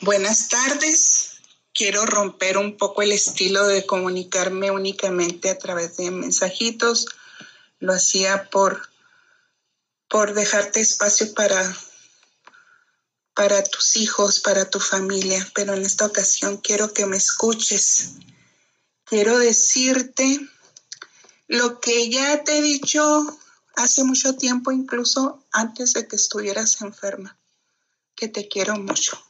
buenas 0.00 0.48
tardes. 0.48 1.13
Quiero 1.74 2.06
romper 2.06 2.56
un 2.56 2.78
poco 2.78 3.02
el 3.02 3.12
estilo 3.12 3.66
de 3.66 3.84
comunicarme 3.84 4.70
únicamente 4.70 5.50
a 5.50 5.58
través 5.58 5.96
de 5.96 6.10
mensajitos. 6.10 7.06
Lo 7.80 7.92
hacía 7.92 8.48
por, 8.48 8.88
por 10.08 10.32
dejarte 10.32 10.80
espacio 10.80 11.34
para 11.34 11.76
para 13.34 13.64
tus 13.64 13.96
hijos, 13.96 14.38
para 14.40 14.70
tu 14.70 14.78
familia, 14.78 15.46
pero 15.54 15.74
en 15.74 15.84
esta 15.84 16.06
ocasión 16.06 16.56
quiero 16.58 16.94
que 16.94 17.04
me 17.04 17.16
escuches. 17.16 18.12
Quiero 19.04 19.38
decirte 19.38 20.48
lo 21.48 21.80
que 21.80 22.08
ya 22.10 22.44
te 22.44 22.58
he 22.58 22.62
dicho 22.62 23.38
hace 23.74 24.04
mucho 24.04 24.36
tiempo, 24.36 24.70
incluso 24.70 25.44
antes 25.50 25.92
de 25.94 26.06
que 26.06 26.16
estuvieras 26.16 26.80
enferma, 26.80 27.36
que 28.14 28.28
te 28.28 28.48
quiero 28.48 28.76
mucho. 28.76 29.20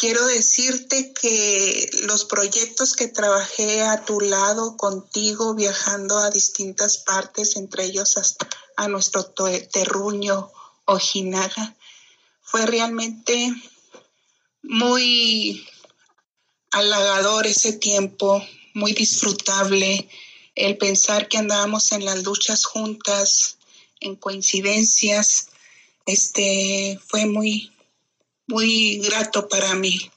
Quiero 0.00 0.26
decirte 0.28 1.12
que 1.12 1.90
los 2.04 2.24
proyectos 2.24 2.96
que 2.96 3.06
trabajé 3.06 3.82
a 3.82 4.02
tu 4.02 4.18
lado 4.18 4.78
contigo, 4.78 5.54
viajando 5.54 6.16
a 6.16 6.30
distintas 6.30 6.96
partes, 6.96 7.54
entre 7.56 7.84
ellos 7.84 8.16
hasta 8.16 8.48
a 8.76 8.88
nuestro 8.88 9.26
terruño 9.70 10.50
Ojinaga, 10.86 11.76
fue 12.40 12.64
realmente 12.64 13.52
muy 14.62 15.68
halagador 16.70 17.46
ese 17.46 17.74
tiempo, 17.74 18.42
muy 18.72 18.94
disfrutable, 18.94 20.08
el 20.54 20.78
pensar 20.78 21.28
que 21.28 21.36
andábamos 21.36 21.92
en 21.92 22.06
las 22.06 22.22
luchas 22.22 22.64
juntas, 22.64 23.58
en 24.00 24.16
coincidencias, 24.16 25.48
este, 26.06 26.98
fue 27.06 27.26
muy, 27.26 27.69
muy 28.50 28.98
grato 28.98 29.48
para 29.48 29.74
mí, 29.74 30.10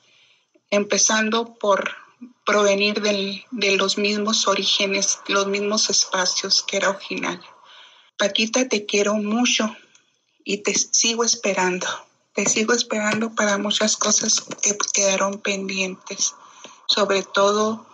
empezando 0.70 1.54
por 1.54 1.92
provenir 2.46 3.02
de 3.02 3.78
los 3.78 3.98
mismos 3.98 4.48
orígenes, 4.48 5.20
los 5.28 5.48
mismos 5.48 5.90
espacios 5.90 6.64
que 6.64 6.78
era 6.78 6.90
original. 6.90 7.42
Paquita, 8.18 8.68
te 8.68 8.86
quiero 8.86 9.16
mucho 9.16 9.76
y 10.44 10.58
te 10.58 10.74
sigo 10.74 11.24
esperando. 11.24 11.88
Te 12.34 12.48
sigo 12.48 12.74
esperando 12.74 13.36
para 13.36 13.58
muchas 13.60 13.96
cosas 13.96 14.42
que 14.62 14.76
quedaron 14.92 15.40
pendientes, 15.40 16.34
sobre 16.88 17.22
todo 17.22 17.86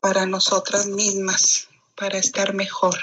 para 0.00 0.26
nosotras 0.26 0.86
mismas, 0.86 1.68
para 1.94 2.18
estar 2.18 2.52
mejor. 2.52 2.96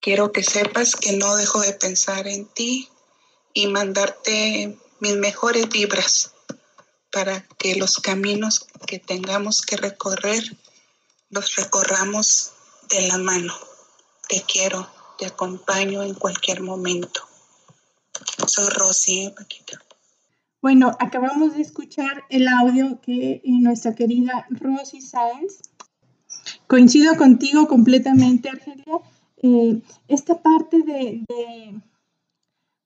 Quiero 0.00 0.30
que 0.30 0.44
sepas 0.44 0.94
que 0.94 1.12
no 1.12 1.34
dejo 1.34 1.60
de 1.60 1.72
pensar 1.72 2.28
en 2.28 2.46
ti 2.46 2.88
y 3.54 3.66
mandarte 3.66 4.78
mis 5.02 5.16
mejores 5.16 5.68
vibras 5.68 6.32
para 7.10 7.42
que 7.58 7.74
los 7.74 7.96
caminos 7.96 8.68
que 8.86 9.00
tengamos 9.00 9.60
que 9.60 9.76
recorrer 9.76 10.56
los 11.28 11.56
recorramos 11.56 12.52
de 12.88 13.08
la 13.08 13.18
mano. 13.18 13.52
Te 14.28 14.42
quiero, 14.42 14.88
te 15.18 15.26
acompaño 15.26 16.04
en 16.04 16.14
cualquier 16.14 16.62
momento. 16.62 17.20
Soy 18.46 18.68
Rosy, 18.68 19.32
Paquita. 19.36 19.82
Bueno, 20.60 20.96
acabamos 21.00 21.56
de 21.56 21.62
escuchar 21.62 22.22
el 22.30 22.46
audio 22.46 23.00
que 23.00 23.32
eh, 23.32 23.42
nuestra 23.44 23.96
querida 23.96 24.46
Rosy 24.50 25.00
Sáenz. 25.00 25.62
Coincido 26.68 27.16
contigo 27.16 27.66
completamente, 27.66 28.50
Argelia. 28.50 29.00
Eh, 29.42 29.82
esta 30.06 30.40
parte 30.40 30.82
de, 30.82 31.24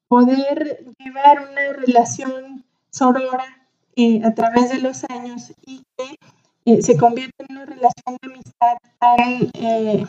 poder 0.08 0.84
llevar 0.98 1.48
una 1.50 1.72
relación 1.72 2.64
sorora 2.90 3.68
eh, 3.96 4.22
a 4.24 4.34
través 4.34 4.70
de 4.70 4.78
los 4.78 5.04
años 5.10 5.52
y 5.66 5.82
que 5.96 6.82
se 6.82 6.96
convierte 6.96 7.44
en 7.48 7.56
una 7.56 7.66
relación 7.66 8.16
de 8.20 8.28
amistad 8.28 8.76
tan 8.98 10.08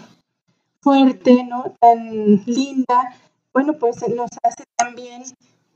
fuerte, 0.82 1.44
¿no? 1.44 1.76
tan 1.80 2.44
linda, 2.46 3.14
bueno, 3.54 3.78
pues 3.78 3.98
nos 4.08 4.30
hace 4.44 4.64
también 4.78 5.24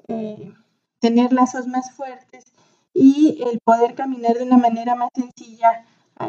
eh, 0.07 0.53
tener 0.99 1.33
lazos 1.33 1.67
más 1.67 1.91
fuertes 1.91 2.45
y 2.93 3.43
el 3.49 3.59
poder 3.59 3.95
caminar 3.95 4.37
de 4.37 4.43
una 4.43 4.57
manera 4.57 4.95
más 4.95 5.09
sencilla 5.13 5.85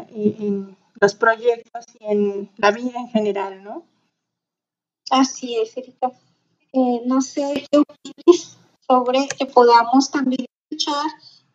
eh, 0.09 0.35
en 0.39 0.77
los 0.99 1.15
proyectos 1.15 1.85
y 1.99 2.05
en 2.05 2.51
la 2.57 2.71
vida 2.71 2.99
en 2.99 3.07
general, 3.07 3.63
¿no? 3.63 3.85
Así 5.11 5.57
es, 5.57 5.77
Erika. 5.77 6.11
Eh, 6.75 7.01
no 7.05 7.21
sé 7.21 7.67
qué 7.69 7.77
opinas 7.77 8.57
sobre 8.87 9.27
que 9.27 9.45
podamos 9.45 10.09
también 10.09 10.47
escuchar 10.71 11.05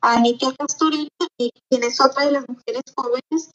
a 0.00 0.14
Anita 0.14 0.54
Castorena, 0.56 1.08
quien 1.36 1.82
es 1.82 2.00
otra 2.00 2.26
de 2.26 2.30
las 2.30 2.44
mujeres 2.48 2.82
jóvenes 2.94 3.50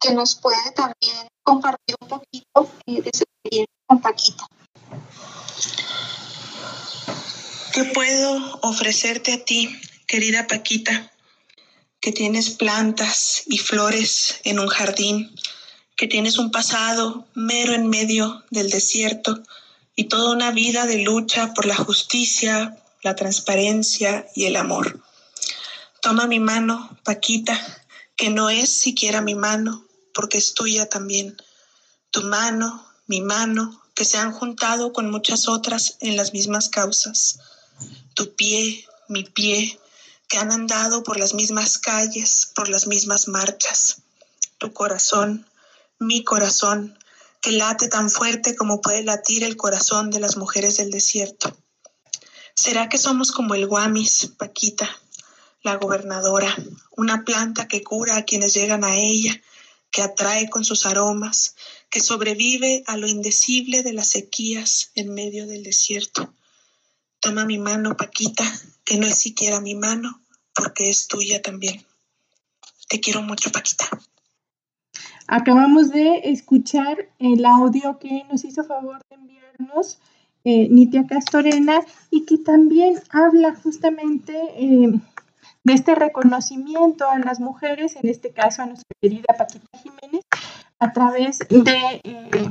que 0.00 0.12
nos 0.12 0.34
puede 0.34 0.72
también 0.74 1.28
compartir 1.44 1.94
un 2.00 2.08
poquito 2.08 2.68
de 2.86 3.10
su 3.14 3.22
experiencia 3.22 3.74
con 3.86 4.00
Paquita. 4.00 4.46
¿Qué 7.72 7.84
puedo 7.84 8.58
ofrecerte 8.62 9.34
a 9.34 9.44
ti, 9.44 9.68
querida 10.08 10.48
Paquita, 10.48 11.12
que 12.00 12.10
tienes 12.10 12.50
plantas 12.50 13.44
y 13.46 13.58
flores 13.58 14.40
en 14.42 14.58
un 14.58 14.66
jardín, 14.66 15.32
que 15.96 16.08
tienes 16.08 16.38
un 16.38 16.50
pasado 16.50 17.28
mero 17.34 17.74
en 17.74 17.88
medio 17.88 18.42
del 18.50 18.70
desierto 18.70 19.40
y 19.96 20.04
toda 20.04 20.30
una 20.30 20.52
vida 20.52 20.86
de 20.86 21.02
lucha 21.02 21.54
por 21.54 21.66
la 21.66 21.74
justicia, 21.74 22.80
la 23.02 23.16
transparencia 23.16 24.28
y 24.34 24.44
el 24.44 24.54
amor? 24.54 25.02
Toma 26.00 26.28
mi 26.28 26.38
mano, 26.38 26.96
Paquita, 27.02 27.58
que 28.14 28.30
no 28.30 28.50
es 28.50 28.70
siquiera 28.70 29.20
mi 29.20 29.34
mano, 29.34 29.84
porque 30.14 30.38
es 30.38 30.54
tuya 30.54 30.88
también. 30.88 31.36
Tu 32.12 32.22
mano, 32.22 32.86
mi 33.08 33.20
mano, 33.20 33.82
que 33.94 34.04
se 34.04 34.18
han 34.18 34.30
juntado 34.30 34.92
con 34.92 35.10
muchas 35.10 35.48
otras 35.48 35.96
en 35.98 36.16
las 36.16 36.32
mismas 36.32 36.68
causas 36.68 37.40
tu 38.16 38.34
pie, 38.34 38.86
mi 39.08 39.24
pie, 39.24 39.78
que 40.26 40.38
han 40.38 40.50
andado 40.50 41.04
por 41.04 41.18
las 41.18 41.34
mismas 41.34 41.78
calles, 41.78 42.50
por 42.54 42.68
las 42.68 42.86
mismas 42.86 43.28
marchas. 43.28 43.98
Tu 44.58 44.72
corazón, 44.72 45.46
mi 45.98 46.24
corazón, 46.24 46.98
que 47.46 47.52
late 47.52 47.86
tan 47.86 48.10
fuerte 48.10 48.56
como 48.56 48.80
puede 48.80 49.04
latir 49.04 49.44
el 49.44 49.56
corazón 49.56 50.10
de 50.10 50.18
las 50.18 50.36
mujeres 50.36 50.78
del 50.78 50.90
desierto. 50.90 51.56
¿Será 52.54 52.88
que 52.88 52.98
somos 52.98 53.30
como 53.30 53.54
el 53.54 53.68
guamis, 53.68 54.32
Paquita, 54.36 54.90
la 55.62 55.76
gobernadora, 55.76 56.52
una 56.96 57.24
planta 57.24 57.68
que 57.68 57.84
cura 57.84 58.16
a 58.16 58.24
quienes 58.24 58.52
llegan 58.52 58.82
a 58.82 58.96
ella, 58.96 59.40
que 59.92 60.02
atrae 60.02 60.50
con 60.50 60.64
sus 60.64 60.86
aromas, 60.86 61.54
que 61.88 62.00
sobrevive 62.00 62.82
a 62.88 62.96
lo 62.96 63.06
indecible 63.06 63.84
de 63.84 63.92
las 63.92 64.08
sequías 64.08 64.90
en 64.96 65.14
medio 65.14 65.46
del 65.46 65.62
desierto? 65.62 66.34
Toma 67.20 67.44
mi 67.44 67.58
mano, 67.58 67.96
Paquita, 67.96 68.42
que 68.84 68.96
no 68.96 69.06
es 69.06 69.20
siquiera 69.20 69.60
mi 69.60 69.76
mano, 69.76 70.20
porque 70.52 70.90
es 70.90 71.06
tuya 71.06 71.40
también. 71.42 71.86
Te 72.88 72.98
quiero 72.98 73.22
mucho, 73.22 73.52
Paquita. 73.52 73.88
Acabamos 75.28 75.90
de 75.90 76.20
escuchar 76.24 77.08
el 77.18 77.44
audio 77.44 77.98
que 77.98 78.24
nos 78.30 78.44
hizo 78.44 78.62
favor 78.62 79.00
de 79.10 79.16
enviarnos 79.16 79.98
eh, 80.44 80.68
Nitia 80.70 81.04
Castorena 81.08 81.80
y 82.10 82.24
que 82.24 82.38
también 82.38 83.02
habla 83.10 83.52
justamente 83.56 84.32
eh, 84.56 84.92
de 85.64 85.72
este 85.72 85.96
reconocimiento 85.96 87.10
a 87.10 87.18
las 87.18 87.40
mujeres, 87.40 87.96
en 87.96 88.08
este 88.08 88.30
caso 88.30 88.62
a 88.62 88.66
nuestra 88.66 88.88
querida 89.00 89.34
Paquita 89.36 89.66
Jiménez, 89.78 90.22
a 90.78 90.92
través 90.92 91.40
de 91.40 92.00
eh, 92.04 92.48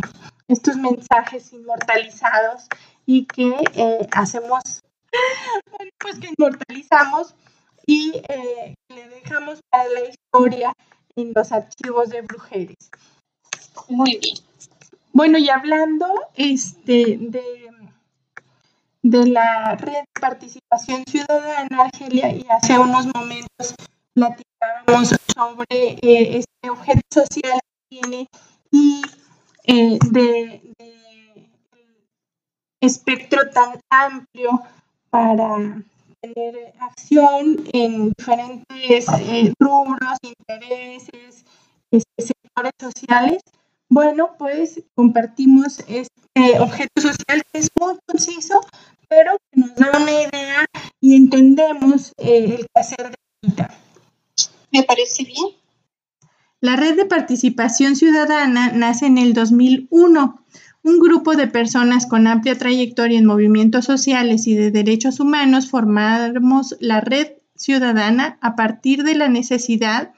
estos 0.50 0.76
mensajes 0.76 1.54
inmortalizados 1.54 2.68
y 3.06 3.26
que 3.26 3.56
eh, 3.76 4.06
hacemos, 4.12 4.84
pues 6.00 6.20
que 6.20 6.28
inmortalizamos 6.38 7.36
y 7.88 8.22
le 8.90 9.08
dejamos 9.10 9.62
a 9.72 9.86
la 9.86 10.10
historia 10.10 10.74
en 11.16 11.32
los 11.34 11.52
archivos 11.52 12.10
de 12.10 12.22
Brujeres. 12.22 12.90
Muy 13.90 14.20
bien. 14.22 14.36
Bueno, 15.14 15.38
y 15.38 15.50
hablando 15.50 16.08
este, 16.36 17.18
de, 17.20 17.44
de 19.02 19.28
la 19.28 19.76
red 19.76 19.94
de 19.94 20.20
participación 20.20 21.04
ciudadana, 21.08 21.84
Argelia, 21.84 22.32
y 22.34 22.46
hace 22.50 22.78
unos 22.78 23.08
momentos 23.14 23.76
platicábamos 24.14 25.16
sobre 25.34 26.00
eh, 26.02 26.38
este 26.40 26.70
objeto 26.70 27.02
social 27.12 27.60
que 27.62 28.00
tiene 28.00 28.28
y 28.72 29.02
de 29.66 30.74
espectro 32.82 33.50
tan 33.52 33.80
amplio 33.90 34.62
para 35.10 35.82
tener 36.34 36.74
acción 36.80 37.64
en 37.74 38.10
diferentes 38.10 39.06
eh, 39.20 39.54
rubros, 39.60 40.18
intereses, 40.24 41.46
este, 41.92 42.22
sectores 42.22 42.74
sociales. 42.80 43.42
Bueno, 43.90 44.36
pues 44.38 44.82
compartimos 44.96 45.80
este 45.88 46.60
objeto 46.60 47.02
social 47.02 47.44
que 47.52 47.60
es 47.60 47.70
muy 47.80 47.96
conciso, 48.08 48.62
pero 49.08 49.38
que 49.52 49.62
nos 49.62 49.76
da 49.76 49.92
una 49.96 50.12
idea 50.12 50.66
y 51.00 51.16
entendemos 51.16 52.12
eh, 52.18 52.58
el 52.60 52.68
hacer 52.74 53.12
de 53.12 53.16
vida. 53.48 53.70
Me 54.72 54.84
parece 54.84 55.24
bien. 55.24 55.46
La 56.62 56.76
Red 56.76 56.96
de 56.96 57.06
Participación 57.06 57.96
Ciudadana 57.96 58.72
nace 58.72 59.06
en 59.06 59.20
el 59.20 59.34
2001 59.34 60.44
un 60.86 61.00
grupo 61.00 61.36
de 61.36 61.48
personas 61.48 62.06
con 62.06 62.28
amplia 62.28 62.60
trayectoria 62.60 63.18
en 63.18 63.26
movimientos 63.26 63.86
sociales 63.86 64.46
y 64.46 64.54
de 64.54 64.70
derechos 64.70 65.20
humanos 65.20 65.68
formamos 65.68 66.76
la 66.80 67.02
red 67.02 67.30
ciudadana 67.56 68.38
a 68.40 68.56
partir 68.56 69.02
de 69.02 69.16
la 69.16 69.28
necesidad 69.28 70.14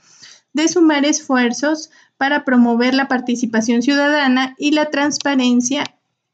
de 0.52 0.68
sumar 0.68 1.06
esfuerzos 1.06 1.90
para 2.18 2.44
promover 2.44 2.94
la 2.96 3.08
participación 3.08 3.82
ciudadana 3.82 4.56
y 4.58 4.72
la 4.72 4.90
transparencia 4.90 5.86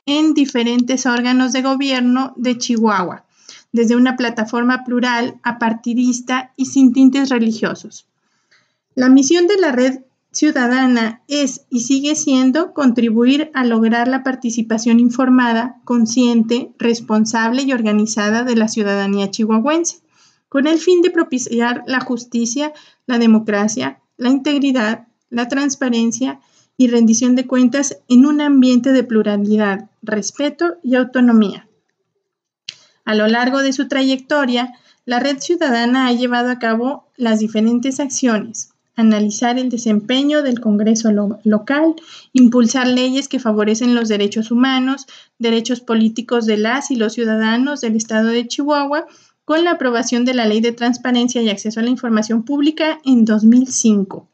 en 0.07 0.33
diferentes 0.33 1.05
órganos 1.05 1.53
de 1.53 1.61
gobierno 1.61 2.33
de 2.35 2.57
Chihuahua, 2.57 3.25
desde 3.71 3.95
una 3.95 4.17
plataforma 4.17 4.83
plural, 4.83 5.35
apartidista 5.43 6.53
y 6.55 6.65
sin 6.65 6.91
tintes 6.91 7.29
religiosos. 7.29 8.07
La 8.95 9.09
misión 9.09 9.45
de 9.45 9.57
la 9.57 9.71
red 9.71 9.99
ciudadana 10.33 11.21
es 11.27 11.65
y 11.69 11.81
sigue 11.81 12.15
siendo 12.15 12.73
contribuir 12.73 13.51
a 13.53 13.63
lograr 13.63 14.07
la 14.07 14.23
participación 14.23 14.99
informada, 14.99 15.79
consciente, 15.85 16.73
responsable 16.79 17.61
y 17.61 17.71
organizada 17.71 18.43
de 18.43 18.55
la 18.55 18.67
ciudadanía 18.67 19.29
chihuahuense, 19.29 20.01
con 20.49 20.67
el 20.67 20.79
fin 20.79 21.01
de 21.01 21.11
propiciar 21.11 21.83
la 21.85 21.99
justicia, 21.99 22.73
la 23.05 23.19
democracia, 23.19 24.01
la 24.17 24.29
integridad, 24.29 25.07
la 25.29 25.47
transparencia 25.47 26.39
y 26.77 26.87
rendición 26.87 27.35
de 27.35 27.45
cuentas 27.45 27.99
en 28.09 28.25
un 28.25 28.41
ambiente 28.41 28.91
de 28.91 29.03
pluralidad, 29.03 29.89
respeto 30.01 30.77
y 30.83 30.95
autonomía. 30.95 31.67
A 33.05 33.13
lo 33.13 33.27
largo 33.27 33.59
de 33.59 33.73
su 33.73 33.87
trayectoria, 33.87 34.73
la 35.05 35.19
Red 35.19 35.39
Ciudadana 35.39 36.07
ha 36.07 36.13
llevado 36.13 36.49
a 36.49 36.59
cabo 36.59 37.07
las 37.17 37.39
diferentes 37.39 37.99
acciones, 37.99 38.72
analizar 38.95 39.57
el 39.57 39.69
desempeño 39.69 40.43
del 40.43 40.59
Congreso 40.59 41.11
local, 41.43 41.95
impulsar 42.31 42.87
leyes 42.87 43.27
que 43.27 43.39
favorecen 43.39 43.95
los 43.95 44.07
derechos 44.07 44.51
humanos, 44.51 45.07
derechos 45.39 45.81
políticos 45.81 46.45
de 46.45 46.57
las 46.57 46.91
y 46.91 46.95
los 46.95 47.13
ciudadanos 47.13 47.81
del 47.81 47.95
Estado 47.95 48.27
de 48.29 48.47
Chihuahua, 48.47 49.05
con 49.45 49.63
la 49.63 49.71
aprobación 49.71 50.25
de 50.25 50.33
la 50.33 50.45
Ley 50.45 50.61
de 50.61 50.71
Transparencia 50.71 51.41
y 51.41 51.49
Acceso 51.49 51.79
a 51.79 51.83
la 51.83 51.89
Información 51.89 52.43
Pública 52.43 52.99
en 53.03 53.25
2005, 53.25 54.27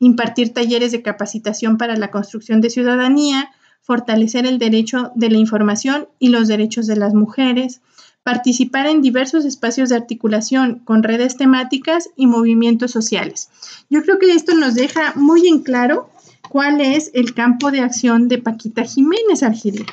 impartir 0.00 0.52
talleres 0.52 0.92
de 0.92 1.02
capacitación 1.02 1.78
para 1.78 1.96
la 1.96 2.10
construcción 2.10 2.60
de 2.60 2.70
ciudadanía, 2.70 3.50
fortalecer 3.80 4.46
el 4.46 4.58
derecho 4.58 5.12
de 5.14 5.30
la 5.30 5.38
información 5.38 6.08
y 6.18 6.28
los 6.28 6.48
derechos 6.48 6.86
de 6.86 6.96
las 6.96 7.14
mujeres, 7.14 7.80
participar 8.22 8.86
en 8.86 9.02
diversos 9.02 9.44
espacios 9.44 9.88
de 9.88 9.96
articulación 9.96 10.80
con 10.80 11.02
redes 11.02 11.36
temáticas 11.36 12.10
y 12.16 12.26
movimientos 12.26 12.90
sociales. 12.90 13.48
Yo 13.88 14.02
creo 14.02 14.18
que 14.18 14.32
esto 14.32 14.54
nos 14.54 14.74
deja 14.74 15.14
muy 15.16 15.48
en 15.48 15.62
claro 15.62 16.10
cuál 16.48 16.80
es 16.80 17.10
el 17.14 17.34
campo 17.34 17.70
de 17.70 17.80
acción 17.80 18.28
de 18.28 18.38
Paquita 18.38 18.84
Jiménez, 18.84 19.42
Argelia. 19.42 19.86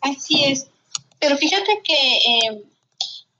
Así 0.00 0.44
es, 0.44 0.68
pero 1.18 1.36
fíjate 1.36 1.82
que 1.84 2.16
eh, 2.16 2.64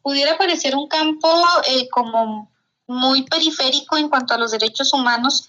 pudiera 0.03 0.37
parecer 0.37 0.76
un 0.76 0.89
campo 0.89 1.28
eh, 1.68 1.89
como 1.89 2.51
muy 2.87 3.22
periférico 3.22 3.97
en 3.97 4.09
cuanto 4.09 4.35
a 4.35 4.39
los 4.39 4.51
derechos 4.51 4.93
humanos, 4.93 5.49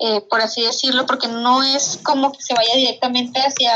eh, 0.00 0.20
por 0.28 0.40
así 0.40 0.62
decirlo, 0.62 1.06
porque 1.06 1.28
no 1.28 1.62
es 1.62 2.00
como 2.02 2.32
que 2.32 2.42
se 2.42 2.54
vaya 2.54 2.74
directamente 2.74 3.40
hacia 3.40 3.72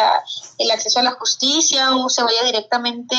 el 0.58 0.70
acceso 0.70 1.00
a 1.00 1.04
la 1.04 1.12
justicia 1.12 1.96
o 1.96 2.08
se 2.08 2.22
vaya 2.22 2.42
directamente 2.44 3.16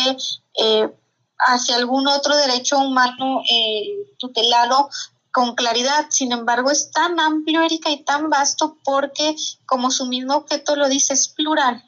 eh, 0.57 0.89
hacia 1.37 1.75
algún 1.75 2.07
otro 2.07 2.35
derecho 2.35 2.77
humano 2.77 3.41
eh, 3.49 4.13
tutelado 4.17 4.89
con 5.31 5.55
claridad. 5.55 6.07
Sin 6.09 6.31
embargo, 6.31 6.71
es 6.71 6.91
tan 6.91 7.19
amplio, 7.19 7.61
Erika, 7.61 7.89
y 7.89 8.03
tan 8.03 8.29
vasto 8.29 8.77
porque, 8.83 9.35
como 9.65 9.91
su 9.91 10.05
mismo 10.05 10.35
objeto 10.35 10.75
lo 10.75 10.87
dice, 10.87 11.13
es 11.13 11.27
plural. 11.27 11.83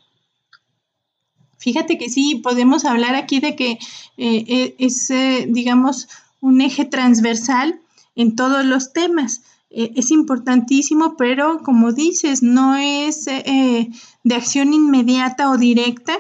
Fíjate 1.57 1.97
que 1.97 2.09
sí, 2.09 2.35
podemos 2.35 2.85
hablar 2.85 3.15
aquí 3.15 3.39
de 3.39 3.55
que 3.55 3.79
es, 4.17 5.07
digamos, 5.47 6.07
un 6.39 6.61
eje 6.61 6.85
transversal 6.85 7.81
en 8.15 8.35
todos 8.35 8.65
los 8.65 8.93
temas. 8.93 9.41
Eh, 9.69 9.91
es 9.95 10.11
importantísimo, 10.11 11.15
pero 11.17 11.61
como 11.63 11.91
dices, 11.91 12.41
no 12.41 12.75
es 12.75 13.27
eh, 13.27 13.89
de 14.23 14.35
acción 14.35 14.73
inmediata 14.73 15.49
o 15.51 15.57
directa, 15.57 16.17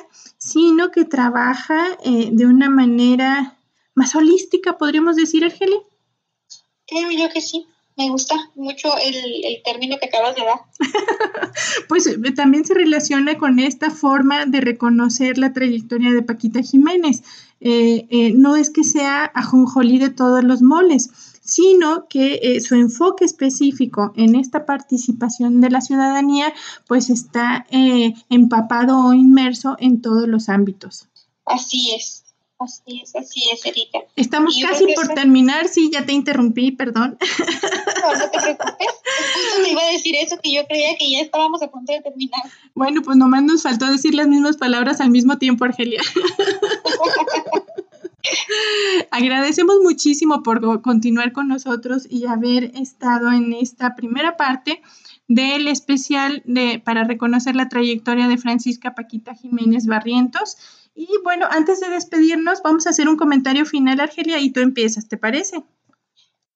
sino 0.47 0.91
que 0.91 1.03
trabaja 1.03 1.97
eh, 2.05 2.29
de 2.31 2.45
una 2.45 2.69
manera 2.69 3.57
más 3.95 4.15
holística, 4.15 4.77
podríamos 4.77 5.17
decir, 5.17 5.43
Argelia. 5.43 5.79
Creo 6.87 7.11
yo 7.11 7.29
que 7.33 7.41
sí. 7.41 7.67
Me 7.97 8.09
gusta 8.11 8.35
mucho 8.53 8.89
el, 9.03 9.15
el 9.43 9.63
término 9.63 9.97
que 9.99 10.05
acabas 10.05 10.35
de 10.35 10.43
dar. 10.43 10.59
pues 11.89 12.07
también 12.35 12.63
se 12.63 12.75
relaciona 12.75 13.39
con 13.39 13.57
esta 13.57 13.89
forma 13.89 14.45
de 14.45 14.61
reconocer 14.61 15.39
la 15.39 15.51
trayectoria 15.51 16.11
de 16.11 16.21
Paquita 16.21 16.61
Jiménez. 16.61 17.23
no 18.35 18.55
es 18.55 18.69
que 18.69 18.83
sea 18.83 19.25
ajonjolí 19.25 19.97
de 19.97 20.11
todos 20.11 20.43
los 20.43 20.61
moles, 20.61 21.09
sino 21.47 22.07
que 22.07 22.39
eh, 22.43 22.61
su 22.61 22.75
enfoque 22.75 23.25
específico 23.25 24.13
en 24.15 24.35
esta 24.35 24.65
participación 24.65 25.61
de 25.61 25.69
la 25.69 25.81
ciudadanía 25.81 26.53
pues 26.87 27.09
está 27.09 27.65
eh, 27.71 28.13
empapado 28.29 28.99
o 29.05 29.13
inmerso 29.13 29.75
en 29.79 30.01
todos 30.01 30.27
los 30.27 30.49
ámbitos. 30.49 31.07
Así 31.45 31.93
es. 31.95 32.25
Así 32.59 33.01
es, 33.03 33.15
así 33.15 33.43
es, 33.53 33.63
Erika. 33.67 33.99
Estamos 34.15 34.57
casi 34.59 34.85
por 34.95 35.09
terminar, 35.09 35.67
sí, 35.67 35.91
ya 35.93 36.07
te 36.07 36.13
interrumpí, 36.13 36.71
perdón. 36.71 37.17
No, 38.07 38.13
no 38.13 38.29
te 38.31 38.39
preocupes. 38.39 38.87
Justo 39.33 39.61
me 39.61 39.71
iba 39.71 39.81
a 39.81 39.91
decir 39.91 40.15
eso, 40.15 40.37
que 40.41 40.53
yo 40.53 40.65
creía 40.65 40.95
que 40.97 41.11
ya 41.11 41.19
estábamos 41.19 41.61
a 41.61 41.67
punto 41.69 41.91
de 41.91 41.99
terminar. 42.01 42.41
Bueno, 42.73 43.01
pues 43.01 43.17
nomás 43.17 43.43
nos 43.43 43.63
faltó 43.63 43.87
decir 43.87 44.15
las 44.15 44.27
mismas 44.27 44.55
palabras 44.55 45.01
al 45.01 45.09
mismo 45.09 45.37
tiempo, 45.37 45.65
Argelia. 45.65 46.01
Agradecemos 49.11 49.77
muchísimo 49.83 50.43
por 50.43 50.81
continuar 50.81 51.31
con 51.31 51.47
nosotros 51.47 52.07
y 52.09 52.25
haber 52.25 52.75
estado 52.75 53.31
en 53.31 53.53
esta 53.53 53.95
primera 53.95 54.37
parte 54.37 54.81
del 55.27 55.67
especial 55.67 56.41
de, 56.45 56.79
para 56.79 57.03
reconocer 57.03 57.55
la 57.55 57.69
trayectoria 57.69 58.27
de 58.27 58.37
Francisca 58.37 58.95
Paquita 58.95 59.35
Jiménez 59.35 59.85
Barrientos. 59.85 60.57
Y 60.95 61.07
bueno, 61.23 61.47
antes 61.51 61.79
de 61.79 61.89
despedirnos, 61.89 62.61
vamos 62.63 62.87
a 62.87 62.91
hacer 62.91 63.07
un 63.07 63.17
comentario 63.17 63.65
final, 63.65 63.99
Argelia, 63.99 64.39
y 64.39 64.51
tú 64.51 64.61
empiezas, 64.61 65.07
¿te 65.07 65.17
parece? 65.17 65.63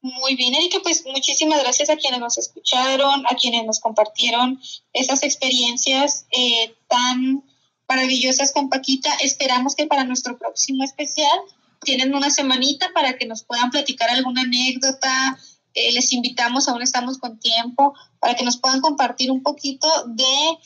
Muy 0.01 0.35
bien, 0.35 0.55
Erika, 0.55 0.79
pues 0.81 1.05
muchísimas 1.05 1.61
gracias 1.61 1.91
a 1.91 1.95
quienes 1.95 2.19
nos 2.19 2.39
escucharon, 2.39 3.23
a 3.27 3.35
quienes 3.35 3.65
nos 3.65 3.79
compartieron 3.79 4.59
esas 4.93 5.21
experiencias 5.21 6.25
eh, 6.31 6.73
tan 6.87 7.43
maravillosas 7.87 8.51
con 8.51 8.69
Paquita. 8.69 9.13
Esperamos 9.21 9.75
que 9.75 9.85
para 9.85 10.05
nuestro 10.05 10.39
próximo 10.39 10.83
especial 10.83 11.39
tienen 11.83 12.13
una 12.15 12.29
semanita 12.29 12.91
para 12.93 13.17
que 13.17 13.25
nos 13.25 13.43
puedan 13.43 13.69
platicar 13.71 14.09
alguna 14.09 14.41
anécdota. 14.41 15.37
Eh, 15.73 15.91
les 15.93 16.13
invitamos, 16.13 16.67
aún 16.67 16.81
estamos 16.81 17.17
con 17.17 17.39
tiempo, 17.39 17.93
para 18.19 18.35
que 18.35 18.45
nos 18.45 18.57
puedan 18.57 18.81
compartir 18.81 19.31
un 19.31 19.41
poquito 19.41 19.87
de, 20.07 20.57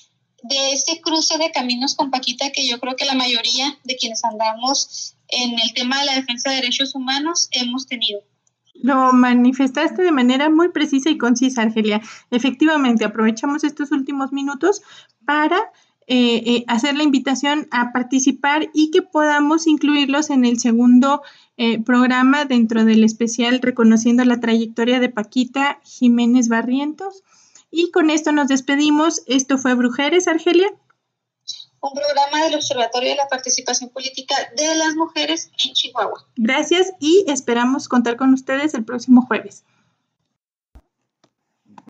de 0.44 0.74
este 0.74 1.00
cruce 1.02 1.38
de 1.38 1.52
caminos 1.52 1.96
con 1.96 2.12
Paquita 2.12 2.52
que 2.52 2.68
yo 2.68 2.80
creo 2.80 2.96
que 2.96 3.06
la 3.06 3.14
mayoría 3.14 3.78
de 3.84 3.96
quienes 3.96 4.24
andamos 4.24 5.16
en 5.28 5.60
el 5.60 5.74
tema 5.74 6.00
de 6.00 6.06
la 6.06 6.16
defensa 6.16 6.50
de 6.50 6.58
derechos 6.58 6.96
humanos 6.96 7.48
hemos 7.52 7.88
tenido. 7.88 8.22
Lo 8.74 9.14
manifestaste 9.14 10.02
de 10.02 10.12
manera 10.12 10.50
muy 10.50 10.70
precisa 10.70 11.10
y 11.10 11.18
concisa, 11.18 11.62
Argelia. 11.62 12.02
Efectivamente, 12.30 13.06
aprovechamos 13.06 13.64
estos 13.64 13.92
últimos 13.92 14.34
minutos 14.34 14.82
para 15.26 15.58
eh, 16.08 16.44
eh, 16.46 16.66
hacer 16.68 16.96
la 16.96 17.04
invitación 17.04 17.68
a 17.72 17.92
participar 17.92 18.70
y 18.74 18.92
que 18.92 19.02
podamos 19.02 19.66
incluirlos 19.66 20.30
en 20.30 20.46
el 20.46 20.60
segundo 20.60 21.24
eh, 21.58 21.82
programa 21.82 22.46
dentro 22.46 22.86
del 22.86 23.04
especial 23.04 23.60
reconociendo 23.60 24.24
la 24.24 24.40
trayectoria 24.40 25.00
de 25.00 25.10
Paquita 25.10 25.80
Jiménez 25.84 26.48
Barrientos. 26.48 27.24
Y 27.72 27.90
con 27.90 28.12
esto 28.12 28.32
nos 28.32 28.50
despedimos. 28.50 29.24
Esto 29.26 29.58
fue 29.58 29.74
Brujeres, 29.74 30.28
Argelia. 30.28 30.68
Un 31.82 31.94
programa 31.94 32.46
del 32.46 32.56
Observatorio 32.56 33.10
de 33.10 33.16
la 33.16 33.28
Participación 33.28 33.90
Política 33.90 34.36
de 34.56 34.76
las 34.76 34.96
Mujeres 34.96 35.52
en 35.66 35.74
Chihuahua. 35.74 36.24
Gracias 36.36 36.94
y 37.00 37.26
esperamos 37.28 37.88
contar 37.88 38.16
con 38.16 38.32
ustedes 38.34 38.76
el 38.76 38.86
próximo 38.86 39.24
jueves. 39.24 39.64